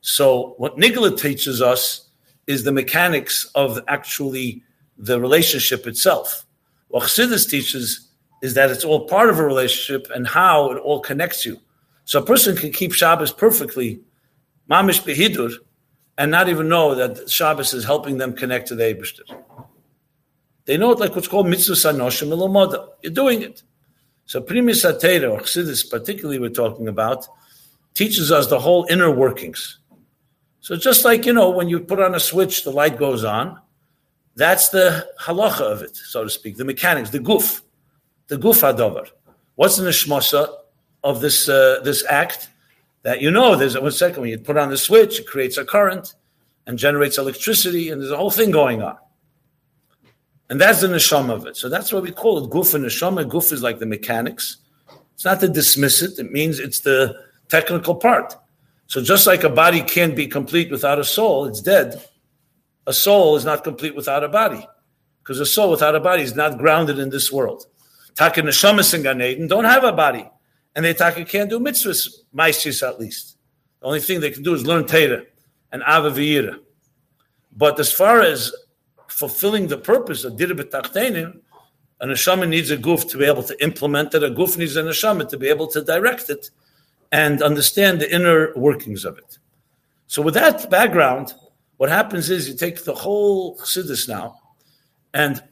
So 0.00 0.54
what 0.58 0.76
Nigla 0.76 1.18
teaches 1.18 1.62
us 1.62 2.08
is 2.46 2.64
the 2.64 2.72
mechanics 2.72 3.48
of 3.54 3.80
actually 3.88 4.62
the 4.98 5.20
relationship 5.20 5.86
itself. 5.86 6.46
What 6.88 7.04
Chassidus 7.04 7.48
teaches 7.48 8.05
is 8.46 8.54
that 8.54 8.70
it's 8.70 8.84
all 8.84 9.06
part 9.06 9.28
of 9.28 9.38
a 9.38 9.44
relationship 9.44 10.08
and 10.14 10.26
how 10.26 10.70
it 10.70 10.78
all 10.78 11.00
connects 11.00 11.44
you. 11.44 11.60
So 12.04 12.20
a 12.20 12.24
person 12.24 12.56
can 12.56 12.70
keep 12.70 12.92
Shabbos 12.92 13.32
perfectly, 13.32 14.00
mamish 14.70 15.02
behidur, 15.02 15.52
and 16.16 16.30
not 16.30 16.48
even 16.48 16.68
know 16.68 16.94
that 16.94 17.28
Shabbos 17.28 17.74
is 17.74 17.84
helping 17.84 18.18
them 18.18 18.34
connect 18.34 18.68
to 18.68 18.76
the 18.76 18.84
Eibishter. 18.84 19.26
They 20.66 20.76
know 20.76 20.92
it 20.92 21.00
like 21.00 21.14
what's 21.16 21.26
called 21.28 21.48
mitzvah 21.48 21.74
sanoshim 21.74 22.28
ilomoda. 22.28 22.88
You're 23.02 23.12
doing 23.12 23.42
it. 23.42 23.64
So 24.26 24.40
primis 24.40 24.82
atera, 24.90 25.28
or 25.32 25.40
chassidus 25.40 25.90
particularly 25.90 26.38
we're 26.38 26.60
talking 26.64 26.86
about, 26.86 27.26
teaches 27.94 28.30
us 28.30 28.46
the 28.46 28.60
whole 28.60 28.86
inner 28.88 29.10
workings. 29.10 29.78
So 30.60 30.76
just 30.76 31.04
like, 31.04 31.26
you 31.26 31.32
know, 31.32 31.50
when 31.50 31.68
you 31.68 31.80
put 31.80 32.00
on 32.00 32.14
a 32.14 32.20
switch, 32.20 32.62
the 32.62 32.70
light 32.70 32.96
goes 32.96 33.24
on. 33.24 33.60
That's 34.36 34.68
the 34.68 35.08
halacha 35.20 35.62
of 35.62 35.82
it, 35.82 35.96
so 35.96 36.22
to 36.22 36.30
speak, 36.30 36.56
the 36.56 36.64
mechanics, 36.64 37.10
the 37.10 37.20
guf, 37.20 37.62
the 38.28 38.36
guf 38.36 38.60
hadover. 38.62 39.08
What's 39.54 39.76
the 39.76 39.84
neshmasa 39.84 40.48
of 41.04 41.20
this 41.20 41.48
uh, 41.48 41.80
this 41.84 42.04
act? 42.08 42.50
That 43.02 43.20
you 43.20 43.30
know, 43.30 43.54
there's 43.54 43.78
one 43.78 43.92
second 43.92 44.22
when 44.22 44.30
you 44.30 44.38
put 44.38 44.56
on 44.56 44.70
the 44.70 44.76
switch, 44.76 45.20
it 45.20 45.26
creates 45.26 45.56
a 45.58 45.64
current 45.64 46.14
and 46.66 46.76
generates 46.76 47.18
electricity, 47.18 47.90
and 47.90 48.00
there's 48.00 48.10
a 48.10 48.16
whole 48.16 48.32
thing 48.32 48.50
going 48.50 48.82
on. 48.82 48.96
And 50.50 50.60
that's 50.60 50.80
the 50.80 50.88
neshama 50.88 51.32
of 51.32 51.46
it. 51.46 51.56
So 51.56 51.68
that's 51.68 51.92
why 51.92 52.00
we 52.00 52.12
call 52.12 52.44
it 52.44 52.50
guf 52.50 52.74
and 52.74 52.84
neshama. 52.84 53.28
Guf 53.28 53.52
is 53.52 53.62
like 53.62 53.78
the 53.78 53.86
mechanics. 53.86 54.58
It's 55.14 55.24
not 55.24 55.40
to 55.40 55.48
dismiss 55.48 56.02
it. 56.02 56.18
It 56.18 56.30
means 56.30 56.58
it's 56.58 56.80
the 56.80 57.16
technical 57.48 57.94
part. 57.94 58.36
So 58.86 59.02
just 59.02 59.26
like 59.26 59.44
a 59.44 59.48
body 59.48 59.82
can't 59.82 60.14
be 60.14 60.26
complete 60.26 60.70
without 60.70 60.98
a 60.98 61.04
soul, 61.04 61.46
it's 61.46 61.60
dead. 61.60 62.04
A 62.86 62.92
soul 62.92 63.36
is 63.36 63.44
not 63.44 63.64
complete 63.64 63.96
without 63.96 64.22
a 64.22 64.28
body. 64.28 64.66
Because 65.22 65.40
a 65.40 65.46
soul 65.46 65.70
without 65.70 65.96
a 65.96 66.00
body 66.00 66.22
is 66.22 66.36
not 66.36 66.58
grounded 66.58 66.98
in 67.00 67.10
this 67.10 67.32
world. 67.32 67.66
Taka 68.16 68.42
neshamas 68.42 68.94
and 68.94 69.04
Gan 69.04 69.46
don't 69.46 69.64
have 69.64 69.84
a 69.84 69.92
body. 69.92 70.28
And 70.74 70.84
they 70.84 70.94
taka 70.94 71.24
can't 71.24 71.48
do 71.48 71.60
mitzvahs, 71.60 72.08
maisis 72.34 72.86
at 72.86 72.98
least. 72.98 73.36
The 73.80 73.86
only 73.86 74.00
thing 74.00 74.20
they 74.20 74.30
can 74.30 74.42
do 74.42 74.54
is 74.54 74.66
learn 74.66 74.86
Torah 74.86 75.22
and 75.70 75.82
Ava 75.86 76.58
But 77.52 77.78
as 77.78 77.92
far 77.92 78.22
as 78.22 78.52
fulfilling 79.08 79.68
the 79.68 79.78
purpose 79.78 80.24
of 80.24 80.36
Dira 80.36 80.54
B'Tachtenim, 80.54 81.40
a 82.00 82.06
neshama 82.06 82.48
needs 82.48 82.70
a 82.70 82.76
goof 82.76 83.06
to 83.08 83.18
be 83.18 83.24
able 83.24 83.42
to 83.42 83.62
implement 83.62 84.14
it. 84.14 84.22
A 84.22 84.30
goof 84.30 84.58
needs 84.58 84.76
a 84.76 84.82
neshama 84.82 85.28
to 85.28 85.38
be 85.38 85.48
able 85.48 85.66
to 85.68 85.82
direct 85.82 86.28
it 86.28 86.50
and 87.12 87.42
understand 87.42 88.00
the 88.00 88.14
inner 88.14 88.52
workings 88.56 89.04
of 89.04 89.16
it. 89.18 89.38
So, 90.06 90.20
with 90.20 90.34
that 90.34 90.70
background, 90.70 91.34
what 91.78 91.88
happens 91.88 92.30
is 92.30 92.48
you 92.48 92.54
take 92.54 92.84
the 92.84 92.94
whole 92.94 93.56
chassidus 93.58 94.08
now, 94.08 94.40
and 95.14 95.42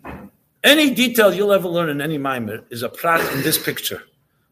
any 0.65 0.95
detail 0.95 1.33
you'll 1.33 1.53
ever 1.53 1.69
learn 1.69 1.91
in 1.91 2.01
any 2.01 2.19
mimer 2.19 2.65
is 2.71 2.83
a 2.83 2.89
prat 2.89 3.21
in 3.35 3.43
this 3.43 3.63
picture, 3.63 4.03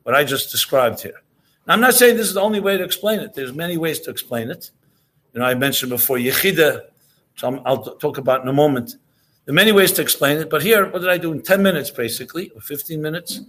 what 0.03 0.15
I 0.15 0.23
just 0.23 0.51
described 0.51 1.01
here. 1.01 1.23
Now, 1.67 1.73
I'm 1.75 1.81
not 1.81 1.95
saying 1.95 2.17
this 2.17 2.29
is 2.29 2.35
the 2.35 2.41
only 2.41 2.61
way 2.61 2.77
to 2.77 2.85
explain 2.85 3.21
it. 3.21 3.35
There's 3.35 3.55
many 3.55 3.79
ways 3.79 4.01
to 4.01 4.11
explain 4.11 4.51
it. 4.51 4.71
You 5.33 5.41
know, 5.41 5.47
I 5.47 5.55
mentioned 5.55 5.91
before 5.91 6.19
Yechida, 6.19 6.83
so 7.37 7.63
i 7.65 7.71
will 7.71 7.97
talk 7.97 8.19
about 8.19 8.43
in 8.43 8.49
a 8.49 8.53
moment. 8.53 8.97
There 9.45 9.53
are 9.53 9.55
many 9.55 9.73
ways 9.73 9.91
to 9.93 10.03
explain 10.03 10.37
it, 10.37 10.51
but 10.51 10.63
here, 10.63 10.85
what 10.91 11.01
did 11.01 11.09
I 11.09 11.17
do 11.17 11.33
in 11.33 11.41
10 11.41 11.63
minutes, 11.63 11.91
basically, 11.91 12.51
or 12.51 12.61
15 12.61 13.01
minutes? 13.01 13.41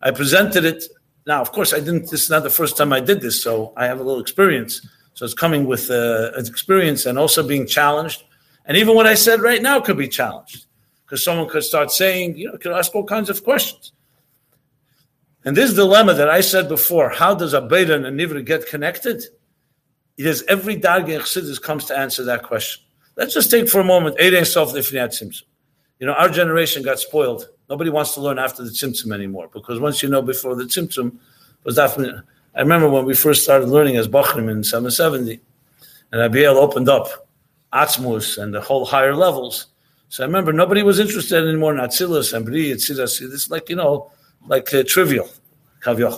I 0.00 0.10
presented 0.10 0.64
it. 0.64 0.84
Now, 1.26 1.42
of 1.42 1.52
course, 1.52 1.74
I 1.74 1.80
didn't, 1.80 2.10
this 2.10 2.24
is 2.24 2.30
not 2.30 2.42
the 2.44 2.50
first 2.50 2.76
time 2.76 2.92
I 2.92 3.00
did 3.00 3.20
this, 3.20 3.42
so 3.42 3.72
I 3.76 3.86
have 3.86 4.00
a 4.00 4.02
little 4.02 4.20
experience. 4.20 4.86
So 5.14 5.24
it's 5.24 5.34
coming 5.34 5.66
with 5.66 5.90
uh, 5.90 6.32
experience 6.36 7.04
and 7.04 7.18
also 7.18 7.46
being 7.46 7.66
challenged. 7.66 8.24
And 8.64 8.76
even 8.76 8.94
what 8.94 9.06
I 9.06 9.14
said 9.14 9.40
right 9.40 9.60
now 9.60 9.80
could 9.80 9.96
be 9.98 10.08
challenged 10.08 10.65
because 11.06 11.24
someone 11.24 11.48
could 11.48 11.62
start 11.62 11.92
saying, 11.92 12.36
you 12.36 12.50
know, 12.50 12.58
could 12.58 12.72
ask 12.72 12.94
all 12.94 13.04
kinds 13.04 13.30
of 13.30 13.44
questions. 13.44 13.92
And 15.44 15.56
this 15.56 15.72
dilemma 15.72 16.12
that 16.14 16.28
I 16.28 16.40
said 16.40 16.68
before, 16.68 17.08
how 17.08 17.32
does 17.32 17.54
a 17.54 17.60
beta 17.60 17.94
and 17.94 18.04
nivra 18.18 18.44
get 18.44 18.66
connected? 18.66 19.22
It 20.18 20.26
is 20.26 20.42
every 20.48 20.76
darga 20.76 21.10
in 21.10 21.20
Chassidus 21.20 21.62
comes 21.62 21.84
to 21.84 21.96
answer 21.96 22.24
that 22.24 22.42
question. 22.42 22.82
Let's 23.16 23.32
just 23.32 23.50
take 23.50 23.68
for 23.68 23.80
a 23.80 23.84
moment 23.84 24.18
Eidei 24.18 24.44
Sof 24.44 24.72
Lifnei 24.72 25.06
Tzimtzum. 25.06 25.44
You 26.00 26.08
know, 26.08 26.14
our 26.14 26.28
generation 26.28 26.82
got 26.82 26.98
spoiled. 26.98 27.48
Nobody 27.70 27.90
wants 27.90 28.12
to 28.14 28.20
learn 28.20 28.38
after 28.38 28.64
the 28.64 28.70
Tzimtzum 28.70 29.14
anymore 29.14 29.48
because 29.52 29.78
once 29.78 30.02
you 30.02 30.08
know 30.08 30.20
before 30.20 30.56
the 30.56 30.64
Tzimtzum 30.64 31.16
was 31.62 31.76
that. 31.76 31.96
I 32.54 32.60
remember 32.60 32.88
when 32.88 33.04
we 33.04 33.14
first 33.14 33.44
started 33.44 33.68
learning 33.68 33.96
as 33.96 34.08
Bachrim 34.08 34.50
in 34.50 34.64
770, 34.64 35.40
and 36.10 36.20
Abiel 36.20 36.56
opened 36.56 36.88
up 36.88 37.28
Atzmus 37.72 38.42
and 38.42 38.52
the 38.52 38.60
whole 38.60 38.84
higher 38.84 39.14
levels. 39.14 39.66
So 40.08 40.22
I 40.22 40.26
remember 40.26 40.52
nobody 40.52 40.82
was 40.82 40.98
interested 40.98 41.46
anymore 41.46 41.74
in 41.74 41.80
Atzilus 41.80 42.32
and 42.32 42.44
Bri, 42.44 42.70
Etzilas. 42.70 43.20
It's 43.20 43.50
like, 43.50 43.68
you 43.68 43.76
know, 43.76 44.10
like 44.46 44.72
uh, 44.72 44.84
trivial. 44.86 45.28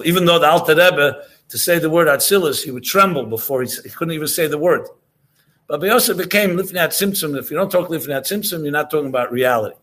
Even 0.05 0.24
though 0.24 0.38
the 0.38 0.48
Alter 0.48 0.74
Rebbe, 0.74 1.22
to 1.48 1.59
say 1.59 1.79
the 1.79 1.90
word 1.90 2.09
Atzilus, 2.09 2.62
he 2.62 2.70
would 2.70 2.85
tremble 2.85 3.27
before 3.27 3.62
he, 3.62 3.68
he 3.83 3.90
couldn't 3.90 4.14
even 4.14 4.29
say 4.29 4.46
the 4.46 4.59
word. 4.59 4.87
But 5.66 5.87
also 5.90 6.14
became 6.14 6.51
Lifnat 6.51 6.88
Tzimtzum. 6.88 7.38
If 7.38 7.51
you 7.51 7.57
don't 7.57 7.70
talk 7.70 7.88
Lifnat 7.88 8.22
Tzimtzum, 8.22 8.62
you're 8.62 8.72
not 8.72 8.90
talking 8.90 9.09
about 9.09 9.31
reality. 9.31 9.77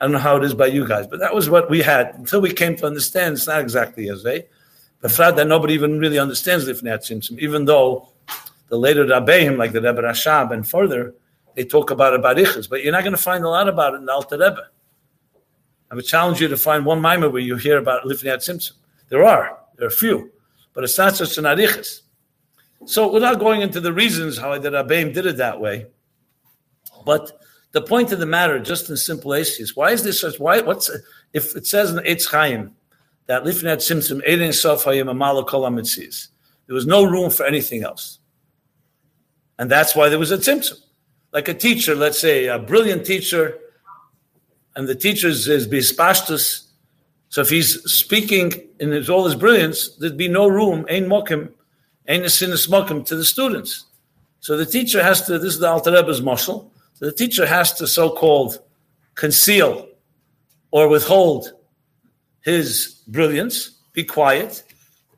I 0.00 0.04
don't 0.04 0.12
know 0.12 0.18
how 0.18 0.36
it 0.36 0.44
is 0.44 0.54
by 0.54 0.66
you 0.66 0.86
guys, 0.86 1.08
but 1.08 1.18
that 1.18 1.34
was 1.34 1.50
what 1.50 1.68
we 1.68 1.82
had 1.82 2.14
until 2.14 2.40
we 2.40 2.52
came 2.52 2.76
to 2.76 2.86
understand 2.86 3.34
it's 3.34 3.48
not 3.48 3.60
exactly 3.60 4.08
as 4.10 4.22
they. 4.22 4.46
But 5.00 5.10
fact 5.10 5.36
that 5.36 5.48
nobody 5.48 5.74
even 5.74 5.98
really 5.98 6.20
understands 6.20 6.68
Lifnat 6.68 7.00
Tzimtzum, 7.00 7.38
even 7.40 7.64
though 7.64 8.10
the 8.68 8.78
later 8.78 9.04
Rabbeim, 9.04 9.56
like 9.56 9.72
the 9.72 9.80
Rebbe 9.80 10.02
Rashab 10.02 10.52
and 10.52 10.68
further, 10.68 11.14
they 11.58 11.64
talk 11.64 11.90
about 11.90 12.22
barichas, 12.22 12.70
but 12.70 12.84
you're 12.84 12.92
not 12.92 13.02
going 13.02 13.16
to 13.16 13.20
find 13.30 13.42
a 13.42 13.48
lot 13.48 13.68
about 13.68 13.94
it 13.94 13.96
in 13.96 14.04
the 14.04 14.12
Alter 14.12 14.38
Rebbe. 14.38 14.68
I 15.90 15.96
would 15.96 16.06
challenge 16.06 16.40
you 16.40 16.46
to 16.46 16.56
find 16.56 16.86
one 16.86 17.00
mimer 17.00 17.28
where 17.28 17.42
you 17.42 17.56
hear 17.56 17.78
about 17.78 18.04
Lifnat 18.04 18.36
Tzimtzum. 18.36 18.74
There 19.08 19.24
are, 19.24 19.58
there 19.74 19.86
are 19.86 19.90
a 19.90 19.92
few, 20.04 20.30
but 20.72 20.84
it's 20.84 20.96
not 20.96 21.16
such 21.16 21.36
an 21.36 21.42
arichas. 21.42 22.02
So 22.84 23.10
without 23.10 23.40
going 23.40 23.62
into 23.62 23.80
the 23.80 23.92
reasons 23.92 24.38
how 24.38 24.56
the 24.56 24.70
Rabbeim 24.70 25.12
did 25.12 25.26
it 25.26 25.38
that 25.38 25.60
way, 25.60 25.86
but 27.04 27.42
the 27.72 27.82
point 27.82 28.12
of 28.12 28.20
the 28.20 28.26
matter, 28.26 28.60
just 28.60 28.88
in 28.88 28.96
simple 28.96 29.32
is 29.32 29.74
why 29.74 29.90
is 29.90 30.04
this 30.04 30.20
such? 30.20 30.38
Why? 30.38 30.60
What's 30.60 30.88
if 31.32 31.56
it 31.56 31.66
says 31.66 31.90
in 31.90 31.96
Eitz 32.04 32.30
Chaim 32.30 32.76
that 33.26 33.42
Lifnat 33.42 33.78
Tzimtzum 33.78 34.24
Eidin 34.24 34.54
Sof 34.54 34.84
Hayim 34.84 36.28
There 36.66 36.74
was 36.74 36.86
no 36.86 37.02
room 37.02 37.30
for 37.30 37.44
anything 37.44 37.82
else, 37.82 38.20
and 39.58 39.68
that's 39.68 39.96
why 39.96 40.08
there 40.08 40.20
was 40.20 40.30
a 40.30 40.38
Tzimtzum. 40.38 40.82
Like 41.32 41.48
a 41.48 41.54
teacher, 41.54 41.94
let's 41.94 42.18
say 42.18 42.46
a 42.46 42.58
brilliant 42.58 43.04
teacher, 43.04 43.58
and 44.74 44.88
the 44.88 44.94
teacher 44.94 45.28
is, 45.28 45.46
is. 45.48 46.68
So 47.30 47.40
if 47.42 47.50
he's 47.50 47.82
speaking 47.90 48.52
in 48.80 48.90
his, 48.90 49.10
all 49.10 49.24
his 49.24 49.34
brilliance, 49.34 49.96
there'd 49.96 50.16
be 50.16 50.28
no 50.28 50.48
room, 50.48 50.86
ein 50.88 51.06
mokim, 51.06 51.52
ain't 52.06 52.24
a 52.24 52.30
sin 52.30 52.50
smokim 52.50 53.04
to 53.06 53.16
the 53.16 53.24
students. 53.24 53.84
So 54.40 54.56
the 54.56 54.64
teacher 54.64 55.02
has 55.02 55.26
to, 55.26 55.38
this 55.38 55.54
is 55.54 55.58
the 55.58 55.68
Alter 55.68 55.92
Rebbe's 55.92 56.22
marshal, 56.22 56.72
so 56.94 57.04
the 57.04 57.12
teacher 57.12 57.46
has 57.46 57.72
to 57.74 57.86
so-called 57.86 58.60
conceal 59.14 59.88
or 60.70 60.88
withhold 60.88 61.52
his 62.40 63.02
brilliance, 63.08 63.78
be 63.92 64.04
quiet, 64.04 64.62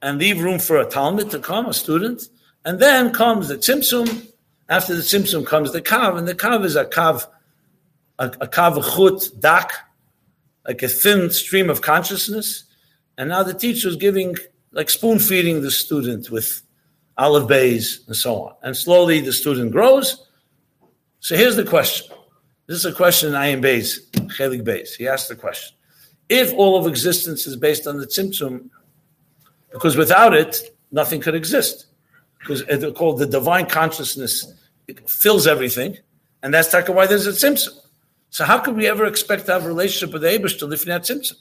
and 0.02 0.18
leave 0.18 0.42
room 0.42 0.58
for 0.58 0.78
a 0.78 0.86
talmud 0.86 1.30
to 1.30 1.38
come, 1.38 1.66
a 1.66 1.74
student, 1.74 2.22
and 2.64 2.80
then 2.80 3.12
comes 3.12 3.48
the 3.48 3.56
tzimtzum, 3.56 4.26
After 4.70 4.94
the 4.94 5.02
Tzimtzum 5.02 5.44
comes 5.44 5.72
the 5.72 5.82
Kav, 5.82 6.16
and 6.16 6.28
the 6.28 6.34
Kav 6.34 6.64
is 6.64 6.76
a 6.76 6.84
Kav, 6.84 7.26
a, 8.20 8.26
a 8.40 8.46
Kav 8.46 8.80
Chut 8.94 9.28
Dak, 9.40 9.72
like 10.64 10.80
a 10.84 10.88
thin 10.88 11.28
stream 11.30 11.68
of 11.68 11.82
consciousness. 11.82 12.64
And 13.18 13.30
now 13.30 13.42
the 13.42 13.52
teacher 13.52 13.88
is 13.88 13.96
giving, 13.96 14.36
like 14.70 14.88
spoon 14.88 15.18
feeding 15.18 15.62
the 15.62 15.72
student 15.72 16.30
with 16.30 16.62
olive 17.18 17.48
bays 17.48 18.02
and 18.06 18.14
so 18.14 18.44
on. 18.44 18.54
And 18.62 18.76
slowly 18.76 19.20
the 19.20 19.32
student 19.32 19.72
grows. 19.72 20.24
So 21.18 21.36
here's 21.36 21.56
the 21.56 21.64
question. 21.64 22.14
This 22.66 22.78
is 22.78 22.84
a 22.84 22.92
question 22.92 23.30
in 23.30 23.34
Ayin 23.34 23.60
Bays, 23.60 24.08
Chelik 24.12 24.62
Bays. 24.62 24.94
He 24.94 25.08
asked 25.08 25.28
the 25.28 25.34
question. 25.34 25.76
If 26.28 26.54
all 26.54 26.78
of 26.78 26.86
existence 26.86 27.44
is 27.44 27.56
based 27.56 27.88
on 27.88 27.98
the 27.98 28.06
Tzimtzum, 28.06 28.70
because 29.72 29.96
without 29.96 30.32
it, 30.32 30.76
nothing 30.92 31.20
could 31.20 31.34
exist. 31.34 31.86
Because 32.38 32.62
it's 32.68 32.96
called 32.96 33.18
the 33.18 33.26
divine 33.26 33.66
consciousness 33.66 34.54
fills 35.09 35.47
everything, 35.47 35.99
and 36.43 36.53
that's 36.53 36.70
taka 36.70 36.93
why 36.93 37.07
there's 37.07 37.26
a 37.26 37.32
tzimtzum. 37.32 37.76
So 38.30 38.45
how 38.45 38.59
could 38.59 38.76
we 38.76 38.86
ever 38.86 39.05
expect 39.05 39.47
to 39.47 39.53
have 39.53 39.64
a 39.64 39.68
relationship 39.68 40.12
with 40.12 40.22
the 40.22 40.28
Abish 40.28 40.59
to 40.61 40.66
Lifnat 40.66 41.01
Tzimtzum? 41.01 41.34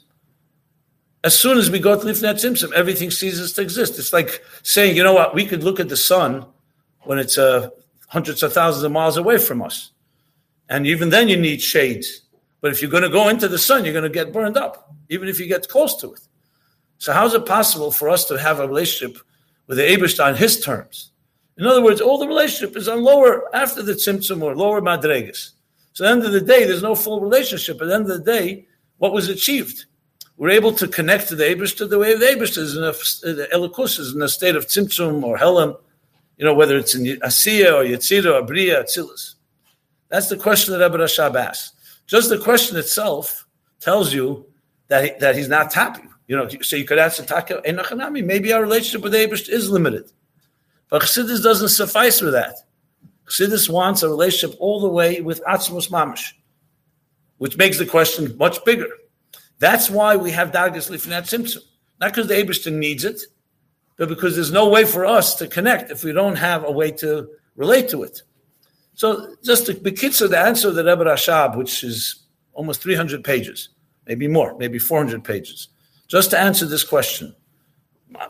As 1.22 1.38
soon 1.38 1.56
as 1.56 1.70
we 1.70 1.78
go 1.78 1.98
to 1.98 2.04
Lifnat 2.04 2.34
Tzimtzum, 2.34 2.72
everything 2.72 3.12
ceases 3.12 3.52
to 3.52 3.62
exist. 3.62 3.98
It's 3.98 4.12
like 4.12 4.42
saying, 4.62 4.96
you 4.96 5.04
know 5.04 5.14
what, 5.14 5.34
we 5.34 5.46
could 5.46 5.62
look 5.62 5.78
at 5.78 5.88
the 5.88 5.96
sun 5.96 6.44
when 7.02 7.18
it's 7.18 7.38
uh, 7.38 7.68
hundreds 8.08 8.42
of 8.42 8.52
thousands 8.52 8.82
of 8.82 8.90
miles 8.90 9.16
away 9.16 9.38
from 9.38 9.62
us. 9.62 9.92
And 10.68 10.86
even 10.86 11.10
then 11.10 11.28
you 11.28 11.36
need 11.36 11.62
shades. 11.62 12.22
But 12.60 12.72
if 12.72 12.82
you're 12.82 12.90
going 12.90 13.04
to 13.04 13.08
go 13.08 13.28
into 13.28 13.46
the 13.46 13.58
sun, 13.58 13.84
you're 13.84 13.94
going 13.94 14.02
to 14.02 14.10
get 14.10 14.32
burned 14.32 14.56
up, 14.56 14.92
even 15.08 15.28
if 15.28 15.38
you 15.38 15.46
get 15.46 15.68
close 15.68 15.96
to 16.00 16.12
it. 16.12 16.20
So 16.98 17.12
how 17.12 17.24
is 17.26 17.34
it 17.34 17.46
possible 17.46 17.92
for 17.92 18.08
us 18.08 18.24
to 18.26 18.36
have 18.36 18.58
a 18.58 18.66
relationship 18.66 19.18
with 19.66 19.78
the 19.78 20.22
on 20.22 20.34
his 20.34 20.60
terms? 20.60 21.12
In 21.58 21.66
other 21.66 21.82
words, 21.82 22.00
all 22.00 22.18
the 22.18 22.26
relationship 22.26 22.76
is 22.76 22.88
on 22.88 23.02
lower 23.02 23.54
after 23.54 23.82
the 23.82 23.92
tzimtzum 23.92 24.42
or 24.42 24.56
lower 24.56 24.80
madregas. 24.80 25.50
So 25.92 26.04
at 26.04 26.08
the 26.08 26.12
end 26.12 26.24
of 26.24 26.32
the 26.32 26.40
day, 26.40 26.64
there's 26.64 26.82
no 26.82 26.94
full 26.94 27.20
relationship. 27.20 27.80
At 27.80 27.88
the 27.88 27.94
end 27.94 28.10
of 28.10 28.18
the 28.18 28.32
day, 28.32 28.66
what 28.98 29.12
was 29.12 29.28
achieved? 29.28 29.86
We're 30.36 30.50
able 30.50 30.72
to 30.72 30.88
connect 30.88 31.28
to 31.28 31.36
the 31.36 31.44
Abishter 31.44 31.88
the 31.88 31.98
way 31.98 32.16
the 32.16 32.26
Abishter 32.26 32.58
is 32.58 32.76
in 32.76 32.82
a, 32.82 32.92
the 33.34 33.48
Elikus 33.52 33.98
is 33.98 34.14
in 34.14 34.22
a 34.22 34.28
state 34.28 34.56
of 34.56 34.66
tzimtzum 34.66 35.22
or 35.22 35.36
helam, 35.36 35.76
you 36.38 36.46
know, 36.46 36.54
whether 36.54 36.78
it's 36.78 36.94
in 36.94 37.04
Asiya 37.04 37.74
or 37.74 37.84
Yetzira 37.84 38.40
or 38.40 38.46
Bria, 38.46 38.82
Atzilus. 38.82 39.34
That's 40.08 40.28
the 40.30 40.38
question 40.38 40.72
that 40.72 40.80
Rebbe 40.82 41.04
Rashab 41.04 41.36
asked. 41.36 41.74
Just 42.06 42.30
the 42.30 42.38
question 42.38 42.78
itself 42.78 43.46
tells 43.80 44.14
you 44.14 44.46
that, 44.88 45.04
he, 45.04 45.10
that 45.20 45.36
he's 45.36 45.48
not 45.48 45.72
happy. 45.74 46.02
You 46.26 46.36
know, 46.36 46.48
so 46.62 46.76
you 46.76 46.84
could 46.84 46.98
ask 46.98 47.18
the 47.18 47.26
Taka. 47.26 47.60
Maybe 48.22 48.52
our 48.52 48.62
relationship 48.62 49.02
with 49.02 49.12
Abish 49.12 49.48
is 49.48 49.68
limited. 49.68 50.10
But 50.90 51.02
Chassidus 51.02 51.42
doesn't 51.42 51.68
suffice 51.68 52.20
with 52.20 52.32
that. 52.34 52.56
Chassidus 53.26 53.70
wants 53.70 54.02
a 54.02 54.08
relationship 54.08 54.56
all 54.60 54.80
the 54.80 54.88
way 54.88 55.20
with 55.20 55.40
Atzmos 55.44 55.88
Mamash, 55.88 56.32
which 57.38 57.56
makes 57.56 57.78
the 57.78 57.86
question 57.86 58.36
much 58.36 58.62
bigger. 58.64 58.88
That's 59.60 59.88
why 59.88 60.16
we 60.16 60.32
have 60.32 60.50
Dargas 60.50 60.90
Lifnat 60.90 61.22
Tzimtzum. 61.22 61.62
Not 62.00 62.12
because 62.12 62.28
the 62.28 62.34
Abishton 62.34 62.74
needs 62.74 63.04
it, 63.04 63.22
but 63.96 64.08
because 64.08 64.34
there's 64.34 64.50
no 64.50 64.68
way 64.68 64.84
for 64.84 65.04
us 65.04 65.36
to 65.36 65.46
connect 65.46 65.90
if 65.90 66.02
we 66.02 66.12
don't 66.12 66.36
have 66.36 66.64
a 66.64 66.72
way 66.72 66.90
to 66.92 67.28
relate 67.54 67.88
to 67.90 68.02
it. 68.02 68.22
So 68.94 69.34
just 69.44 69.66
to 69.66 69.74
be 69.74 69.92
kids 69.92 70.18
the 70.18 70.38
answer 70.38 70.68
of 70.68 70.74
the 70.74 70.84
Rebbe 70.84 71.04
Rashab, 71.04 71.56
which 71.56 71.84
is 71.84 72.24
almost 72.52 72.82
300 72.82 73.22
pages, 73.22 73.68
maybe 74.06 74.26
more, 74.26 74.56
maybe 74.58 74.78
400 74.78 75.22
pages, 75.22 75.68
just 76.08 76.30
to 76.30 76.38
answer 76.38 76.66
this 76.66 76.82
question 76.82 77.34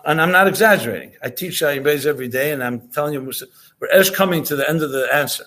and 0.05 0.21
I'm 0.21 0.33
not 0.33 0.47
exaggerating. 0.47 1.13
I 1.23 1.31
teach 1.31 1.61
Ayin 1.61 1.85
Beis 1.85 2.07
every 2.07 2.29
day, 2.29 2.53
and 2.53 2.63
I'm 2.63 2.89
telling 2.89 3.15
you, 3.15 3.33
we're 3.81 3.89
Esh 3.91 4.11
coming 4.11 4.43
to 4.45 4.57
the 4.57 4.69
end 4.69 4.83
of 4.83 4.91
the 4.91 5.09
answer. 5.15 5.45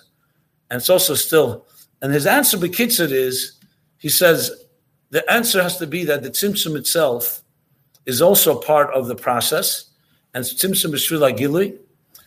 And 0.70 0.78
it's 0.78 0.90
also 0.90 1.14
still, 1.14 1.66
and 2.02 2.12
his 2.12 2.26
answer, 2.26 2.56
Bekitzer, 2.56 3.10
is 3.10 3.60
he 3.98 4.08
says 4.08 4.66
the 5.10 5.30
answer 5.30 5.62
has 5.62 5.76
to 5.78 5.86
be 5.86 6.04
that 6.04 6.22
the 6.22 6.30
Tzimtzum 6.30 6.76
itself 6.76 7.42
is 8.06 8.20
also 8.20 8.58
part 8.58 8.92
of 8.92 9.06
the 9.06 9.14
process, 9.14 9.90
and 10.34 10.44
Tzimtzum 10.44 10.94
is 10.94 11.02
Shvila 11.02 11.36
Gilui. 11.36 11.78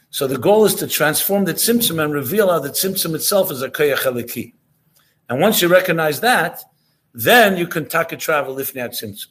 So 0.09 0.25
the 0.25 0.37
goal 0.37 0.65
is 0.65 0.75
to 0.75 0.87
transform 0.87 1.45
the 1.45 1.53
Tzimtzum 1.53 2.01
and 2.01 2.13
reveal 2.13 2.49
how 2.49 2.59
the 2.59 2.69
Tzimtzum 2.69 3.13
itself 3.13 3.51
is 3.51 3.61
a 3.61 3.69
Koyach 3.69 4.03
Eliki. 4.03 4.53
And 5.29 5.41
once 5.41 5.61
you 5.61 5.67
recognize 5.67 6.21
that, 6.21 6.63
then 7.13 7.57
you 7.57 7.67
can 7.67 7.87
taka 7.87 8.15
travel 8.15 8.55
Lifnei 8.55 8.87
Tzimtzum. 8.87 9.27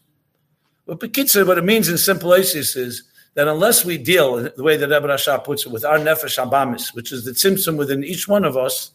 But 0.87 1.01
Bekitzer, 1.01 1.47
what 1.47 1.59
it 1.59 1.65
means 1.65 1.89
in 1.89 1.99
simple 1.99 2.31
basis 2.31 2.77
is 2.77 3.03
that 3.35 3.49
unless 3.49 3.85
we 3.85 3.99
deal 3.99 4.37
the 4.37 4.63
way 4.63 4.77
that 4.77 4.89
Rebbe 4.89 5.09
Rashab 5.09 5.45
puts 5.45 5.67
it 5.67 5.73
with 5.73 5.85
our 5.85 5.99
nefesh 5.99 6.43
abamis, 6.43 6.95
which 6.95 7.13
is 7.13 7.25
the 7.25 7.33
tzimtzum 7.33 7.77
within 7.77 8.05
each 8.05 8.29
one 8.29 8.45
of 8.45 8.57
us, 8.57 8.93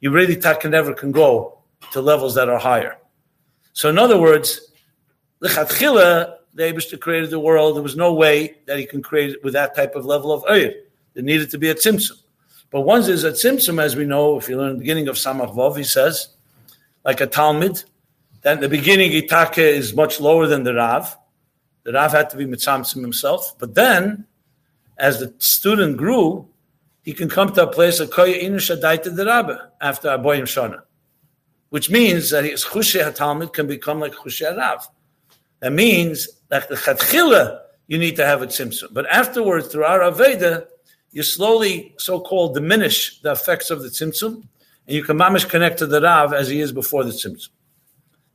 you 0.00 0.10
really 0.10 0.36
can 0.36 0.70
never 0.70 0.94
can 0.94 1.10
go 1.10 1.58
to 1.92 2.00
levels 2.00 2.34
that 2.36 2.48
are 2.48 2.58
higher. 2.58 2.96
So 3.72 3.90
in 3.90 3.98
other 3.98 4.18
words, 4.18 4.72
lichatchila, 5.42 6.36
the 6.54 6.62
Abishta 6.62 6.98
created 6.98 7.30
the 7.30 7.40
world. 7.40 7.76
There 7.76 7.82
was 7.82 7.96
no 7.96 8.14
way 8.14 8.56
that 8.66 8.78
he 8.78 8.86
can 8.86 9.02
create 9.02 9.30
it 9.30 9.44
with 9.44 9.52
that 9.54 9.74
type 9.74 9.96
of 9.96 10.06
level 10.06 10.32
of 10.32 10.44
oyer. 10.48 10.72
There 11.14 11.22
needed 11.22 11.50
to 11.50 11.58
be 11.58 11.68
a 11.68 11.74
tzimtzum. 11.74 12.22
But 12.70 12.82
once 12.82 13.06
there's 13.06 13.24
a 13.24 13.32
tzimtzum, 13.32 13.82
as 13.82 13.96
we 13.96 14.04
know, 14.04 14.38
if 14.38 14.48
you 14.48 14.56
learn 14.56 14.74
the 14.74 14.78
beginning 14.78 15.08
of 15.08 15.16
Samach 15.16 15.54
Vov, 15.54 15.76
he 15.76 15.84
says, 15.84 16.28
like 17.04 17.20
a 17.20 17.26
Talmud, 17.26 17.82
then 18.48 18.60
the 18.60 18.68
beginning 18.68 19.10
Itake 19.12 19.58
is 19.58 19.94
much 19.94 20.20
lower 20.20 20.46
than 20.46 20.62
the 20.62 20.72
Rav. 20.72 21.14
The 21.84 21.92
Rav 21.92 22.12
had 22.12 22.30
to 22.30 22.36
be 22.38 22.46
mitzamtzim 22.46 23.02
himself. 23.02 23.54
But 23.58 23.74
then, 23.74 24.26
as 24.96 25.20
the 25.20 25.34
student 25.36 25.98
grew, 25.98 26.48
he 27.02 27.12
can 27.12 27.28
come 27.28 27.52
to 27.52 27.64
a 27.64 27.66
place 27.66 28.00
of 28.00 28.08
koya 28.08 28.42
inush 28.42 28.74
adaita 28.74 29.14
the 29.14 29.26
Rabba 29.26 29.72
after 29.82 30.08
Aboyim 30.08 30.44
Shana, 30.44 30.80
which 31.68 31.90
means 31.90 32.30
that 32.30 32.44
his 32.44 32.64
chushe 32.64 32.98
hatalmud 32.98 33.52
can 33.52 33.66
become 33.66 34.00
like 34.00 34.14
chushe 34.14 34.56
Rav. 34.56 34.88
That 35.60 35.74
means 35.74 36.26
that 36.48 36.70
the 36.70 36.76
chatchila 36.76 37.60
you 37.86 37.98
need 37.98 38.16
to 38.16 38.24
have 38.24 38.40
a 38.40 38.46
tzimtzum, 38.46 38.94
but 38.94 39.04
afterwards 39.10 39.68
through 39.68 39.84
our 39.84 40.00
aveda 40.00 40.66
you 41.10 41.22
slowly 41.22 41.94
so-called 41.98 42.54
diminish 42.54 43.20
the 43.20 43.32
effects 43.32 43.70
of 43.70 43.82
the 43.82 43.88
tzimtzum, 43.88 44.34
and 44.86 44.96
you 44.96 45.02
can 45.04 45.18
mamish 45.18 45.46
connect 45.46 45.78
to 45.80 45.86
the 45.86 46.00
Rav 46.00 46.32
as 46.32 46.48
he 46.48 46.60
is 46.60 46.72
before 46.72 47.04
the 47.04 47.10
tzimtzum. 47.10 47.50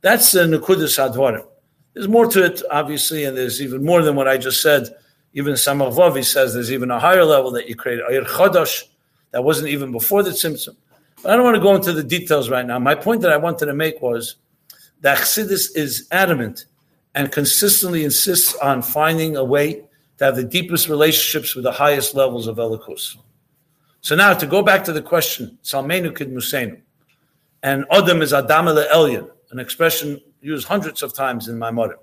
That's 0.04 0.32
the 0.32 0.40
Nukudis 0.40 0.98
Hadvarim. 0.98 1.46
There's 1.94 2.08
more 2.08 2.26
to 2.26 2.44
it, 2.44 2.60
obviously, 2.70 3.24
and 3.24 3.34
there's 3.34 3.62
even 3.62 3.82
more 3.82 4.02
than 4.02 4.16
what 4.16 4.28
I 4.28 4.36
just 4.36 4.60
said. 4.60 4.94
Even 5.32 5.54
Samavavi 5.54 6.22
says 6.22 6.52
there's 6.52 6.70
even 6.70 6.90
a 6.90 7.00
higher 7.00 7.24
level 7.24 7.50
that 7.52 7.70
you 7.70 7.74
create, 7.74 8.00
Ayir 8.00 8.26
Chodosh, 8.26 8.82
that 9.30 9.42
wasn't 9.42 9.68
even 9.68 9.92
before 9.92 10.22
the 10.22 10.28
Tzimtzum. 10.28 10.76
But 11.22 11.32
I 11.32 11.36
don't 11.36 11.44
want 11.46 11.54
to 11.54 11.62
go 11.62 11.74
into 11.74 11.94
the 11.94 12.04
details 12.04 12.50
right 12.50 12.66
now. 12.66 12.78
My 12.78 12.94
point 12.94 13.22
that 13.22 13.32
I 13.32 13.38
wanted 13.38 13.64
to 13.64 13.72
make 13.72 14.02
was 14.02 14.36
that 15.00 15.16
Chassidus 15.16 15.74
is 15.74 16.06
adamant 16.10 16.66
and 17.14 17.32
consistently 17.32 18.04
insists 18.04 18.54
on 18.56 18.82
finding 18.82 19.36
a 19.36 19.44
way 19.44 19.84
to 20.18 20.24
have 20.26 20.36
the 20.36 20.44
deepest 20.44 20.90
relationships 20.90 21.54
with 21.54 21.64
the 21.64 21.72
highest 21.72 22.14
levels 22.14 22.46
of 22.46 22.58
Elikus. 22.58 23.16
So 24.02 24.14
now 24.16 24.34
to 24.34 24.46
go 24.46 24.60
back 24.60 24.84
to 24.84 24.92
the 24.92 25.00
question, 25.00 25.58
Salmenu 25.62 26.14
Kid 26.14 26.30
Musenu, 26.30 26.78
and 27.62 27.86
Adam 27.90 28.20
is 28.20 28.34
Adam 28.34 28.66
Elyon 28.66 29.30
an 29.54 29.60
expression 29.60 30.20
used 30.40 30.66
hundreds 30.66 31.02
of 31.04 31.14
times 31.14 31.48
in 31.48 31.56
my 31.58 31.70
mother. 31.70 31.96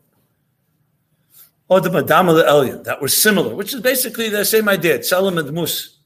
That 1.69 2.97
were 3.01 3.07
similar, 3.09 3.53
which 3.55 3.73
is 3.73 3.81
basically 3.81 4.29
the 4.29 4.45
same 4.45 4.69
idea, 4.69 4.99
Tzelem 4.99 5.37
and 5.37 5.51
Mus. 5.51 5.97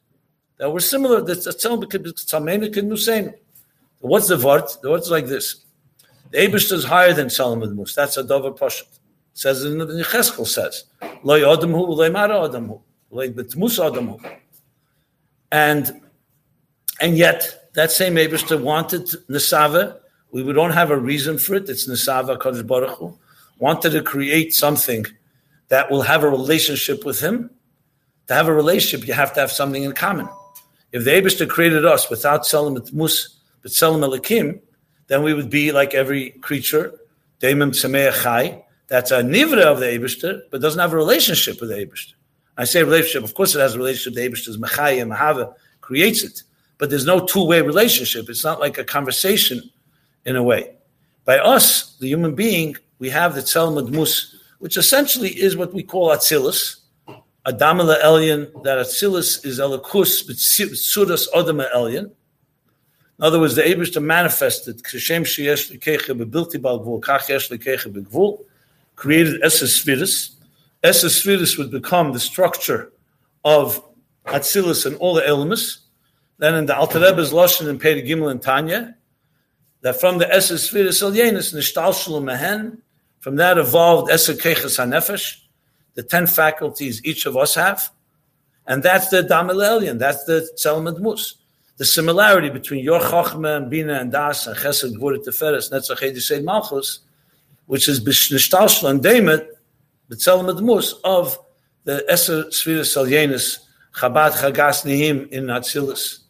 That 0.57 0.71
were 0.71 0.79
similar. 0.79 1.21
What's 1.21 1.45
the 4.27 4.37
word? 4.37 4.63
The 4.81 4.89
word 4.89 5.01
is 5.01 5.11
like 5.11 5.27
this. 5.27 5.65
The 6.31 6.39
Abish 6.39 6.71
is 6.71 6.83
higher 6.83 7.13
than 7.13 7.27
Tzelem 7.27 7.63
and 7.63 7.75
Mus. 7.75 7.93
That's 7.93 8.17
a 8.17 8.23
Dover 8.23 8.51
Pashat. 8.51 8.87
Says 9.33 9.63
in 9.63 9.77
the 9.77 9.85
Cheskel 9.85 10.47
says, 10.47 10.85
Lo 11.23 11.39
Adamhu, 11.39 11.87
Lo 11.89 12.09
Mara 12.09 12.35
Adamhu, 12.35 12.81
Lo 13.11 13.29
Betmus 13.29 13.77
Adamhu. 13.79 14.19
And 15.51 16.01
and 17.01 17.17
yet 17.17 17.69
that 17.75 17.91
same 17.91 18.15
Abish 18.15 18.49
wanted 18.61 19.05
Nesava 19.29 19.99
we 20.43 20.53
don't 20.53 20.71
have 20.71 20.91
a 20.91 20.97
reason 20.97 21.37
for 21.37 21.55
it. 21.55 21.69
It's 21.69 21.87
Nisava 21.87 22.37
Kadosh 22.37 22.67
Baruch 22.67 22.97
Hu. 22.97 23.17
Wanted 23.59 23.91
to 23.91 24.01
create 24.01 24.53
something 24.53 25.05
that 25.69 25.89
will 25.89 26.01
have 26.01 26.23
a 26.23 26.29
relationship 26.29 27.05
with 27.05 27.21
Him. 27.21 27.49
To 28.27 28.33
have 28.33 28.47
a 28.47 28.53
relationship, 28.53 29.07
you 29.07 29.13
have 29.13 29.33
to 29.35 29.39
have 29.39 29.51
something 29.51 29.83
in 29.83 29.93
common. 29.93 30.27
If 30.91 31.05
the 31.05 31.11
Abishta 31.11 31.47
created 31.47 31.85
us 31.85 32.09
without 32.09 32.45
Selim 32.45 32.81
Mus, 32.91 33.37
but 33.61 33.71
Selim 33.71 34.01
Elikim, 34.01 34.59
then 35.07 35.23
we 35.23 35.33
would 35.33 35.49
be 35.49 35.71
like 35.71 35.93
every 35.93 36.31
creature, 36.41 36.93
Daimim 37.39 37.73
Chai, 37.73 38.63
that's 38.87 39.11
a 39.11 39.21
nivra 39.21 39.63
of 39.63 39.79
the 39.79 39.85
Abishta, 39.85 40.41
but 40.51 40.61
doesn't 40.61 40.79
have 40.79 40.93
a 40.93 40.97
relationship 40.97 41.61
with 41.61 41.69
the 41.69 41.75
Abishta. 41.75 42.13
I 42.57 42.65
say 42.65 42.83
relationship, 42.83 43.23
of 43.23 43.35
course 43.35 43.55
it 43.55 43.59
has 43.59 43.75
a 43.75 43.77
relationship. 43.77 44.15
The 44.15 44.29
Abishta's 44.29 44.57
Mechaya, 44.57 45.07
Mahava 45.07 45.53
creates 45.81 46.23
it, 46.23 46.43
but 46.77 46.89
there's 46.89 47.05
no 47.05 47.25
two 47.25 47.45
way 47.45 47.61
relationship. 47.61 48.29
It's 48.29 48.43
not 48.43 48.59
like 48.59 48.77
a 48.77 48.83
conversation 48.83 49.61
in 50.25 50.35
a 50.35 50.43
way. 50.43 50.75
By 51.23 51.39
us, 51.39 51.95
the 51.97 52.07
human 52.07 52.35
being, 52.35 52.75
we 52.99 53.09
have 53.09 53.35
the 53.35 53.41
Tzelmad 53.41 53.89
Mus, 53.91 54.35
which 54.59 54.77
essentially 54.77 55.29
is 55.29 55.57
what 55.57 55.73
we 55.73 55.83
call 55.83 56.09
Atzilus, 56.09 56.77
Adam 57.45 57.77
Elyon, 57.77 58.63
that 58.63 58.77
Atzilus 58.79 59.45
is 59.45 59.59
Elikus, 59.59 60.27
Sudas 60.29 61.27
Adam 61.35 61.57
Elyon. 61.57 62.11
In 63.17 63.23
other 63.23 63.39
words, 63.39 63.55
the 63.55 63.61
Abish 63.61 64.01
manifested, 64.01 64.83
Kshem 64.83 65.21
Sheyesh 65.21 65.71
Likeche 65.71 66.17
Bebilti 66.17 66.61
Bal 66.61 66.79
Gvul, 66.79 67.01
Kach 67.01 67.29
Yesh 67.29 67.49
Likeche 67.49 67.91
Begvul, 67.91 68.43
created 68.95 69.41
Esesphiris. 69.41 70.31
Esesphiris 70.83 71.57
would 71.57 71.71
become 71.71 72.13
the 72.13 72.19
structure 72.19 72.91
of 73.43 73.83
Atzilus 74.25 74.85
and 74.85 74.95
all 74.97 75.13
the 75.13 75.25
elements. 75.25 75.79
Then 76.39 76.55
in 76.55 76.65
the 76.65 76.75
Alter 76.75 76.99
Rebbe's 76.99 77.31
Lashon 77.31 77.69
and 77.69 77.79
Pei 77.79 78.01
Gimel 78.01 78.31
and 78.31 78.41
Tanya, 78.41 78.95
that 79.85 80.01
from 80.01 80.17
the 80.17 80.25
Esesphiris 80.25 81.03
Elyenis, 81.03 81.53
Nishtal 81.53 81.93
Shalom 81.93 82.25
Mehen, 82.25 82.81
from 83.19 83.35
that 83.35 83.59
evolved 83.59 84.09
Eser 84.09 84.33
Keches 84.33 84.79
HaNefesh, 84.79 85.37
the 85.93 86.01
ten 86.01 86.25
faculties 86.25 87.05
each 87.05 87.27
of 87.27 87.37
us 87.37 87.53
have. 87.53 87.91
And 88.65 88.81
that's 88.81 89.09
the 89.09 89.21
Damel 89.21 89.59
that's 89.95 90.23
the 90.23 90.49
Tzelem 90.57 90.99
Mus 90.99 91.35
the 91.77 91.85
similarity 91.85 92.49
between 92.49 92.83
your 92.83 92.99
Chachma 92.99 93.57
and 93.57 93.69
Bina 93.69 93.99
and 93.99 94.11
Das 94.11 94.47
and 94.47 94.57
Chesed 94.57 94.95
Gvur 94.95 95.23
Teferes 95.23 95.71
Netzach 95.71 95.99
Yisrael 95.99 96.43
Malchus, 96.43 97.01
which 97.67 97.87
is 97.87 98.03
Bishnishtalshla 98.03 98.89
and 98.89 99.03
Demet, 99.03 99.45
B'Tzelem 100.09 100.51
Admus 100.51 100.93
of 101.03 101.37
the 101.83 102.03
Eser 102.09 102.45
Sfiras 102.45 102.89
Salyenis 102.95 103.59
Chabad 103.93 104.31
Chagas 104.31 104.83
Nihim 104.83 105.29
in 105.29 105.45
Atzilus, 105.45 106.21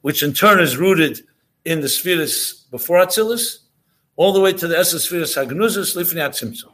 which 0.00 0.22
in 0.22 0.32
turn 0.32 0.60
is 0.60 0.78
rooted 0.78 1.20
in 1.64 1.80
the 1.80 1.86
Sfiras 1.86 2.70
before 2.70 2.98
Atzilus, 2.98 3.58
all 4.16 4.32
the 4.32 4.40
way 4.40 4.52
to 4.52 4.68
the 4.68 4.74
Eser 4.74 4.96
Sfiras 4.96 5.36
Hagnuzis 5.36 5.96
Lifnei 5.96 6.28
Atzimtzum. 6.28 6.72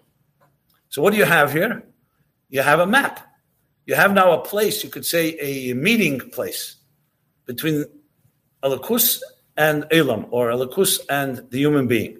So 0.88 1.02
what 1.02 1.12
do 1.12 1.18
you 1.18 1.24
have 1.24 1.52
here? 1.52 1.82
You 2.48 2.62
have 2.62 2.80
a 2.80 2.86
map. 2.86 3.26
You 3.86 3.94
have 3.94 4.12
now 4.12 4.32
a 4.32 4.44
place, 4.44 4.84
you 4.84 4.90
could 4.90 5.06
say 5.06 5.36
a 5.40 5.74
meeting 5.74 6.20
place 6.20 6.76
between 7.46 7.86
Alakus 8.62 9.22
and 9.56 9.86
Elam, 9.90 10.26
or 10.30 10.48
Alakus 10.50 11.00
and 11.08 11.42
the 11.50 11.58
human 11.58 11.86
being. 11.86 12.18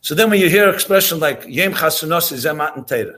So 0.00 0.14
then 0.14 0.30
when 0.30 0.40
you 0.40 0.48
hear 0.48 0.68
expression 0.70 1.20
like 1.20 1.42
Yem 1.42 1.74
Chasunos 1.74 2.32
Zemat 2.32 2.76
and 2.76 2.86
Teda, 2.86 3.16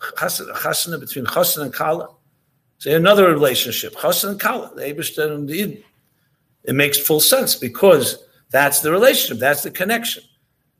Chasana 0.00 0.98
between 0.98 1.26
Chasan 1.26 1.62
and 1.62 1.72
Kala, 1.72 2.08
say 2.78 2.94
another 2.94 3.28
relationship, 3.30 3.94
Chasan 3.94 4.30
and 4.30 4.40
Kala, 4.40 4.72
the 4.74 4.82
Abishter 4.82 5.34
and 5.34 5.48
the 5.48 5.54
Eden. 5.54 5.82
It 6.64 6.74
makes 6.74 6.98
full 6.98 7.20
sense 7.20 7.54
because 7.54 8.22
that's 8.50 8.80
the 8.80 8.90
relationship, 8.90 9.38
that's 9.38 9.62
the 9.62 9.70
connection. 9.70 10.22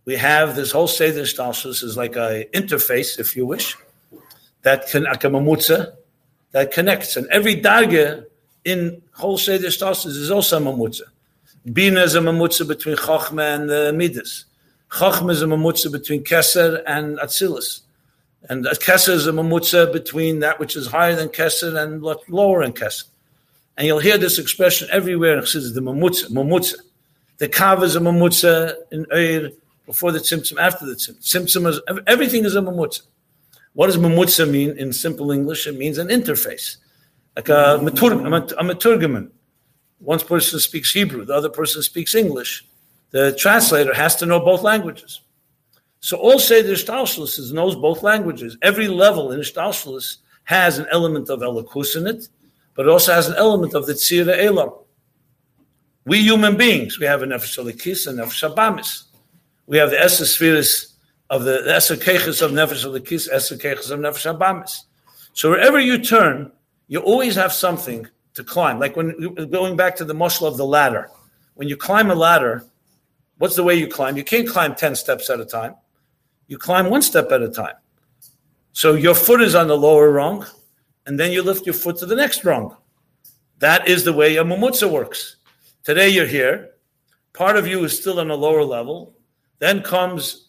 We 0.04 0.16
have 0.16 0.56
this 0.56 0.72
whole 0.72 0.88
Seder 0.88 1.22
Stalshus 1.22 1.82
is 1.82 1.96
like 1.96 2.16
an 2.16 2.44
interface, 2.52 3.18
if 3.18 3.36
you 3.36 3.46
wish, 3.46 3.76
that 4.62 4.88
can, 4.88 5.04
like 5.04 5.22
that 6.52 6.72
connects. 6.72 7.16
And 7.16 7.26
every 7.28 7.56
darga 7.56 8.24
in 8.64 9.02
whole 9.12 9.38
Seder 9.38 9.68
Shtasis 9.68 10.06
is 10.06 10.30
also 10.30 10.58
a 10.58 10.60
mamutza. 10.60 11.02
Bina 11.72 12.02
is 12.02 12.14
a 12.14 12.20
mamutza 12.20 12.66
between 12.66 12.96
Chachma 12.96 13.54
and 13.54 13.70
uh, 13.70 13.92
Midas. 13.92 14.46
Chachma 14.90 15.30
is 15.30 15.42
a 15.42 15.46
mamutza 15.46 15.92
between 15.92 16.24
Keser 16.24 16.82
and 16.86 17.18
Atzilus. 17.18 17.82
And 18.48 18.64
Keser 18.64 19.10
is 19.10 19.26
a 19.26 19.32
mamutza 19.32 19.92
between 19.92 20.40
that 20.40 20.58
which 20.58 20.74
is 20.74 20.86
higher 20.86 21.14
than 21.14 21.28
Keser 21.28 21.80
and 21.80 22.02
lower 22.28 22.62
than 22.62 22.72
Keser. 22.72 23.04
And 23.80 23.86
you'll 23.86 23.98
hear 23.98 24.18
this 24.18 24.38
expression 24.38 24.88
everywhere 24.92 25.38
in 25.38 25.42
Chassidus, 25.42 25.72
the 25.72 25.80
mamutza, 25.80 26.30
mamutza. 26.30 26.74
The 27.38 27.48
kav 27.48 27.82
is 27.82 27.96
a 27.96 28.00
mamutza 28.00 28.74
in 28.92 29.06
Eir 29.06 29.54
before 29.86 30.12
the 30.12 30.18
tzimtzum, 30.18 30.60
after 30.60 30.84
the 30.84 30.92
tzimtzum. 30.92 31.66
Is, 31.66 31.80
everything 32.06 32.44
is 32.44 32.56
a 32.56 32.60
mamutza. 32.60 33.00
What 33.72 33.86
does 33.86 33.96
mamutza 33.96 34.46
mean 34.50 34.76
in 34.76 34.92
simple 34.92 35.30
English? 35.30 35.66
It 35.66 35.78
means 35.78 35.96
an 35.96 36.08
interface 36.08 36.76
like 37.34 37.48
a, 37.48 37.76
a 37.76 37.78
maturgaman. 37.78 39.30
One 40.00 40.20
person 40.20 40.60
speaks 40.60 40.92
Hebrew, 40.92 41.24
the 41.24 41.34
other 41.34 41.48
person 41.48 41.82
speaks 41.82 42.14
English. 42.14 42.66
The 43.12 43.34
translator 43.34 43.94
has 43.94 44.14
to 44.16 44.26
know 44.26 44.40
both 44.40 44.60
languages. 44.60 45.22
So 46.00 46.18
all 46.18 46.38
say 46.38 46.60
the 46.60 46.72
Ishtalshalis 46.72 47.50
knows 47.54 47.76
both 47.76 48.02
languages. 48.02 48.58
Every 48.60 48.88
level 48.88 49.32
in 49.32 49.40
Ishtalshalis 49.40 50.18
has 50.44 50.78
an 50.78 50.86
element 50.92 51.30
of 51.30 51.40
Elikus 51.40 51.96
in 51.96 52.06
it, 52.06 52.28
but 52.80 52.86
it 52.86 52.92
also 52.92 53.12
has 53.12 53.28
an 53.28 53.34
element 53.36 53.74
of 53.74 53.84
the 53.84 53.92
Tzira 53.92 54.42
Elam. 54.42 54.70
We 56.06 56.22
human 56.22 56.56
beings, 56.56 56.98
we 56.98 57.04
have 57.04 57.22
a 57.22 57.26
Nefesh 57.26 57.62
Alikis 57.62 58.06
and 58.06 58.18
Nefesh 58.18 58.54
Abamis. 58.54 59.02
We 59.66 59.76
have 59.76 59.90
the 59.90 60.00
Esa 60.00 60.24
Spheres 60.24 60.96
of 61.28 61.44
the, 61.44 61.60
the 61.60 61.74
Esa 61.74 61.98
Keches 61.98 62.40
of 62.40 62.52
Nefesh 62.52 62.86
Alikis, 62.86 63.28
Esa 63.30 63.58
Keches 63.58 63.90
of 63.90 64.00
Nefesh 64.00 64.34
Abamis. 64.34 64.84
So 65.34 65.50
wherever 65.50 65.78
you 65.78 65.98
turn, 65.98 66.52
you 66.88 67.00
always 67.00 67.34
have 67.34 67.52
something 67.52 68.08
to 68.32 68.42
climb. 68.42 68.78
Like 68.78 68.96
when 68.96 69.10
going 69.50 69.76
back 69.76 69.94
to 69.96 70.06
the 70.06 70.14
muscle 70.14 70.46
of 70.46 70.56
the 70.56 70.64
ladder, 70.64 71.10
when 71.56 71.68
you 71.68 71.76
climb 71.76 72.10
a 72.10 72.14
ladder, 72.14 72.64
what's 73.36 73.56
the 73.56 73.62
way 73.62 73.74
you 73.74 73.88
climb? 73.88 74.16
You 74.16 74.24
can't 74.24 74.48
climb 74.48 74.74
10 74.74 74.94
steps 74.94 75.28
at 75.28 75.38
a 75.38 75.44
time. 75.44 75.74
You 76.46 76.56
climb 76.56 76.88
one 76.88 77.02
step 77.02 77.30
at 77.30 77.42
a 77.42 77.50
time. 77.50 77.76
So 78.72 78.94
your 78.94 79.14
foot 79.14 79.42
is 79.42 79.54
on 79.54 79.68
the 79.68 79.76
lower 79.76 80.10
rung, 80.10 80.46
and 81.06 81.18
then 81.18 81.32
you 81.32 81.42
lift 81.42 81.66
your 81.66 81.74
foot 81.74 81.98
to 81.98 82.06
the 82.06 82.14
next 82.14 82.44
rung. 82.44 82.76
That 83.58 83.88
is 83.88 84.04
the 84.04 84.12
way 84.12 84.36
a 84.36 84.44
mumutza 84.44 84.90
works. 84.90 85.36
Today 85.84 86.08
you're 86.08 86.26
here. 86.26 86.70
Part 87.32 87.56
of 87.56 87.66
you 87.66 87.84
is 87.84 87.96
still 87.96 88.20
on 88.20 88.30
a 88.30 88.34
lower 88.34 88.64
level. 88.64 89.14
Then 89.58 89.82
comes, 89.82 90.48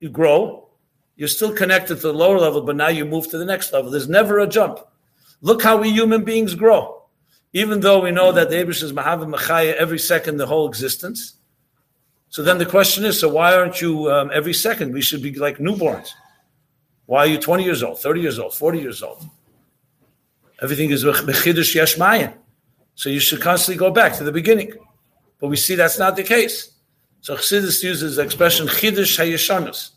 you 0.00 0.08
grow. 0.08 0.68
You're 1.16 1.28
still 1.28 1.52
connected 1.52 1.96
to 1.96 2.02
the 2.02 2.14
lower 2.14 2.38
level, 2.38 2.62
but 2.62 2.76
now 2.76 2.88
you 2.88 3.04
move 3.04 3.28
to 3.30 3.38
the 3.38 3.44
next 3.44 3.72
level. 3.72 3.90
There's 3.90 4.08
never 4.08 4.38
a 4.38 4.46
jump. 4.46 4.80
Look 5.40 5.62
how 5.62 5.76
we 5.76 5.90
human 5.90 6.24
beings 6.24 6.54
grow. 6.54 7.02
Even 7.52 7.80
though 7.80 8.00
we 8.00 8.10
know 8.10 8.32
that 8.32 8.48
the 8.48 8.56
Abish 8.56 8.82
is 8.82 8.92
Mahav 8.92 9.26
Machaya 9.26 9.74
every 9.74 9.98
second, 9.98 10.38
the 10.38 10.46
whole 10.46 10.66
existence. 10.66 11.34
So 12.30 12.42
then 12.42 12.56
the 12.56 12.64
question 12.64 13.04
is, 13.04 13.20
so 13.20 13.28
why 13.28 13.54
aren't 13.54 13.80
you 13.80 14.10
um, 14.10 14.30
every 14.32 14.54
second? 14.54 14.94
We 14.94 15.02
should 15.02 15.22
be 15.22 15.34
like 15.34 15.58
newborns. 15.58 16.08
Why 17.04 17.20
are 17.20 17.26
you 17.26 17.38
20 17.38 17.62
years 17.62 17.82
old, 17.82 17.98
30 17.98 18.20
years 18.20 18.38
old, 18.38 18.54
40 18.54 18.78
years 18.78 19.02
old? 19.02 19.22
Everything 20.62 20.90
is 20.90 21.04
Bechidush 21.04 21.74
Yashmayan. 21.74 22.34
So 22.94 23.10
you 23.10 23.20
should 23.20 23.40
constantly 23.40 23.78
go 23.78 23.90
back 23.90 24.14
to 24.16 24.24
the 24.24 24.32
beginning. 24.32 24.72
But 25.38 25.48
we 25.48 25.56
see 25.56 25.74
that's 25.74 25.98
not 25.98 26.16
the 26.16 26.22
case. 26.22 26.70
So 27.20 27.36
Chassidus 27.36 27.82
uses 27.82 28.16
the 28.16 28.22
expression 28.22 28.66
Chidush 28.66 29.18
Hayeshanus. 29.18 29.90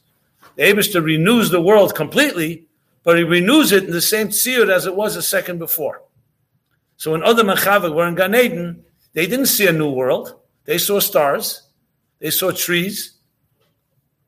The 0.55 0.63
Abishter 0.63 1.03
renews 1.03 1.49
the 1.49 1.61
world 1.61 1.93
completely 1.95 2.65
but 3.05 3.17
he 3.17 3.23
renews 3.23 3.71
it 3.71 3.83
in 3.83 3.91
the 3.91 4.01
same 4.01 4.29
tziyud 4.29 4.69
as 4.69 4.87
it 4.87 4.95
was 4.95 5.15
a 5.15 5.21
second 5.21 5.59
before. 5.59 6.01
So 6.97 7.11
when 7.11 7.23
Adam 7.23 7.49
and 7.49 7.95
were 7.95 8.07
in 8.07 8.15
Gan 8.15 8.33
Eden, 8.33 8.83
they 9.13 9.27
didn't 9.27 9.45
see 9.45 9.67
a 9.67 9.71
new 9.71 9.91
world. 9.91 10.39
They 10.65 10.79
saw 10.79 10.99
stars. 10.99 11.61
They 12.19 12.31
saw 12.31 12.51
trees. 12.51 13.13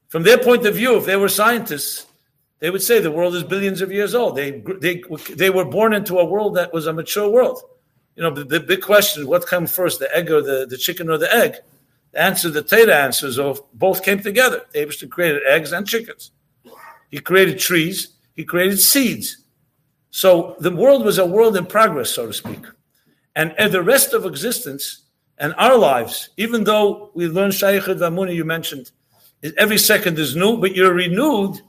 From 0.10 0.24
their 0.24 0.38
point 0.38 0.66
of 0.68 0.76
view, 0.76 0.96
if 0.96 1.06
they 1.06 1.16
were 1.16 1.28
scientists, 1.28 2.06
they 2.60 2.70
would 2.70 2.82
say 2.82 3.00
the 3.00 3.12
world 3.12 3.36
is 3.36 3.44
billions 3.44 3.82
of 3.82 3.92
years 3.92 4.16
old. 4.16 4.36
They, 4.36 4.64
they, 4.82 5.04
they 5.36 5.50
were 5.50 5.66
born 5.66 5.94
into 5.94 6.18
a 6.18 6.26
world 6.26 6.56
that 6.56 6.74
was 6.74 6.88
a 6.88 6.94
mature 6.94 7.30
world. 7.30 7.62
You 8.16 8.24
know, 8.24 8.32
the, 8.32 8.44
the 8.44 8.60
big 8.60 8.82
question 8.82 9.28
what 9.28 9.48
came 9.48 9.68
first, 9.68 10.00
the 10.00 10.14
egg 10.16 10.32
or 10.32 10.42
the, 10.42 10.66
the 10.68 10.78
chicken 10.78 11.10
or 11.10 11.18
the 11.18 11.34
egg? 11.34 11.58
The 12.14 12.22
answer, 12.22 12.50
the 12.50 12.64
Teda 12.64 12.96
answers, 12.96 13.38
of 13.38 13.62
both 13.74 14.04
came 14.04 14.20
together. 14.20 14.64
They 14.72 14.86
created 14.86 15.44
eggs 15.48 15.72
and 15.72 15.88
chickens. 15.88 16.32
He 17.10 17.20
created 17.20 17.60
trees. 17.60 18.14
He 18.36 18.44
created 18.44 18.80
seeds. 18.80 19.38
So 20.10 20.56
the 20.60 20.76
world 20.76 21.06
was 21.06 21.20
a 21.20 21.26
world 21.26 21.58
in 21.58 21.66
progress, 21.68 22.10
so 22.10 22.26
to 22.26 22.34
speak. 22.34 22.62
And, 23.36 23.54
and 23.60 23.72
the 23.72 23.84
rest 23.84 24.14
of 24.14 24.26
existence 24.26 25.04
and 25.38 25.54
our 25.58 25.78
lives, 25.78 26.30
even 26.38 26.64
though 26.64 27.12
we 27.14 27.28
learn 27.28 27.52
Shaykhid 27.52 28.00
Vamuni, 28.00 28.34
you 28.34 28.46
mentioned, 28.46 28.90
every 29.58 29.78
second 29.78 30.18
is 30.18 30.36
new, 30.36 30.58
but 30.58 30.76
you're 30.76 30.94
renewed 30.94 31.62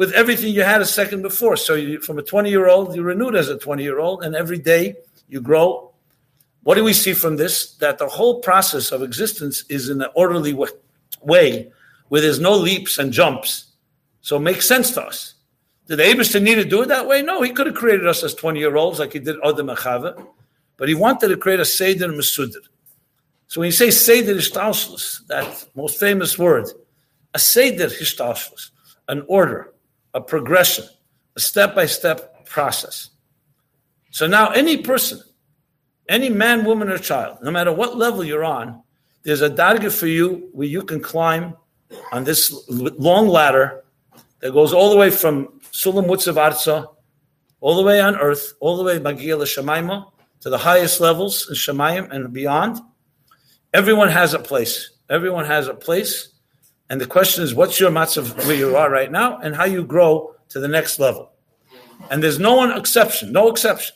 with 0.00 0.12
everything 0.12 0.54
you 0.54 0.62
had 0.62 0.80
a 0.80 0.86
second 0.86 1.20
before. 1.20 1.58
So 1.58 1.74
you, 1.74 2.00
from 2.00 2.18
a 2.18 2.22
20 2.22 2.48
year 2.48 2.70
old, 2.70 2.96
you're 2.96 3.04
renewed 3.04 3.36
as 3.36 3.50
a 3.50 3.58
20 3.58 3.82
year 3.82 3.98
old, 3.98 4.24
and 4.24 4.34
every 4.34 4.58
day 4.58 4.96
you 5.28 5.42
grow. 5.42 5.92
What 6.62 6.76
do 6.76 6.84
we 6.84 6.94
see 6.94 7.12
from 7.12 7.36
this? 7.36 7.74
That 7.74 7.98
the 7.98 8.08
whole 8.08 8.40
process 8.40 8.92
of 8.92 9.02
existence 9.02 9.62
is 9.68 9.90
in 9.90 10.00
an 10.00 10.08
orderly 10.14 10.56
way, 11.20 11.70
where 12.08 12.22
there's 12.22 12.40
no 12.40 12.56
leaps 12.56 12.96
and 12.96 13.12
jumps. 13.12 13.72
So 14.22 14.36
it 14.36 14.40
makes 14.40 14.66
sense 14.66 14.90
to 14.92 15.02
us. 15.02 15.34
Did 15.86 15.98
Abishton 15.98 16.44
need 16.44 16.54
to 16.54 16.64
do 16.64 16.80
it 16.80 16.88
that 16.88 17.06
way? 17.06 17.20
No, 17.20 17.42
he 17.42 17.50
could 17.52 17.66
have 17.66 17.76
created 17.76 18.06
us 18.06 18.24
as 18.24 18.34
20 18.34 18.58
year 18.58 18.76
olds 18.76 19.00
like 19.00 19.12
he 19.12 19.18
did 19.18 19.36
Adam 19.44 19.66
Achava, 19.66 20.26
but 20.78 20.88
he 20.88 20.94
wanted 20.94 21.28
to 21.28 21.36
create 21.36 21.60
a 21.60 21.66
Seder 21.66 22.08
Mesudr. 22.08 22.64
So 23.48 23.60
when 23.60 23.66
you 23.66 23.72
say 23.72 23.90
Seder 23.90 24.36
Ishtalshus, 24.36 25.26
that 25.26 25.66
most 25.74 26.00
famous 26.00 26.38
word, 26.38 26.70
a 27.34 27.38
Seder 27.38 27.88
Ishtalshus, 27.88 28.70
an 29.06 29.26
order, 29.28 29.74
a 30.14 30.20
progression, 30.20 30.84
a 31.36 31.40
step 31.40 31.74
by 31.74 31.86
step 31.86 32.46
process. 32.46 33.10
So 34.10 34.26
now 34.26 34.50
any 34.50 34.78
person, 34.78 35.20
any 36.08 36.28
man, 36.28 36.64
woman, 36.64 36.88
or 36.90 36.98
child, 36.98 37.38
no 37.42 37.50
matter 37.50 37.72
what 37.72 37.96
level 37.96 38.24
you're 38.24 38.44
on, 38.44 38.82
there's 39.22 39.42
a 39.42 39.50
darga 39.50 39.92
for 39.92 40.06
you 40.06 40.48
where 40.52 40.66
you 40.66 40.82
can 40.82 41.00
climb 41.00 41.54
on 42.12 42.24
this 42.24 42.52
long 42.68 43.28
ladder 43.28 43.84
that 44.40 44.52
goes 44.52 44.72
all 44.72 44.90
the 44.90 44.96
way 44.96 45.10
from 45.10 45.60
Sulam 45.72 46.06
Arza 46.06 46.86
all 47.60 47.76
the 47.76 47.82
way 47.82 48.00
on 48.00 48.16
earth, 48.16 48.54
all 48.60 48.76
the 48.76 48.84
way 48.84 48.98
Magia 48.98 49.36
Shemaima, 49.36 50.10
to 50.40 50.50
the 50.50 50.58
highest 50.58 51.00
levels 51.00 51.46
in 51.48 51.54
Shemayim 51.54 52.10
and 52.10 52.32
beyond. 52.32 52.80
Everyone 53.74 54.08
has 54.08 54.34
a 54.34 54.38
place. 54.38 54.90
Everyone 55.08 55.44
has 55.44 55.68
a 55.68 55.74
place. 55.74 56.28
And 56.90 57.00
the 57.00 57.06
question 57.06 57.44
is, 57.44 57.54
what's 57.54 57.78
your 57.78 57.90
matzav 57.90 58.36
where 58.46 58.56
you 58.56 58.76
are 58.76 58.90
right 58.90 59.10
now 59.10 59.38
and 59.38 59.54
how 59.54 59.64
you 59.64 59.84
grow 59.84 60.34
to 60.48 60.58
the 60.58 60.68
next 60.68 60.98
level? 60.98 61.30
And 62.10 62.22
there's 62.22 62.40
no 62.40 62.56
one 62.56 62.76
exception, 62.76 63.32
no 63.32 63.48
exception. 63.48 63.94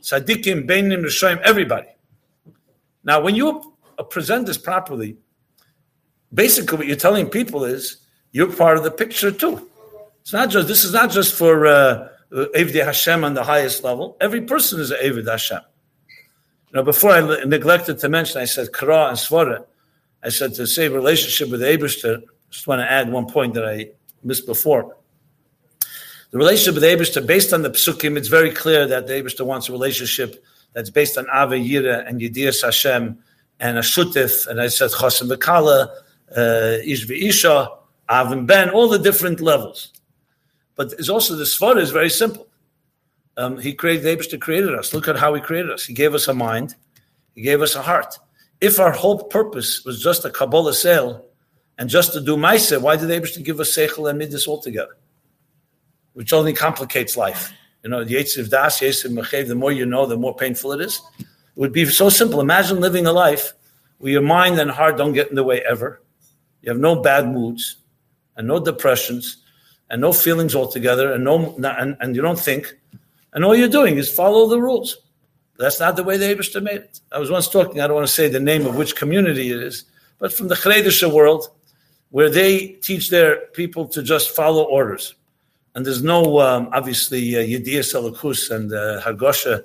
Sadiqim, 0.00 0.66
Beinim, 0.66 1.04
Rishoim, 1.04 1.40
everybody. 1.42 1.88
Now, 3.02 3.20
when 3.20 3.34
you 3.34 3.74
present 4.10 4.46
this 4.46 4.56
properly, 4.56 5.16
basically 6.32 6.78
what 6.78 6.86
you're 6.86 6.96
telling 6.96 7.28
people 7.28 7.64
is 7.64 7.96
you're 8.30 8.52
part 8.52 8.78
of 8.78 8.84
the 8.84 8.92
picture 8.92 9.32
too. 9.32 9.68
It's 10.22 10.32
not 10.32 10.50
just 10.50 10.68
this 10.68 10.84
is 10.84 10.92
not 10.92 11.10
just 11.10 11.34
for 11.34 11.66
uh, 11.66 12.08
Evdi 12.32 12.84
Hashem 12.84 13.24
on 13.24 13.34
the 13.34 13.42
highest 13.42 13.82
level. 13.82 14.16
Every 14.20 14.42
person 14.42 14.78
is 14.80 14.92
an 14.92 14.98
Evdi 15.02 15.28
Hashem. 15.28 15.60
Know, 16.72 16.84
before 16.84 17.10
I 17.10 17.44
neglected 17.44 17.98
to 17.98 18.08
mention, 18.08 18.40
I 18.40 18.44
said 18.44 18.72
Kara 18.72 19.08
and 19.08 19.18
Svara. 19.18 19.64
I 20.22 20.28
said 20.28 20.54
to 20.54 20.66
say 20.66 20.88
relationship 20.88 21.50
with 21.50 21.60
Abishter. 21.60 22.22
Just 22.50 22.66
want 22.66 22.80
to 22.80 22.90
add 22.90 23.10
one 23.10 23.26
point 23.26 23.54
that 23.54 23.66
I 23.66 23.90
missed 24.22 24.46
before. 24.46 24.96
The 26.30 26.38
relationship 26.38 26.74
with 26.74 26.84
Abishter, 26.84 27.26
based 27.26 27.52
on 27.52 27.62
the 27.62 27.70
psukim, 27.70 28.16
it's 28.16 28.28
very 28.28 28.52
clear 28.52 28.86
that 28.86 29.06
the 29.06 29.14
Abishter 29.14 29.44
wants 29.44 29.68
a 29.68 29.72
relationship 29.72 30.44
that's 30.72 30.90
based 30.90 31.18
on 31.18 31.26
Ave 31.28 31.58
Yira 31.58 32.06
and 32.06 32.20
Yedias 32.20 32.62
Hashem 32.62 33.18
and 33.58 33.78
a 33.78 33.80
Shutif, 33.80 34.46
and 34.46 34.60
I 34.60 34.68
said 34.68 34.90
Chosim 34.90 35.30
Bekala, 35.30 35.88
uh, 36.36 36.78
Ish 36.84 37.06
V'isha, 37.06 37.68
Avim 38.08 38.46
Ben, 38.46 38.70
all 38.70 38.88
the 38.88 38.98
different 38.98 39.40
levels. 39.40 39.92
But 40.76 40.92
it's 40.92 41.08
also 41.08 41.34
the 41.36 41.44
Svara 41.44 41.80
is 41.80 41.90
very 41.90 42.10
simple. 42.10 42.48
Um, 43.36 43.58
he 43.58 43.74
created, 43.74 44.04
the 44.04 44.16
Abishter 44.16 44.40
created 44.40 44.74
us. 44.74 44.94
Look 44.94 45.08
at 45.08 45.16
how 45.16 45.34
he 45.34 45.40
created 45.40 45.70
us. 45.70 45.84
He 45.84 45.94
gave 45.94 46.14
us 46.14 46.28
a 46.28 46.34
mind, 46.34 46.74
he 47.34 47.42
gave 47.42 47.62
us 47.62 47.74
a 47.74 47.82
heart. 47.82 48.18
If 48.60 48.78
our 48.78 48.92
whole 48.92 49.24
purpose 49.24 49.84
was 49.84 50.02
just 50.02 50.24
a 50.24 50.30
Kabbalah 50.30 50.74
sale 50.74 51.24
and 51.78 51.88
just 51.88 52.12
to 52.12 52.20
do 52.20 52.36
Maisa, 52.36 52.80
why 52.80 52.96
did 52.96 53.08
the 53.08 53.42
give 53.42 53.58
us 53.58 53.74
Seichel 53.74 54.10
and 54.10 54.18
Midas 54.18 54.46
altogether? 54.46 54.96
Which 56.12 56.32
only 56.32 56.52
complicates 56.52 57.16
life. 57.16 57.52
You 57.82 57.88
know, 57.88 58.04
the 58.04 58.14
Yetziv 58.14 58.50
Das, 58.50 58.80
Yetziv 58.80 59.12
Mechev, 59.12 59.48
the 59.48 59.54
more 59.54 59.72
you 59.72 59.86
know, 59.86 60.04
the 60.04 60.16
more 60.16 60.36
painful 60.36 60.72
it 60.72 60.82
is. 60.82 61.00
It 61.18 61.26
would 61.56 61.72
be 61.72 61.86
so 61.86 62.10
simple. 62.10 62.40
Imagine 62.40 62.80
living 62.80 63.06
a 63.06 63.12
life 63.12 63.54
where 63.98 64.12
your 64.12 64.22
mind 64.22 64.58
and 64.58 64.70
heart 64.70 64.98
don't 64.98 65.14
get 65.14 65.30
in 65.30 65.36
the 65.36 65.44
way 65.44 65.62
ever. 65.62 66.02
You 66.60 66.70
have 66.70 66.80
no 66.80 66.96
bad 66.96 67.28
moods 67.28 67.76
and 68.36 68.46
no 68.46 68.60
depressions 68.60 69.38
and 69.88 70.00
no 70.00 70.12
feelings 70.12 70.54
altogether 70.54 71.12
and 71.12 71.24
no 71.24 71.56
and, 71.56 71.96
and 72.00 72.14
you 72.14 72.20
don't 72.20 72.38
think. 72.38 72.74
And 73.32 73.44
all 73.44 73.54
you're 73.54 73.68
doing 73.68 73.96
is 73.96 74.10
follow 74.10 74.48
the 74.48 74.60
rules. 74.60 74.98
That's 75.60 75.78
not 75.78 75.96
the 75.96 76.04
way 76.04 76.16
the 76.16 76.26
Abishter 76.26 76.62
made 76.62 76.82
it. 76.82 77.00
I 77.12 77.18
was 77.18 77.30
once 77.30 77.48
talking, 77.48 77.80
I 77.80 77.86
don't 77.86 77.96
want 77.96 78.06
to 78.06 78.12
say 78.12 78.28
the 78.28 78.40
name 78.40 78.66
of 78.66 78.76
which 78.76 78.96
community 78.96 79.50
it 79.50 79.62
is, 79.62 79.84
but 80.18 80.32
from 80.32 80.48
the 80.48 80.54
Chredisha 80.54 81.12
world, 81.12 81.50
where 82.10 82.30
they 82.30 82.68
teach 82.88 83.10
their 83.10 83.46
people 83.52 83.86
to 83.88 84.02
just 84.02 84.34
follow 84.34 84.64
orders 84.64 85.14
and 85.74 85.86
there's 85.86 86.02
no 86.02 86.40
um, 86.40 86.68
obviously 86.72 87.36
uh, 87.36 87.40
Yediyah 87.40 87.80
Selakus 87.80 88.50
and 88.50 88.72
uh, 88.72 89.00
Hargosha 89.02 89.64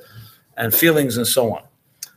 and 0.58 0.74
feelings 0.74 1.18
and 1.18 1.28
so 1.28 1.54
on. 1.54 1.64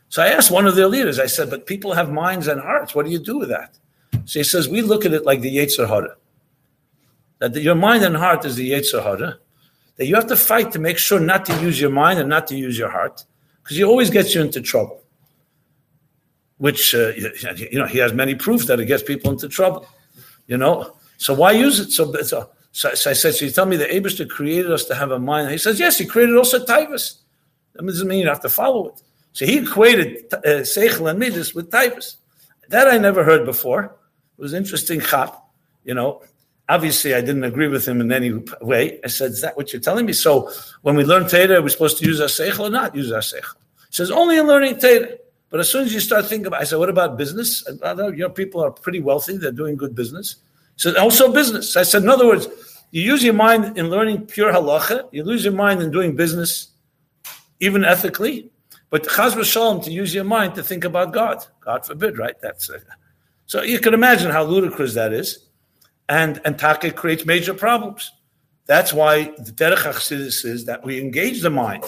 So 0.09 0.23
I 0.23 0.27
asked 0.27 0.51
one 0.51 0.65
of 0.65 0.75
their 0.75 0.87
leaders, 0.87 1.19
I 1.19 1.27
said, 1.27 1.49
but 1.49 1.65
people 1.65 1.93
have 1.93 2.11
minds 2.11 2.47
and 2.47 2.59
hearts. 2.61 2.95
What 2.95 3.05
do 3.05 3.11
you 3.11 3.19
do 3.19 3.37
with 3.37 3.49
that? 3.49 3.77
So 4.25 4.39
he 4.39 4.43
says, 4.43 4.67
we 4.67 4.81
look 4.81 5.05
at 5.05 5.13
it 5.13 5.25
like 5.25 5.41
the 5.41 5.55
Yetzer 5.55 5.87
Hara. 5.87 6.15
That 7.39 7.53
the, 7.53 7.61
your 7.61 7.75
mind 7.75 8.03
and 8.03 8.15
heart 8.15 8.45
is 8.45 8.55
the 8.55 8.71
Yetzer 8.71 9.03
Hara. 9.03 9.37
That 9.97 10.05
you 10.05 10.15
have 10.15 10.27
to 10.27 10.37
fight 10.37 10.71
to 10.71 10.79
make 10.79 10.97
sure 10.97 11.19
not 11.19 11.45
to 11.45 11.61
use 11.61 11.79
your 11.79 11.89
mind 11.89 12.19
and 12.19 12.29
not 12.29 12.47
to 12.47 12.55
use 12.55 12.77
your 12.77 12.89
heart. 12.89 13.23
Because 13.69 13.77
he 13.77 13.83
always 13.83 14.09
gets 14.09 14.33
you 14.33 14.41
into 14.41 14.61
trouble. 14.61 15.03
Which, 16.57 16.95
uh, 16.95 17.11
you 17.55 17.77
know, 17.77 17.85
he 17.85 17.99
has 17.99 18.13
many 18.13 18.33
proofs 18.33 18.65
that 18.65 18.79
it 18.79 18.85
gets 18.85 19.03
people 19.03 19.29
into 19.29 19.47
trouble. 19.47 19.87
You 20.47 20.57
know? 20.57 20.97
So 21.17 21.35
why 21.35 21.51
use 21.51 21.79
it? 21.79 21.91
So, 21.91 22.11
so 22.23 22.49
so, 22.71 22.95
so 22.95 23.11
I 23.11 23.13
said, 23.13 23.35
so 23.35 23.45
you 23.45 23.51
tell 23.51 23.67
me 23.67 23.77
the 23.77 23.85
Abishter 23.85 24.27
created 24.27 24.71
us 24.71 24.85
to 24.85 24.95
have 24.95 25.11
a 25.11 25.19
mind. 25.19 25.51
He 25.51 25.59
says, 25.59 25.79
yes, 25.79 25.99
he 25.99 26.05
created 26.07 26.35
also 26.35 26.65
Taivas. 26.65 27.19
That 27.73 27.85
doesn't 27.85 28.07
mean 28.07 28.21
you 28.21 28.27
have 28.27 28.41
to 28.41 28.49
follow 28.49 28.87
it. 28.87 29.01
So 29.33 29.45
he 29.45 29.59
equated 29.59 30.25
uh, 30.33 30.63
Seichel 30.63 31.07
and 31.07 31.19
Midas 31.19 31.53
with 31.53 31.69
Taivas. 31.69 32.15
That 32.69 32.87
I 32.87 32.97
never 32.97 33.23
heard 33.23 33.45
before. 33.45 33.95
It 34.37 34.41
was 34.41 34.55
interesting 34.55 34.99
chap, 34.99 35.43
you 35.83 35.93
know. 35.93 36.23
Obviously, 36.69 37.15
I 37.15 37.21
didn't 37.21 37.43
agree 37.43 37.67
with 37.67 37.87
him 37.87 37.99
in 37.99 38.11
any 38.11 38.31
way. 38.61 38.99
I 39.03 39.07
said, 39.07 39.31
is 39.31 39.41
that 39.41 39.57
what 39.57 39.73
you're 39.73 39.81
telling 39.81 40.05
me? 40.05 40.13
So 40.13 40.51
when 40.83 40.95
we 40.95 41.03
learn 41.03 41.23
Teda, 41.23 41.61
we're 41.61 41.69
supposed 41.69 41.97
to 41.97 42.05
use 42.05 42.21
our 42.21 42.27
Seichel 42.27 42.67
or 42.67 42.69
not 42.69 42.95
use 42.95 43.11
our 43.11 43.21
Seichel? 43.21 43.55
He 43.89 43.95
says, 43.95 44.11
only 44.11 44.37
in 44.37 44.45
learning 44.45 44.75
Teda. 44.75 45.17
But 45.49 45.59
as 45.59 45.71
soon 45.71 45.85
as 45.85 45.93
you 45.93 45.99
start 45.99 46.27
thinking 46.27 46.45
about 46.45 46.61
I 46.61 46.63
said, 46.65 46.77
what 46.77 46.89
about 46.89 47.17
business? 47.17 47.65
You 47.67 48.11
know, 48.11 48.29
people 48.29 48.63
are 48.63 48.69
pretty 48.69 48.99
wealthy. 48.99 49.35
They're 49.37 49.51
doing 49.51 49.75
good 49.77 49.95
business 49.95 50.35
He 50.75 50.81
said, 50.83 50.95
also 50.95 51.33
business. 51.33 51.75
I 51.75 51.81
said, 51.81 52.03
in 52.03 52.09
other 52.09 52.27
words, 52.27 52.47
you 52.91 53.01
use 53.01 53.23
your 53.23 53.33
mind 53.33 53.77
in 53.77 53.89
learning 53.89 54.27
pure 54.27 54.53
halacha, 54.53 55.09
you 55.11 55.23
lose 55.23 55.43
your 55.43 55.53
mind 55.53 55.81
in 55.81 55.91
doing 55.91 56.15
business, 56.15 56.69
even 57.59 57.83
ethically. 57.83 58.51
But 58.89 59.03
chaz 59.03 59.33
v'shalom, 59.33 59.83
to 59.85 59.91
use 59.91 60.13
your 60.13 60.23
mind 60.23 60.55
to 60.55 60.63
think 60.63 60.83
about 60.83 61.13
God. 61.13 61.45
God 61.61 61.85
forbid, 61.85 62.17
right? 62.17 62.39
That's 62.41 62.69
uh, 62.69 62.79
so 63.45 63.61
you 63.63 63.79
can 63.79 63.93
imagine 63.93 64.31
how 64.31 64.43
ludicrous 64.43 64.93
that 64.95 65.13
is. 65.13 65.48
And, 66.09 66.41
and 66.43 66.57
taka 66.57 66.91
creates 66.91 67.25
major 67.25 67.53
problems. 67.53 68.11
That's 68.65 68.91
why 68.91 69.25
the 69.37 69.51
derech 69.51 69.77
HaChassidus 69.77 70.43
is 70.43 70.65
that 70.65 70.83
we 70.83 70.99
engage 70.99 71.41
the 71.41 71.49
mind 71.49 71.85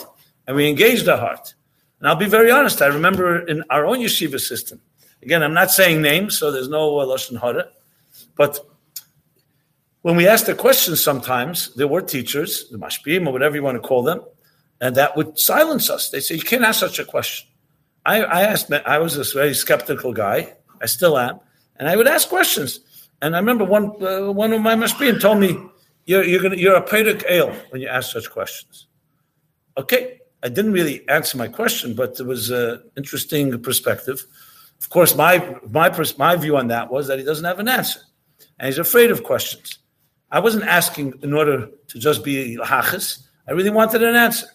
and 0.47 0.55
we 0.55 0.69
engage 0.69 1.03
the 1.03 1.17
heart. 1.17 1.53
And 1.99 2.07
I'll 2.07 2.15
be 2.15 2.27
very 2.27 2.49
honest, 2.49 2.81
I 2.81 2.87
remember 2.87 3.45
in 3.45 3.63
our 3.69 3.85
own 3.85 3.97
yeshiva 3.97 4.39
system, 4.39 4.81
again, 5.21 5.43
I'm 5.43 5.53
not 5.53 5.71
saying 5.71 6.01
names, 6.01 6.37
so 6.37 6.51
there's 6.51 6.69
no 6.69 6.99
uh, 6.99 7.05
Lashon 7.05 7.39
Hara, 7.39 7.69
but 8.35 8.59
when 10.01 10.15
we 10.15 10.27
asked 10.27 10.47
the 10.47 10.55
questions, 10.55 11.03
sometimes 11.03 11.73
there 11.75 11.87
were 11.87 12.01
teachers, 12.01 12.69
the 12.69 12.79
mashpim 12.79 13.27
or 13.27 13.31
whatever 13.33 13.55
you 13.55 13.61
want 13.61 13.81
to 13.81 13.87
call 13.87 14.01
them, 14.01 14.21
and 14.79 14.95
that 14.95 15.15
would 15.15 15.37
silence 15.37 15.91
us. 15.91 16.09
They 16.09 16.19
say, 16.19 16.35
You 16.35 16.41
can't 16.41 16.63
ask 16.63 16.79
such 16.79 16.97
a 16.97 17.05
question. 17.05 17.47
I, 18.03 18.23
I 18.23 18.41
asked, 18.41 18.71
I 18.73 18.97
was 18.97 19.15
this 19.15 19.33
very 19.33 19.53
skeptical 19.53 20.11
guy. 20.11 20.53
I 20.81 20.87
still 20.87 21.19
am. 21.19 21.39
And 21.75 21.87
I 21.87 21.95
would 21.95 22.07
ask 22.07 22.27
questions. 22.29 22.79
And 23.21 23.35
I 23.35 23.39
remember 23.39 23.63
one, 23.63 23.91
uh, 24.03 24.31
one 24.31 24.51
of 24.53 24.61
my 24.61 24.75
mashpim 24.75 25.21
told 25.21 25.39
me, 25.39 25.57
You're, 26.05 26.23
you're, 26.23 26.41
gonna, 26.41 26.55
you're 26.57 26.75
a 26.75 26.81
Pedic 26.81 27.23
ale 27.29 27.53
when 27.69 27.81
you 27.81 27.87
ask 27.87 28.11
such 28.11 28.29
questions. 28.31 28.87
Okay. 29.77 30.17
I 30.43 30.49
didn't 30.49 30.73
really 30.73 31.07
answer 31.07 31.37
my 31.37 31.47
question, 31.47 31.93
but 31.93 32.19
it 32.19 32.25
was 32.25 32.49
an 32.49 32.81
interesting 32.97 33.61
perspective. 33.61 34.25
Of 34.81 34.89
course, 34.89 35.15
my, 35.15 35.57
my, 35.69 35.95
my 36.17 36.35
view 36.35 36.57
on 36.57 36.67
that 36.69 36.91
was 36.91 37.07
that 37.07 37.19
he 37.19 37.25
doesn't 37.25 37.45
have 37.45 37.59
an 37.59 37.67
answer. 37.67 37.99
And 38.57 38.65
he's 38.65 38.79
afraid 38.79 39.11
of 39.11 39.23
questions. 39.23 39.77
I 40.31 40.39
wasn't 40.39 40.63
asking 40.63 41.19
in 41.21 41.33
order 41.33 41.69
to 41.89 41.99
just 41.99 42.23
be 42.23 42.57
hachas. 42.57 43.19
I 43.47 43.51
really 43.51 43.69
wanted 43.69 44.01
an 44.01 44.15
answer. 44.15 44.47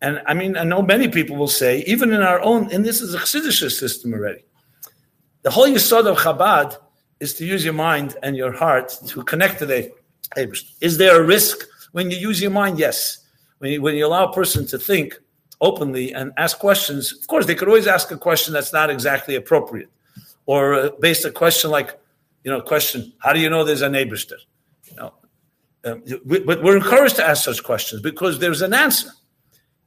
And 0.00 0.22
I 0.26 0.32
mean, 0.32 0.56
I 0.56 0.64
know 0.64 0.80
many 0.80 1.08
people 1.08 1.36
will 1.36 1.48
say, 1.48 1.84
even 1.86 2.12
in 2.12 2.22
our 2.22 2.40
own, 2.40 2.72
and 2.72 2.84
this 2.84 3.02
is 3.02 3.14
a 3.14 3.18
Chassidish 3.18 3.70
system 3.78 4.14
already. 4.14 4.44
The 5.42 5.50
whole 5.50 5.66
yisod 5.66 6.06
of 6.06 6.16
Chabad 6.18 6.76
is 7.22 7.32
to 7.34 7.44
use 7.46 7.64
your 7.64 7.78
mind 7.88 8.16
and 8.24 8.36
your 8.36 8.52
heart 8.52 8.88
to 9.06 9.22
connect 9.22 9.60
to 9.60 9.66
the 9.66 9.80
Is 10.80 10.98
there 10.98 11.14
a 11.22 11.24
risk 11.24 11.56
when 11.92 12.10
you 12.10 12.18
use 12.28 12.42
your 12.42 12.50
mind? 12.50 12.78
Yes. 12.78 12.98
When 13.58 13.70
you, 13.72 13.80
when 13.80 13.94
you 13.94 14.04
allow 14.06 14.24
a 14.28 14.32
person 14.32 14.66
to 14.66 14.78
think 14.78 15.14
openly 15.60 16.12
and 16.12 16.32
ask 16.36 16.58
questions, 16.58 17.02
of 17.20 17.26
course, 17.28 17.46
they 17.46 17.54
could 17.54 17.68
always 17.68 17.86
ask 17.86 18.10
a 18.10 18.16
question 18.16 18.52
that's 18.52 18.72
not 18.72 18.90
exactly 18.90 19.36
appropriate. 19.36 19.90
Or 20.46 20.74
uh, 20.74 20.90
based 21.00 21.24
a 21.24 21.30
question 21.30 21.70
like, 21.70 21.90
you 22.42 22.50
know, 22.50 22.60
question, 22.60 23.12
how 23.20 23.32
do 23.32 23.38
you 23.38 23.48
know 23.48 23.62
there's 23.62 23.82
a 23.82 23.88
neighborster? 23.88 24.40
Um, 25.84 26.02
but 26.24 26.62
we're 26.62 26.76
encouraged 26.76 27.16
to 27.16 27.26
ask 27.26 27.44
such 27.44 27.62
questions 27.62 28.02
because 28.02 28.38
there's 28.38 28.62
an 28.62 28.74
answer. 28.74 29.10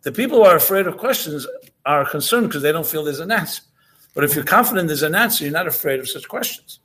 The 0.04 0.12
people 0.12 0.38
who 0.40 0.46
are 0.46 0.56
afraid 0.56 0.88
of 0.88 0.98
questions 0.98 1.48
are 1.86 2.10
concerned 2.10 2.48
because 2.48 2.64
they 2.64 2.72
don't 2.72 2.86
feel 2.86 3.04
there's 3.04 3.20
an 3.20 3.32
answer. 3.32 3.62
But 4.14 4.24
if 4.24 4.36
you're 4.36 4.44
confident 4.44 4.88
there's 4.88 5.04
an 5.04 5.16
answer, 5.16 5.44
you're 5.44 5.54
not 5.54 5.68
afraid 5.68 6.00
of 6.00 6.08
such 6.10 6.28
questions. 6.28 6.80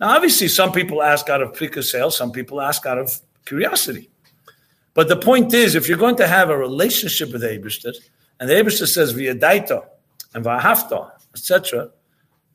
Now, 0.00 0.16
obviously, 0.16 0.48
some 0.48 0.72
people 0.72 1.02
ask 1.02 1.28
out 1.28 1.42
of 1.42 1.56
sale, 1.84 2.10
some 2.10 2.32
people 2.32 2.60
ask 2.62 2.86
out 2.86 2.98
of 2.98 3.20
curiosity. 3.44 4.08
But 4.94 5.08
the 5.08 5.16
point 5.16 5.52
is, 5.52 5.74
if 5.74 5.88
you're 5.88 5.98
going 5.98 6.16
to 6.16 6.26
have 6.26 6.48
a 6.48 6.56
relationship 6.56 7.32
with 7.32 7.42
Abishter, 7.42 7.94
and 8.40 8.48
the 8.48 8.54
Abishter 8.54 8.88
says 8.88 9.12
v'yadaita 9.12 9.84
and 10.34 10.44
v'ahafta, 10.44 11.10
etc., 11.34 11.90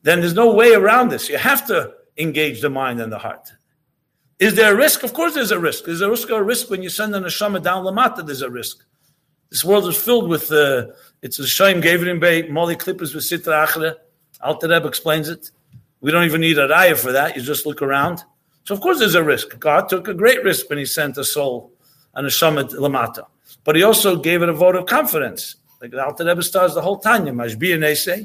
then 0.02 0.20
there's 0.20 0.34
no 0.34 0.52
way 0.52 0.74
around 0.74 1.10
this. 1.10 1.28
You 1.28 1.38
have 1.38 1.66
to 1.68 1.94
engage 2.18 2.60
the 2.60 2.70
mind 2.70 3.00
and 3.00 3.12
the 3.12 3.18
heart. 3.18 3.52
Is 4.38 4.54
there 4.54 4.74
a 4.74 4.76
risk? 4.76 5.02
Of 5.02 5.14
course, 5.14 5.34
there's 5.34 5.50
a 5.50 5.58
risk. 5.58 5.84
There's 5.84 6.02
a 6.02 6.10
risk. 6.10 6.28
A 6.30 6.42
risk 6.42 6.68
when 6.68 6.82
you 6.82 6.90
send 6.90 7.14
an 7.14 7.22
neshama 7.24 7.62
down 7.62 7.84
lamata. 7.84 8.26
There's 8.26 8.42
a 8.42 8.50
risk. 8.50 8.84
This 9.50 9.64
world 9.64 9.88
is 9.88 9.96
filled 9.96 10.28
with. 10.28 10.52
Uh, 10.52 10.88
it's 11.22 11.38
a 11.38 11.46
shame. 11.46 11.80
Gavin 11.80 12.20
Bay, 12.20 12.48
Molly 12.48 12.76
Clippers 12.76 13.14
with 13.14 13.24
Sitra 13.24 13.66
Achre. 13.66 13.94
Alter 14.42 14.68
Rebbe 14.68 14.86
explains 14.86 15.28
it. 15.28 15.50
We 16.06 16.12
don't 16.12 16.22
even 16.22 16.40
need 16.40 16.56
a 16.56 16.68
raya 16.68 16.96
for 16.96 17.10
that. 17.10 17.34
You 17.34 17.42
just 17.42 17.66
look 17.66 17.82
around. 17.82 18.22
So 18.62 18.76
of 18.76 18.80
course, 18.80 19.00
there's 19.00 19.16
a 19.16 19.24
risk. 19.24 19.58
God 19.58 19.88
took 19.88 20.06
a 20.06 20.14
great 20.14 20.44
risk 20.44 20.70
when 20.70 20.78
He 20.78 20.84
sent 20.84 21.18
a 21.18 21.24
soul 21.24 21.72
and 22.14 22.24
a 22.24 22.30
neshama 22.30 22.62
lamata. 22.74 23.26
but 23.64 23.74
he 23.74 23.82
also 23.82 24.14
gave 24.14 24.40
it 24.40 24.48
a 24.48 24.52
vote 24.52 24.76
of 24.76 24.86
confidence. 24.86 25.56
Like 25.82 25.90
the 25.90 26.04
Alter 26.04 26.24
Rebbe 26.24 26.44
starts 26.44 26.74
the 26.74 26.80
whole 26.80 26.98
Tanya, 26.98 27.32
Mashbir 27.32 27.76
Nesei, 27.76 28.24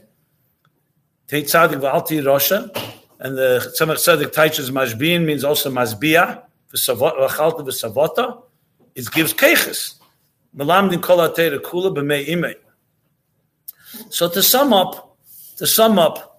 Teit 1.27 1.45
Tzadik 1.45 1.81
V'alti 1.81 2.21
Rosha, 2.21 2.69
and 3.19 3.35
the 3.35 3.73
Tzemach 3.75 3.95
Tzedek 3.95 4.31
teaches 4.31 4.69
Mashbin 4.69 5.25
means 5.25 5.43
also 5.43 5.71
Mazbia, 5.71 6.43
V'chalta 6.71 7.61
V'savota, 7.61 8.43
it 8.93 9.11
gives 9.11 9.33
Keches. 9.33 9.95
Melamdin 10.55 11.01
Kol 11.01 11.17
Kula 11.17 11.95
B'mei 11.95 12.27
Imei. 12.27 12.53
So 14.11 14.29
to 14.29 14.43
sum 14.43 14.71
up, 14.71 15.17
to 15.57 15.65
sum 15.65 15.97
up, 15.97 16.30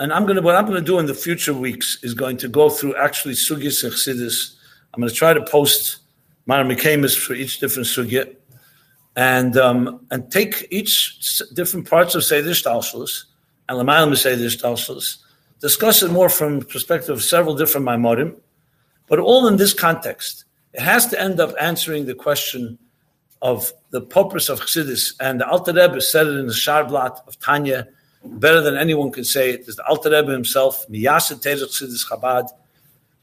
and 0.00 0.14
I'm 0.14 0.24
gonna 0.26 0.40
what 0.40 0.56
I'm 0.56 0.66
gonna 0.66 0.80
do 0.80 0.98
in 0.98 1.06
the 1.06 1.14
future 1.14 1.54
weeks 1.54 1.98
is 2.02 2.14
going 2.14 2.38
to 2.38 2.48
go 2.48 2.70
through 2.70 2.96
actually 2.96 3.34
sugyas 3.34 3.84
and 3.84 3.92
chassidus. 3.92 4.56
I'm 4.92 5.00
gonna 5.00 5.12
try 5.12 5.34
to 5.34 5.44
post 5.44 5.98
Mara 6.46 6.64
Mikamis 6.64 7.16
for 7.16 7.34
each 7.34 7.60
different 7.60 7.86
sugya, 7.86 8.34
and 9.14 9.56
um, 9.58 10.06
and 10.10 10.32
take 10.32 10.66
each 10.70 11.42
different 11.52 11.88
parts 11.88 12.14
of 12.14 12.24
Seder 12.24 12.50
Shtalshalis 12.50 13.24
and 13.68 13.78
Lamayim 13.78 14.16
Seder 14.16 14.46
Shtalshalis, 14.46 15.18
discuss 15.60 16.02
it 16.02 16.10
more 16.10 16.30
from 16.30 16.62
perspective 16.62 17.10
of 17.10 17.22
several 17.22 17.54
different 17.54 17.86
Maimorim, 17.86 18.36
but 19.06 19.18
all 19.18 19.46
in 19.46 19.56
this 19.58 19.74
context. 19.74 20.46
It 20.72 20.80
has 20.80 21.08
to 21.08 21.20
end 21.20 21.40
up 21.40 21.52
answering 21.60 22.06
the 22.06 22.14
question 22.14 22.78
of 23.42 23.72
the 23.90 24.00
purpose 24.00 24.48
of 24.48 24.60
Chassidus, 24.60 25.14
and 25.20 25.40
the 25.40 25.48
Alter 25.48 25.74
Rebbe 25.74 26.00
said 26.00 26.26
it 26.26 26.38
in 26.38 26.46
the 26.46 26.54
Sharblat 26.54 27.26
of 27.28 27.38
Tanya, 27.38 27.88
better 28.24 28.60
than 28.60 28.76
anyone 28.76 29.10
can 29.10 29.24
say 29.24 29.50
it. 29.50 29.68
Is 29.68 29.76
the 29.76 29.86
Alter 29.86 30.10
Rebbe 30.10 30.30
himself, 30.30 30.86
Miyasa 30.88 31.40
Tezer 31.40 31.66
Chassidus 31.66 32.06
Chabad, 32.06 32.48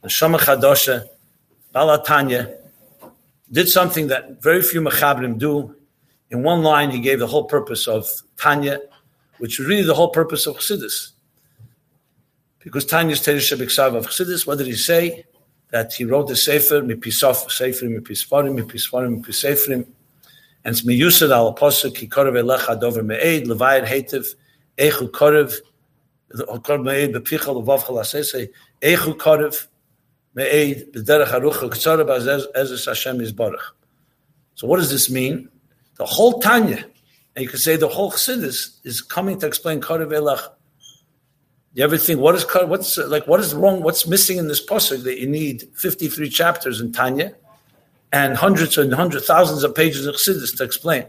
and 0.02 0.10
Shama 0.10 0.38
Chadosha, 0.38 1.04
Bala 1.72 2.02
Tanya, 2.04 2.54
did 3.50 3.68
something 3.68 4.08
that 4.08 4.42
very 4.42 4.62
few 4.62 4.80
Machabrim 4.80 5.38
do. 5.38 5.74
In 6.30 6.42
one 6.42 6.62
line, 6.62 6.90
he 6.90 7.00
gave 7.00 7.18
the 7.18 7.26
whole 7.26 7.44
purpose 7.44 7.88
of 7.88 8.08
Tanya, 8.36 8.80
which 9.38 9.58
is 9.58 9.66
really 9.66 9.82
the 9.82 9.94
whole 9.94 10.10
purpose 10.10 10.46
of 10.46 10.56
Chassidus. 10.56 11.12
Because 12.58 12.84
Tanya's 12.84 13.20
Teresh 13.20 13.56
Biksav 13.56 13.94
of 13.96 14.06
Chassidus, 14.06 14.46
what 14.46 14.58
did 14.58 14.66
he 14.66 14.74
say? 14.74 15.24
That 15.70 15.92
he 15.92 16.04
wrote 16.04 16.28
the 16.28 16.36
Sefer, 16.36 16.82
Mipisof, 16.82 17.50
Sefer, 17.50 17.86
Mipisfarim, 17.86 18.58
Mipisfarim, 18.60 19.22
Mipisefrim, 19.22 19.86
and 20.64 20.76
it's 20.76 20.84
miyusad 20.84 21.30
al 21.30 21.48
apostle 21.48 21.90
ki 21.90 22.08
korev 22.08 22.34
elecha 22.34 22.78
dover 22.78 23.02
me'ed 23.02 23.46
levayed 24.78 24.92
hetev 24.92 25.10
echu 25.10 25.10
korev 25.10 25.60
korev 26.62 26.84
me'ed 26.84 27.14
bepicha 27.14 27.52
levav 27.54 27.82
chalasese 27.82 28.50
echu 28.82 29.16
korev 29.16 29.66
me'ed 30.34 30.92
b'derech 30.92 31.28
harucha 31.28 31.70
k'tzara 31.70 32.06
ba'az 32.06 32.46
ezes 32.54 32.86
Hashem 32.86 33.18
yizbarach. 33.18 33.72
So 34.54 34.66
what 34.66 34.78
does 34.78 34.90
this 34.90 35.10
mean? 35.10 35.48
The 35.96 36.06
whole 36.06 36.40
Tanya, 36.40 36.84
and 37.34 37.44
you 37.44 37.48
could 37.48 37.60
say 37.60 37.76
the 37.76 37.88
whole 37.88 38.12
Chassidus 38.12 38.78
is 38.84 39.02
coming 39.02 39.38
to 39.40 39.46
explain 39.46 39.80
korev 39.80 40.10
elech. 40.10 40.50
You 41.74 41.84
ever 41.84 41.96
think 41.96 42.20
what 42.20 42.34
is 42.34 42.44
what's 42.66 42.98
like 42.98 43.26
what 43.26 43.40
is 43.40 43.54
wrong? 43.54 43.82
What's 43.82 44.06
missing 44.06 44.38
in 44.38 44.48
this 44.48 44.64
pasuk 44.64 45.04
that 45.04 45.18
you 45.20 45.28
need 45.28 45.68
fifty 45.74 46.08
three 46.08 46.28
chapters 46.28 46.80
in 46.80 46.92
Tanya? 46.92 47.34
and 48.12 48.36
hundreds 48.36 48.78
and 48.78 48.92
hundreds, 48.92 49.26
thousands 49.26 49.64
of 49.64 49.74
pages 49.74 50.06
of 50.06 50.14
Chassidus 50.14 50.56
to 50.56 50.64
explain. 50.64 51.06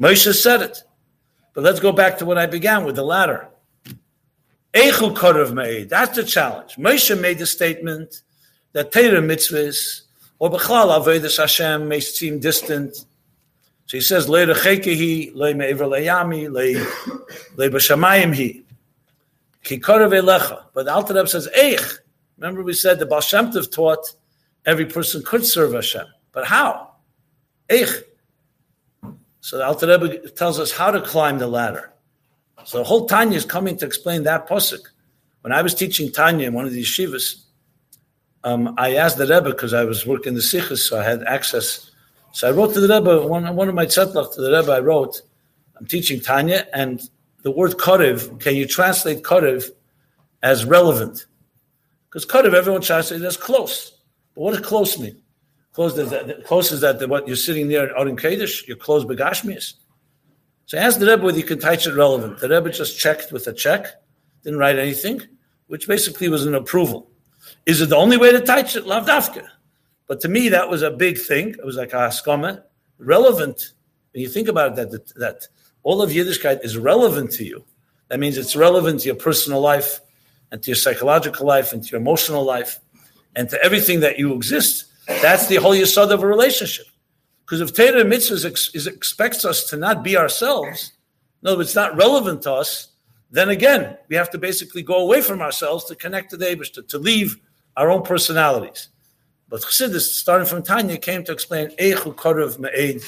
Moshe 0.00 0.32
said 0.34 0.62
it. 0.62 0.82
But 1.56 1.64
let's 1.64 1.80
go 1.80 1.90
back 1.90 2.18
to 2.18 2.26
what 2.26 2.36
I 2.36 2.44
began 2.44 2.84
with, 2.84 2.96
the 2.96 3.02
latter. 3.02 3.48
Eichu 4.74 5.16
Korav 5.16 5.54
made. 5.54 5.88
That's 5.88 6.14
the 6.14 6.22
challenge. 6.22 6.76
Moshe 6.76 7.18
made 7.18 7.38
the 7.38 7.46
statement 7.46 8.20
that 8.72 8.92
Torah 8.92 9.22
mitzvahs, 9.22 10.02
or 10.38 10.50
Bechlal 10.50 11.02
Avodas 11.02 11.38
Hashem, 11.38 11.88
may 11.88 12.00
seem 12.00 12.40
distant. 12.40 12.94
So 13.86 13.96
he 13.96 14.02
says, 14.02 14.28
Le 14.28 14.44
rechekehi, 14.44 15.34
le 15.34 15.54
me'ever 15.54 15.86
leyami, 15.86 16.52
le 16.52 17.70
b'shamayim 17.70 18.36
hi. 18.36 18.60
Ki 19.62 19.80
Korav 19.80 20.12
elecha. 20.12 20.64
But 20.74 20.88
Alter 20.88 21.14
Rebbe 21.14 21.26
says, 21.26 21.48
Eich. 21.56 22.00
Remember 22.36 22.62
we 22.62 22.74
said 22.74 22.98
the 22.98 23.06
Baal 23.06 23.22
Shem 23.22 23.50
Tov 23.50 23.72
taught 23.72 24.14
every 24.66 24.84
person 24.84 25.22
could 25.22 25.46
serve 25.46 25.72
Hashem. 25.72 26.04
But 26.32 26.44
how? 26.44 26.90
Eich. 27.70 28.02
So 29.46 29.58
the 29.58 29.64
Alter 29.64 29.86
Rebbe 29.86 30.28
tells 30.30 30.58
us 30.58 30.72
how 30.72 30.90
to 30.90 31.00
climb 31.00 31.38
the 31.38 31.46
ladder. 31.46 31.92
So 32.64 32.78
the 32.78 32.84
whole 32.84 33.06
Tanya 33.06 33.36
is 33.36 33.44
coming 33.44 33.76
to 33.76 33.86
explain 33.86 34.24
that 34.24 34.48
posuk. 34.48 34.80
When 35.42 35.52
I 35.52 35.62
was 35.62 35.72
teaching 35.72 36.10
Tanya 36.10 36.48
in 36.48 36.52
one 36.52 36.64
of 36.64 36.72
the 36.72 36.82
yeshivas, 36.82 37.44
um, 38.42 38.74
I 38.76 38.96
asked 38.96 39.18
the 39.18 39.24
Rebbe 39.24 39.50
because 39.50 39.72
I 39.72 39.84
was 39.84 40.04
working 40.04 40.34
the 40.34 40.42
sikhs, 40.42 40.82
so 40.82 40.98
I 40.98 41.04
had 41.04 41.22
access. 41.22 41.92
So 42.32 42.48
I 42.48 42.50
wrote 42.50 42.74
to 42.74 42.80
the 42.80 42.92
Rebbe, 42.92 43.24
one, 43.24 43.54
one 43.54 43.68
of 43.68 43.76
my 43.76 43.86
tzetlach 43.86 44.34
to 44.34 44.40
the 44.40 44.50
Rebbe, 44.50 44.72
I 44.72 44.80
wrote, 44.80 45.22
I'm 45.78 45.86
teaching 45.86 46.18
Tanya, 46.20 46.66
and 46.72 47.08
the 47.42 47.52
word 47.52 47.74
korev, 47.74 48.40
can 48.40 48.56
you 48.56 48.66
translate 48.66 49.22
korev 49.22 49.70
as 50.42 50.64
relevant? 50.64 51.26
Because 52.08 52.26
korev, 52.26 52.52
everyone 52.52 52.80
translates 52.80 53.22
it 53.22 53.24
as 53.24 53.36
close. 53.36 53.92
But 54.34 54.40
what 54.40 54.56
does 54.56 54.66
close 54.66 54.98
mean? 54.98 55.22
Close 55.76 55.98
is 55.98 56.80
that, 56.80 56.98
that 57.00 57.08
what 57.10 57.26
you're 57.26 57.36
sitting 57.36 57.68
there 57.68 57.94
out 57.98 58.08
in 58.08 58.16
Kadesh, 58.16 58.66
you're 58.66 58.78
close 58.78 59.04
begashmias. 59.04 59.74
So 60.64 60.78
I 60.78 60.80
asked 60.80 61.00
the 61.00 61.06
Rebbe 61.06 61.22
whether 61.22 61.36
you 61.36 61.44
can 61.44 61.58
touch 61.58 61.86
it 61.86 61.92
relevant. 61.92 62.38
The 62.38 62.48
Rebbe 62.48 62.70
just 62.70 62.98
checked 62.98 63.30
with 63.30 63.46
a 63.46 63.52
check, 63.52 63.86
didn't 64.42 64.58
write 64.58 64.78
anything, 64.78 65.20
which 65.66 65.86
basically 65.86 66.30
was 66.30 66.46
an 66.46 66.54
approval. 66.54 67.10
Is 67.66 67.82
it 67.82 67.90
the 67.90 67.96
only 67.96 68.16
way 68.16 68.32
to 68.32 68.40
touch 68.40 68.74
it? 68.74 68.84
Lavdafka. 68.84 69.46
But 70.06 70.22
to 70.22 70.30
me, 70.30 70.48
that 70.48 70.70
was 70.70 70.80
a 70.80 70.90
big 70.90 71.18
thing. 71.18 71.50
It 71.50 71.64
was 71.66 71.76
like 71.76 71.92
a 71.92 71.96
haskama, 71.96 72.62
relevant. 72.98 73.74
When 74.12 74.22
you 74.22 74.30
think 74.30 74.48
about 74.48 74.78
it, 74.78 74.90
that, 74.90 75.14
that 75.16 75.46
all 75.82 76.00
of 76.00 76.08
Yiddishkeit 76.08 76.64
is 76.64 76.78
relevant 76.78 77.32
to 77.32 77.44
you. 77.44 77.66
That 78.08 78.18
means 78.18 78.38
it's 78.38 78.56
relevant 78.56 79.00
to 79.00 79.08
your 79.08 79.16
personal 79.16 79.60
life 79.60 80.00
and 80.50 80.62
to 80.62 80.70
your 80.70 80.76
psychological 80.76 81.46
life 81.46 81.74
and 81.74 81.84
to 81.84 81.90
your 81.90 82.00
emotional 82.00 82.44
life 82.44 82.80
and 83.34 83.50
to 83.50 83.62
everything 83.62 84.00
that 84.00 84.18
you 84.18 84.32
exist. 84.32 84.86
That's 85.06 85.46
the 85.46 85.56
whole 85.56 85.72
yisod 85.74 86.10
of 86.10 86.22
a 86.22 86.26
relationship. 86.26 86.86
Because 87.44 87.60
if 87.60 87.74
Torah 87.74 88.00
and 88.00 88.12
mitzvahs 88.12 88.44
ex- 88.44 88.74
is, 88.74 88.86
expects 88.86 89.44
us 89.44 89.64
to 89.70 89.76
not 89.76 90.02
be 90.02 90.16
ourselves, 90.16 90.92
words, 91.42 91.60
it's 91.60 91.74
not 91.74 91.96
relevant 91.96 92.42
to 92.42 92.52
us, 92.52 92.88
then 93.30 93.50
again, 93.50 93.96
we 94.08 94.16
have 94.16 94.30
to 94.30 94.38
basically 94.38 94.82
go 94.82 94.98
away 94.98 95.20
from 95.20 95.40
ourselves 95.40 95.84
to 95.84 95.94
connect 95.94 96.30
to 96.30 96.36
the 96.36 96.46
Eibishter, 96.46 96.86
to 96.88 96.98
leave 96.98 97.36
our 97.76 97.90
own 97.90 98.02
personalities. 98.02 98.88
But 99.48 99.60
Chassidus, 99.60 100.00
starting 100.00 100.46
from 100.46 100.62
Tanya, 100.62 100.98
came 100.98 101.22
to 101.24 101.32
explain 101.32 101.68
Eichu 101.76 102.14
Korev 102.14 102.58
Me'ed, 102.58 103.02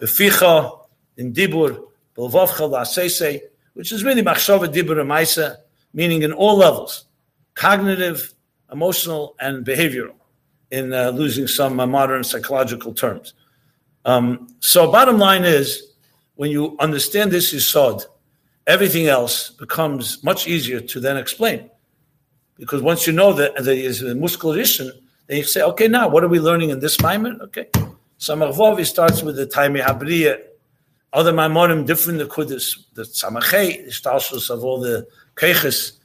Beficha, 0.00 0.78
in 1.16 1.32
Dibur, 1.32 1.84
Belvavcha 2.16 2.70
La'asese, 2.70 3.40
which 3.74 3.92
is 3.92 4.04
really 4.04 4.22
Machshava 4.22 4.72
Dibur 4.72 4.96
Maisa, 5.04 5.56
meaning 5.92 6.22
in 6.22 6.32
all 6.32 6.56
levels, 6.56 7.06
cognitive, 7.54 8.34
emotional, 8.72 9.34
and 9.40 9.66
behavioral, 9.66 10.14
in 10.70 10.92
uh, 10.92 11.10
losing 11.10 11.46
some 11.46 11.80
uh, 11.80 11.86
modern 11.86 12.24
psychological 12.24 12.92
terms. 12.92 13.34
Um, 14.04 14.48
so, 14.60 14.90
bottom 14.90 15.18
line 15.18 15.44
is, 15.44 15.94
when 16.36 16.50
you 16.50 16.76
understand 16.78 17.30
this 17.30 17.52
yisod, 17.52 18.04
everything 18.66 19.08
else 19.08 19.50
becomes 19.50 20.22
much 20.22 20.46
easier 20.46 20.80
to 20.80 21.00
then 21.00 21.16
explain. 21.16 21.70
Because 22.56 22.82
once 22.82 23.06
you 23.06 23.12
know 23.12 23.32
that 23.32 23.52
there 23.64 23.74
is 23.74 24.02
a 24.02 24.14
muskulishin, 24.14 24.90
then 25.26 25.38
you 25.38 25.44
say, 25.44 25.62
okay, 25.62 25.88
now 25.88 26.08
what 26.08 26.24
are 26.24 26.28
we 26.28 26.40
learning 26.40 26.70
in 26.70 26.80
this 26.80 27.00
moment? 27.00 27.40
Okay. 27.42 27.68
Samachvovi 28.18 28.84
starts 28.84 29.22
with 29.22 29.36
the 29.36 29.46
Taimi 29.46 29.80
Habriya, 29.80 30.42
other 31.12 31.32
Maimonim, 31.32 31.86
different 31.86 32.18
the 32.18 32.26
Kudus, 32.26 32.76
the 32.94 33.02
Samachei, 33.02 33.84
the 33.84 33.90
Stalshus 33.90 34.50
of 34.50 34.64
all 34.64 34.80
the 34.80 35.06
Keches. 35.36 35.97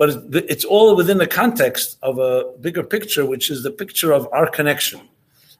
But 0.00 0.08
it's 0.32 0.64
all 0.64 0.96
within 0.96 1.18
the 1.18 1.26
context 1.26 1.98
of 2.00 2.18
a 2.18 2.54
bigger 2.58 2.82
picture, 2.82 3.26
which 3.26 3.50
is 3.50 3.62
the 3.62 3.70
picture 3.70 4.12
of 4.12 4.26
our 4.32 4.48
connection. 4.48 5.02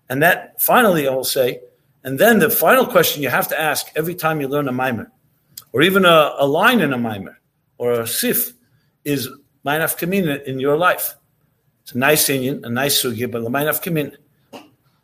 And 0.09 0.23
that 0.23 0.63
finally, 0.63 1.07
I 1.07 1.15
will 1.15 1.25
say, 1.25 1.61
and 2.05 2.19
then 2.19 2.39
the 2.39 2.49
final 2.49 2.87
question 2.87 3.23
you 3.23 3.29
have 3.29 3.49
to 3.49 3.61
ask 3.61 3.93
every 3.95 4.15
time 4.15 4.41
you 4.41 4.49
learn 4.49 4.67
a 4.67 4.73
mimer, 4.73 5.13
or 5.75 5.83
even 5.83 6.07
a, 6.07 6.37
a 6.39 6.47
line 6.47 6.81
in 6.81 6.95
a 6.95 6.97
mimer, 6.97 7.39
or 7.77 7.93
a 8.01 8.07
sif, 8.07 8.55
is 9.05 9.29
Mainaf 9.67 9.99
Kamin 9.99 10.43
in 10.45 10.59
your 10.59 10.79
life. 10.79 11.17
It's 11.83 11.93
a 11.93 11.99
nice 11.99 12.31
Indian, 12.31 12.65
a 12.65 12.71
nice 12.71 13.03
sugi, 13.03 13.31
but 13.31 13.43
Mainaf 13.43 13.83
Kamin. 13.85 14.17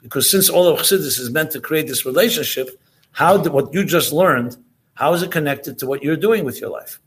Because 0.01 0.31
since 0.31 0.49
all 0.49 0.67
of 0.67 0.79
Chassidus 0.79 1.21
is 1.21 1.31
meant 1.31 1.51
to 1.51 1.61
create 1.61 1.89
this 1.89 2.07
relationship, 2.07 2.81
how 3.13 3.37
did 3.37 3.53
what 3.53 3.75
you 3.75 3.85
just 3.85 4.15
learned, 4.15 4.57
how 4.95 5.13
is 5.13 5.23
it 5.23 5.31
connected 5.31 5.79
to 5.81 5.87
what 5.87 6.03
you're 6.03 6.17
doing 6.17 6.43
with 6.43 6.59
your 6.59 6.71
life? 6.71 7.01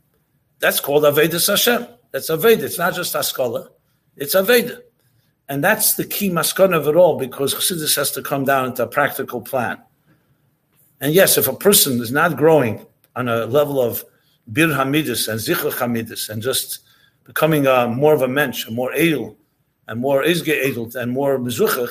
That's 0.60 0.78
called 0.78 1.02
Avedis 1.02 1.48
Hashem. 1.48 1.88
That's 2.12 2.30
Aveda. 2.30 2.62
It's 2.62 2.78
not 2.78 2.94
just 2.94 3.12
Haskalah, 3.12 3.70
it's 4.16 4.34
Aveda. 4.34 4.80
And 5.48 5.64
that's 5.64 5.94
the 5.94 6.04
key 6.04 6.30
maskana 6.30 6.76
of 6.76 6.86
it 6.86 6.94
all 6.94 7.18
because 7.18 7.54
Chassidus 7.54 7.96
has 7.96 8.12
to 8.12 8.22
come 8.22 8.44
down 8.44 8.66
into 8.66 8.84
a 8.84 8.86
practical 8.86 9.40
plan. 9.40 9.82
And 11.00 11.12
yes, 11.12 11.36
if 11.38 11.48
a 11.48 11.52
person 11.52 12.00
is 12.00 12.12
not 12.12 12.36
growing 12.36 12.86
on 13.16 13.28
a 13.28 13.46
level 13.46 13.80
of 13.80 14.04
bir 14.46 14.68
hamidus 14.68 15.28
and 15.28 15.40
zikr 15.40 15.72
hamidus 15.72 16.28
and 16.28 16.40
just 16.40 16.80
becoming 17.24 17.66
a, 17.66 17.88
more 17.88 18.14
of 18.14 18.22
a 18.22 18.28
mensch, 18.28 18.66
a 18.66 18.70
more 18.70 18.92
edel, 18.92 19.36
and 19.88 20.00
more 20.00 20.22
izge 20.22 20.48
edel, 20.48 20.90
and 20.94 21.10
more 21.10 21.38
mezuchach, 21.38 21.90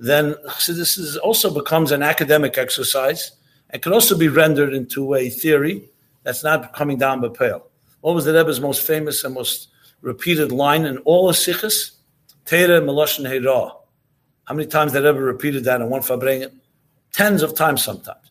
then 0.00 0.34
this 0.66 0.98
is 0.98 1.16
also 1.18 1.52
becomes 1.52 1.92
an 1.92 2.02
academic 2.02 2.58
exercise 2.58 3.32
and 3.70 3.82
can 3.82 3.92
also 3.92 4.18
be 4.18 4.28
rendered 4.28 4.74
into 4.74 5.14
a 5.14 5.28
theory 5.28 5.88
that's 6.24 6.42
not 6.42 6.72
coming 6.72 6.98
down 6.98 7.20
the 7.20 7.30
pale. 7.30 7.69
What 8.00 8.14
was 8.14 8.24
the 8.24 8.32
Rebbe's 8.32 8.60
most 8.60 8.86
famous 8.86 9.24
and 9.24 9.34
most 9.34 9.68
repeated 10.00 10.52
line 10.52 10.86
in 10.86 10.98
all 10.98 11.28
the 11.28 11.34
sikhs? 11.34 11.92
Teire 12.46 12.80
Meloshin 12.82 13.28
Heira. 13.28 13.76
How 14.44 14.54
many 14.54 14.66
times 14.66 14.92
did 14.92 15.04
Rebbe 15.04 15.20
repeated 15.20 15.64
that 15.64 15.80
in 15.80 15.90
one 15.90 16.00
Farbrengen? 16.00 16.52
Tens 17.12 17.42
of 17.42 17.54
times 17.54 17.84
sometimes. 17.84 18.30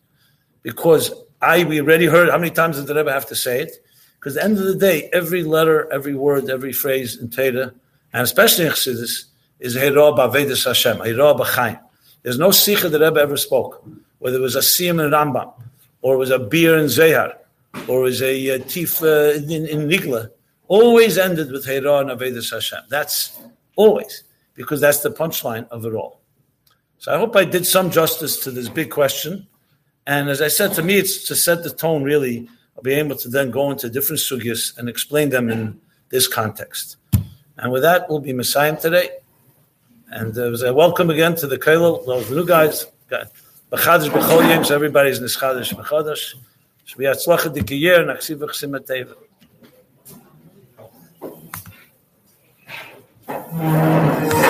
Because 0.62 1.12
I, 1.40 1.64
we 1.64 1.80
already 1.80 2.06
heard, 2.06 2.28
how 2.28 2.38
many 2.38 2.50
times 2.50 2.76
did 2.76 2.86
the 2.86 2.94
Rebbe 2.94 3.12
have 3.12 3.26
to 3.26 3.36
say 3.36 3.60
it? 3.62 3.76
Because 4.18 4.36
at 4.36 4.40
the 4.40 4.44
end 4.44 4.58
of 4.58 4.64
the 4.64 4.74
day, 4.74 5.08
every 5.12 5.42
letter, 5.42 5.90
every 5.90 6.14
word, 6.14 6.50
every 6.50 6.72
phrase 6.72 7.16
in 7.16 7.28
Teire, 7.28 7.72
and 8.12 8.22
especially 8.22 8.66
in 8.66 8.72
Chassidus, 8.72 9.26
is 9.60 9.76
Heira 9.76 10.16
Ba'vedis 10.16 10.66
Hashem, 10.66 10.98
Heira 10.98 11.38
B'chaim. 11.38 11.80
There's 12.22 12.38
no 12.38 12.50
Sikha 12.50 12.88
that 12.88 13.00
Rebbe 13.00 13.20
ever 13.20 13.36
spoke, 13.36 13.82
whether 14.18 14.36
it 14.36 14.42
was 14.42 14.56
a 14.56 14.60
Siyam 14.60 15.02
in 15.02 15.10
Rambam, 15.12 15.52
or 16.02 16.16
it 16.16 16.18
was 16.18 16.30
a 16.30 16.38
beer 16.38 16.76
in 16.76 16.86
Zehar, 16.86 17.34
or 17.88 18.00
was 18.00 18.22
a, 18.22 18.48
a 18.48 18.58
tif 18.58 19.02
uh, 19.02 19.34
in, 19.52 19.66
in 19.66 19.88
Nigla, 19.88 20.30
always 20.68 21.18
ended 21.18 21.50
with 21.50 21.66
Heira 21.66 22.00
and 22.00 22.10
Avedis 22.10 22.52
Hashem. 22.52 22.80
That's 22.88 23.40
always, 23.76 24.24
because 24.54 24.80
that's 24.80 25.00
the 25.00 25.10
punchline 25.10 25.68
of 25.68 25.84
it 25.84 25.94
all. 25.94 26.20
So 26.98 27.14
I 27.14 27.18
hope 27.18 27.34
I 27.34 27.44
did 27.44 27.66
some 27.66 27.90
justice 27.90 28.38
to 28.44 28.50
this 28.50 28.68
big 28.68 28.90
question. 28.90 29.46
And 30.06 30.28
as 30.28 30.42
I 30.42 30.48
said, 30.48 30.74
to 30.74 30.82
me, 30.82 30.96
it's 30.98 31.26
to 31.28 31.34
set 31.34 31.62
the 31.62 31.70
tone 31.70 32.02
really, 32.02 32.48
I'll 32.76 32.82
be 32.82 32.92
able 32.92 33.16
to 33.16 33.28
then 33.28 33.50
go 33.50 33.70
into 33.70 33.88
different 33.88 34.20
sugyas 34.20 34.76
and 34.76 34.88
explain 34.88 35.30
them 35.30 35.48
in 35.50 35.80
this 36.10 36.26
context. 36.28 36.96
And 37.56 37.72
with 37.72 37.82
that, 37.82 38.08
we'll 38.08 38.20
be 38.20 38.32
Messiah 38.32 38.78
today. 38.78 39.10
And 40.08 40.36
uh, 40.36 40.50
was 40.50 40.62
a 40.62 40.74
welcome 40.74 41.10
again 41.10 41.36
to 41.36 41.46
the 41.46 41.58
Kollel, 41.58 42.04
those 42.04 42.30
new 42.30 42.44
guys. 42.46 42.86
B'chadash 43.10 44.10
b'chol 44.10 44.48
yim, 44.48 44.64
so 44.64 44.74
everybody's 44.74 45.20
nischadash 46.90 46.96
b'chadash. 46.96 46.96
Shvi 46.96 47.06
atzlacha 47.06 47.54
dikiyir, 47.54 48.06
naksiv 48.06 48.38
v'chsim 48.38 48.74
ateva. 54.34 54.49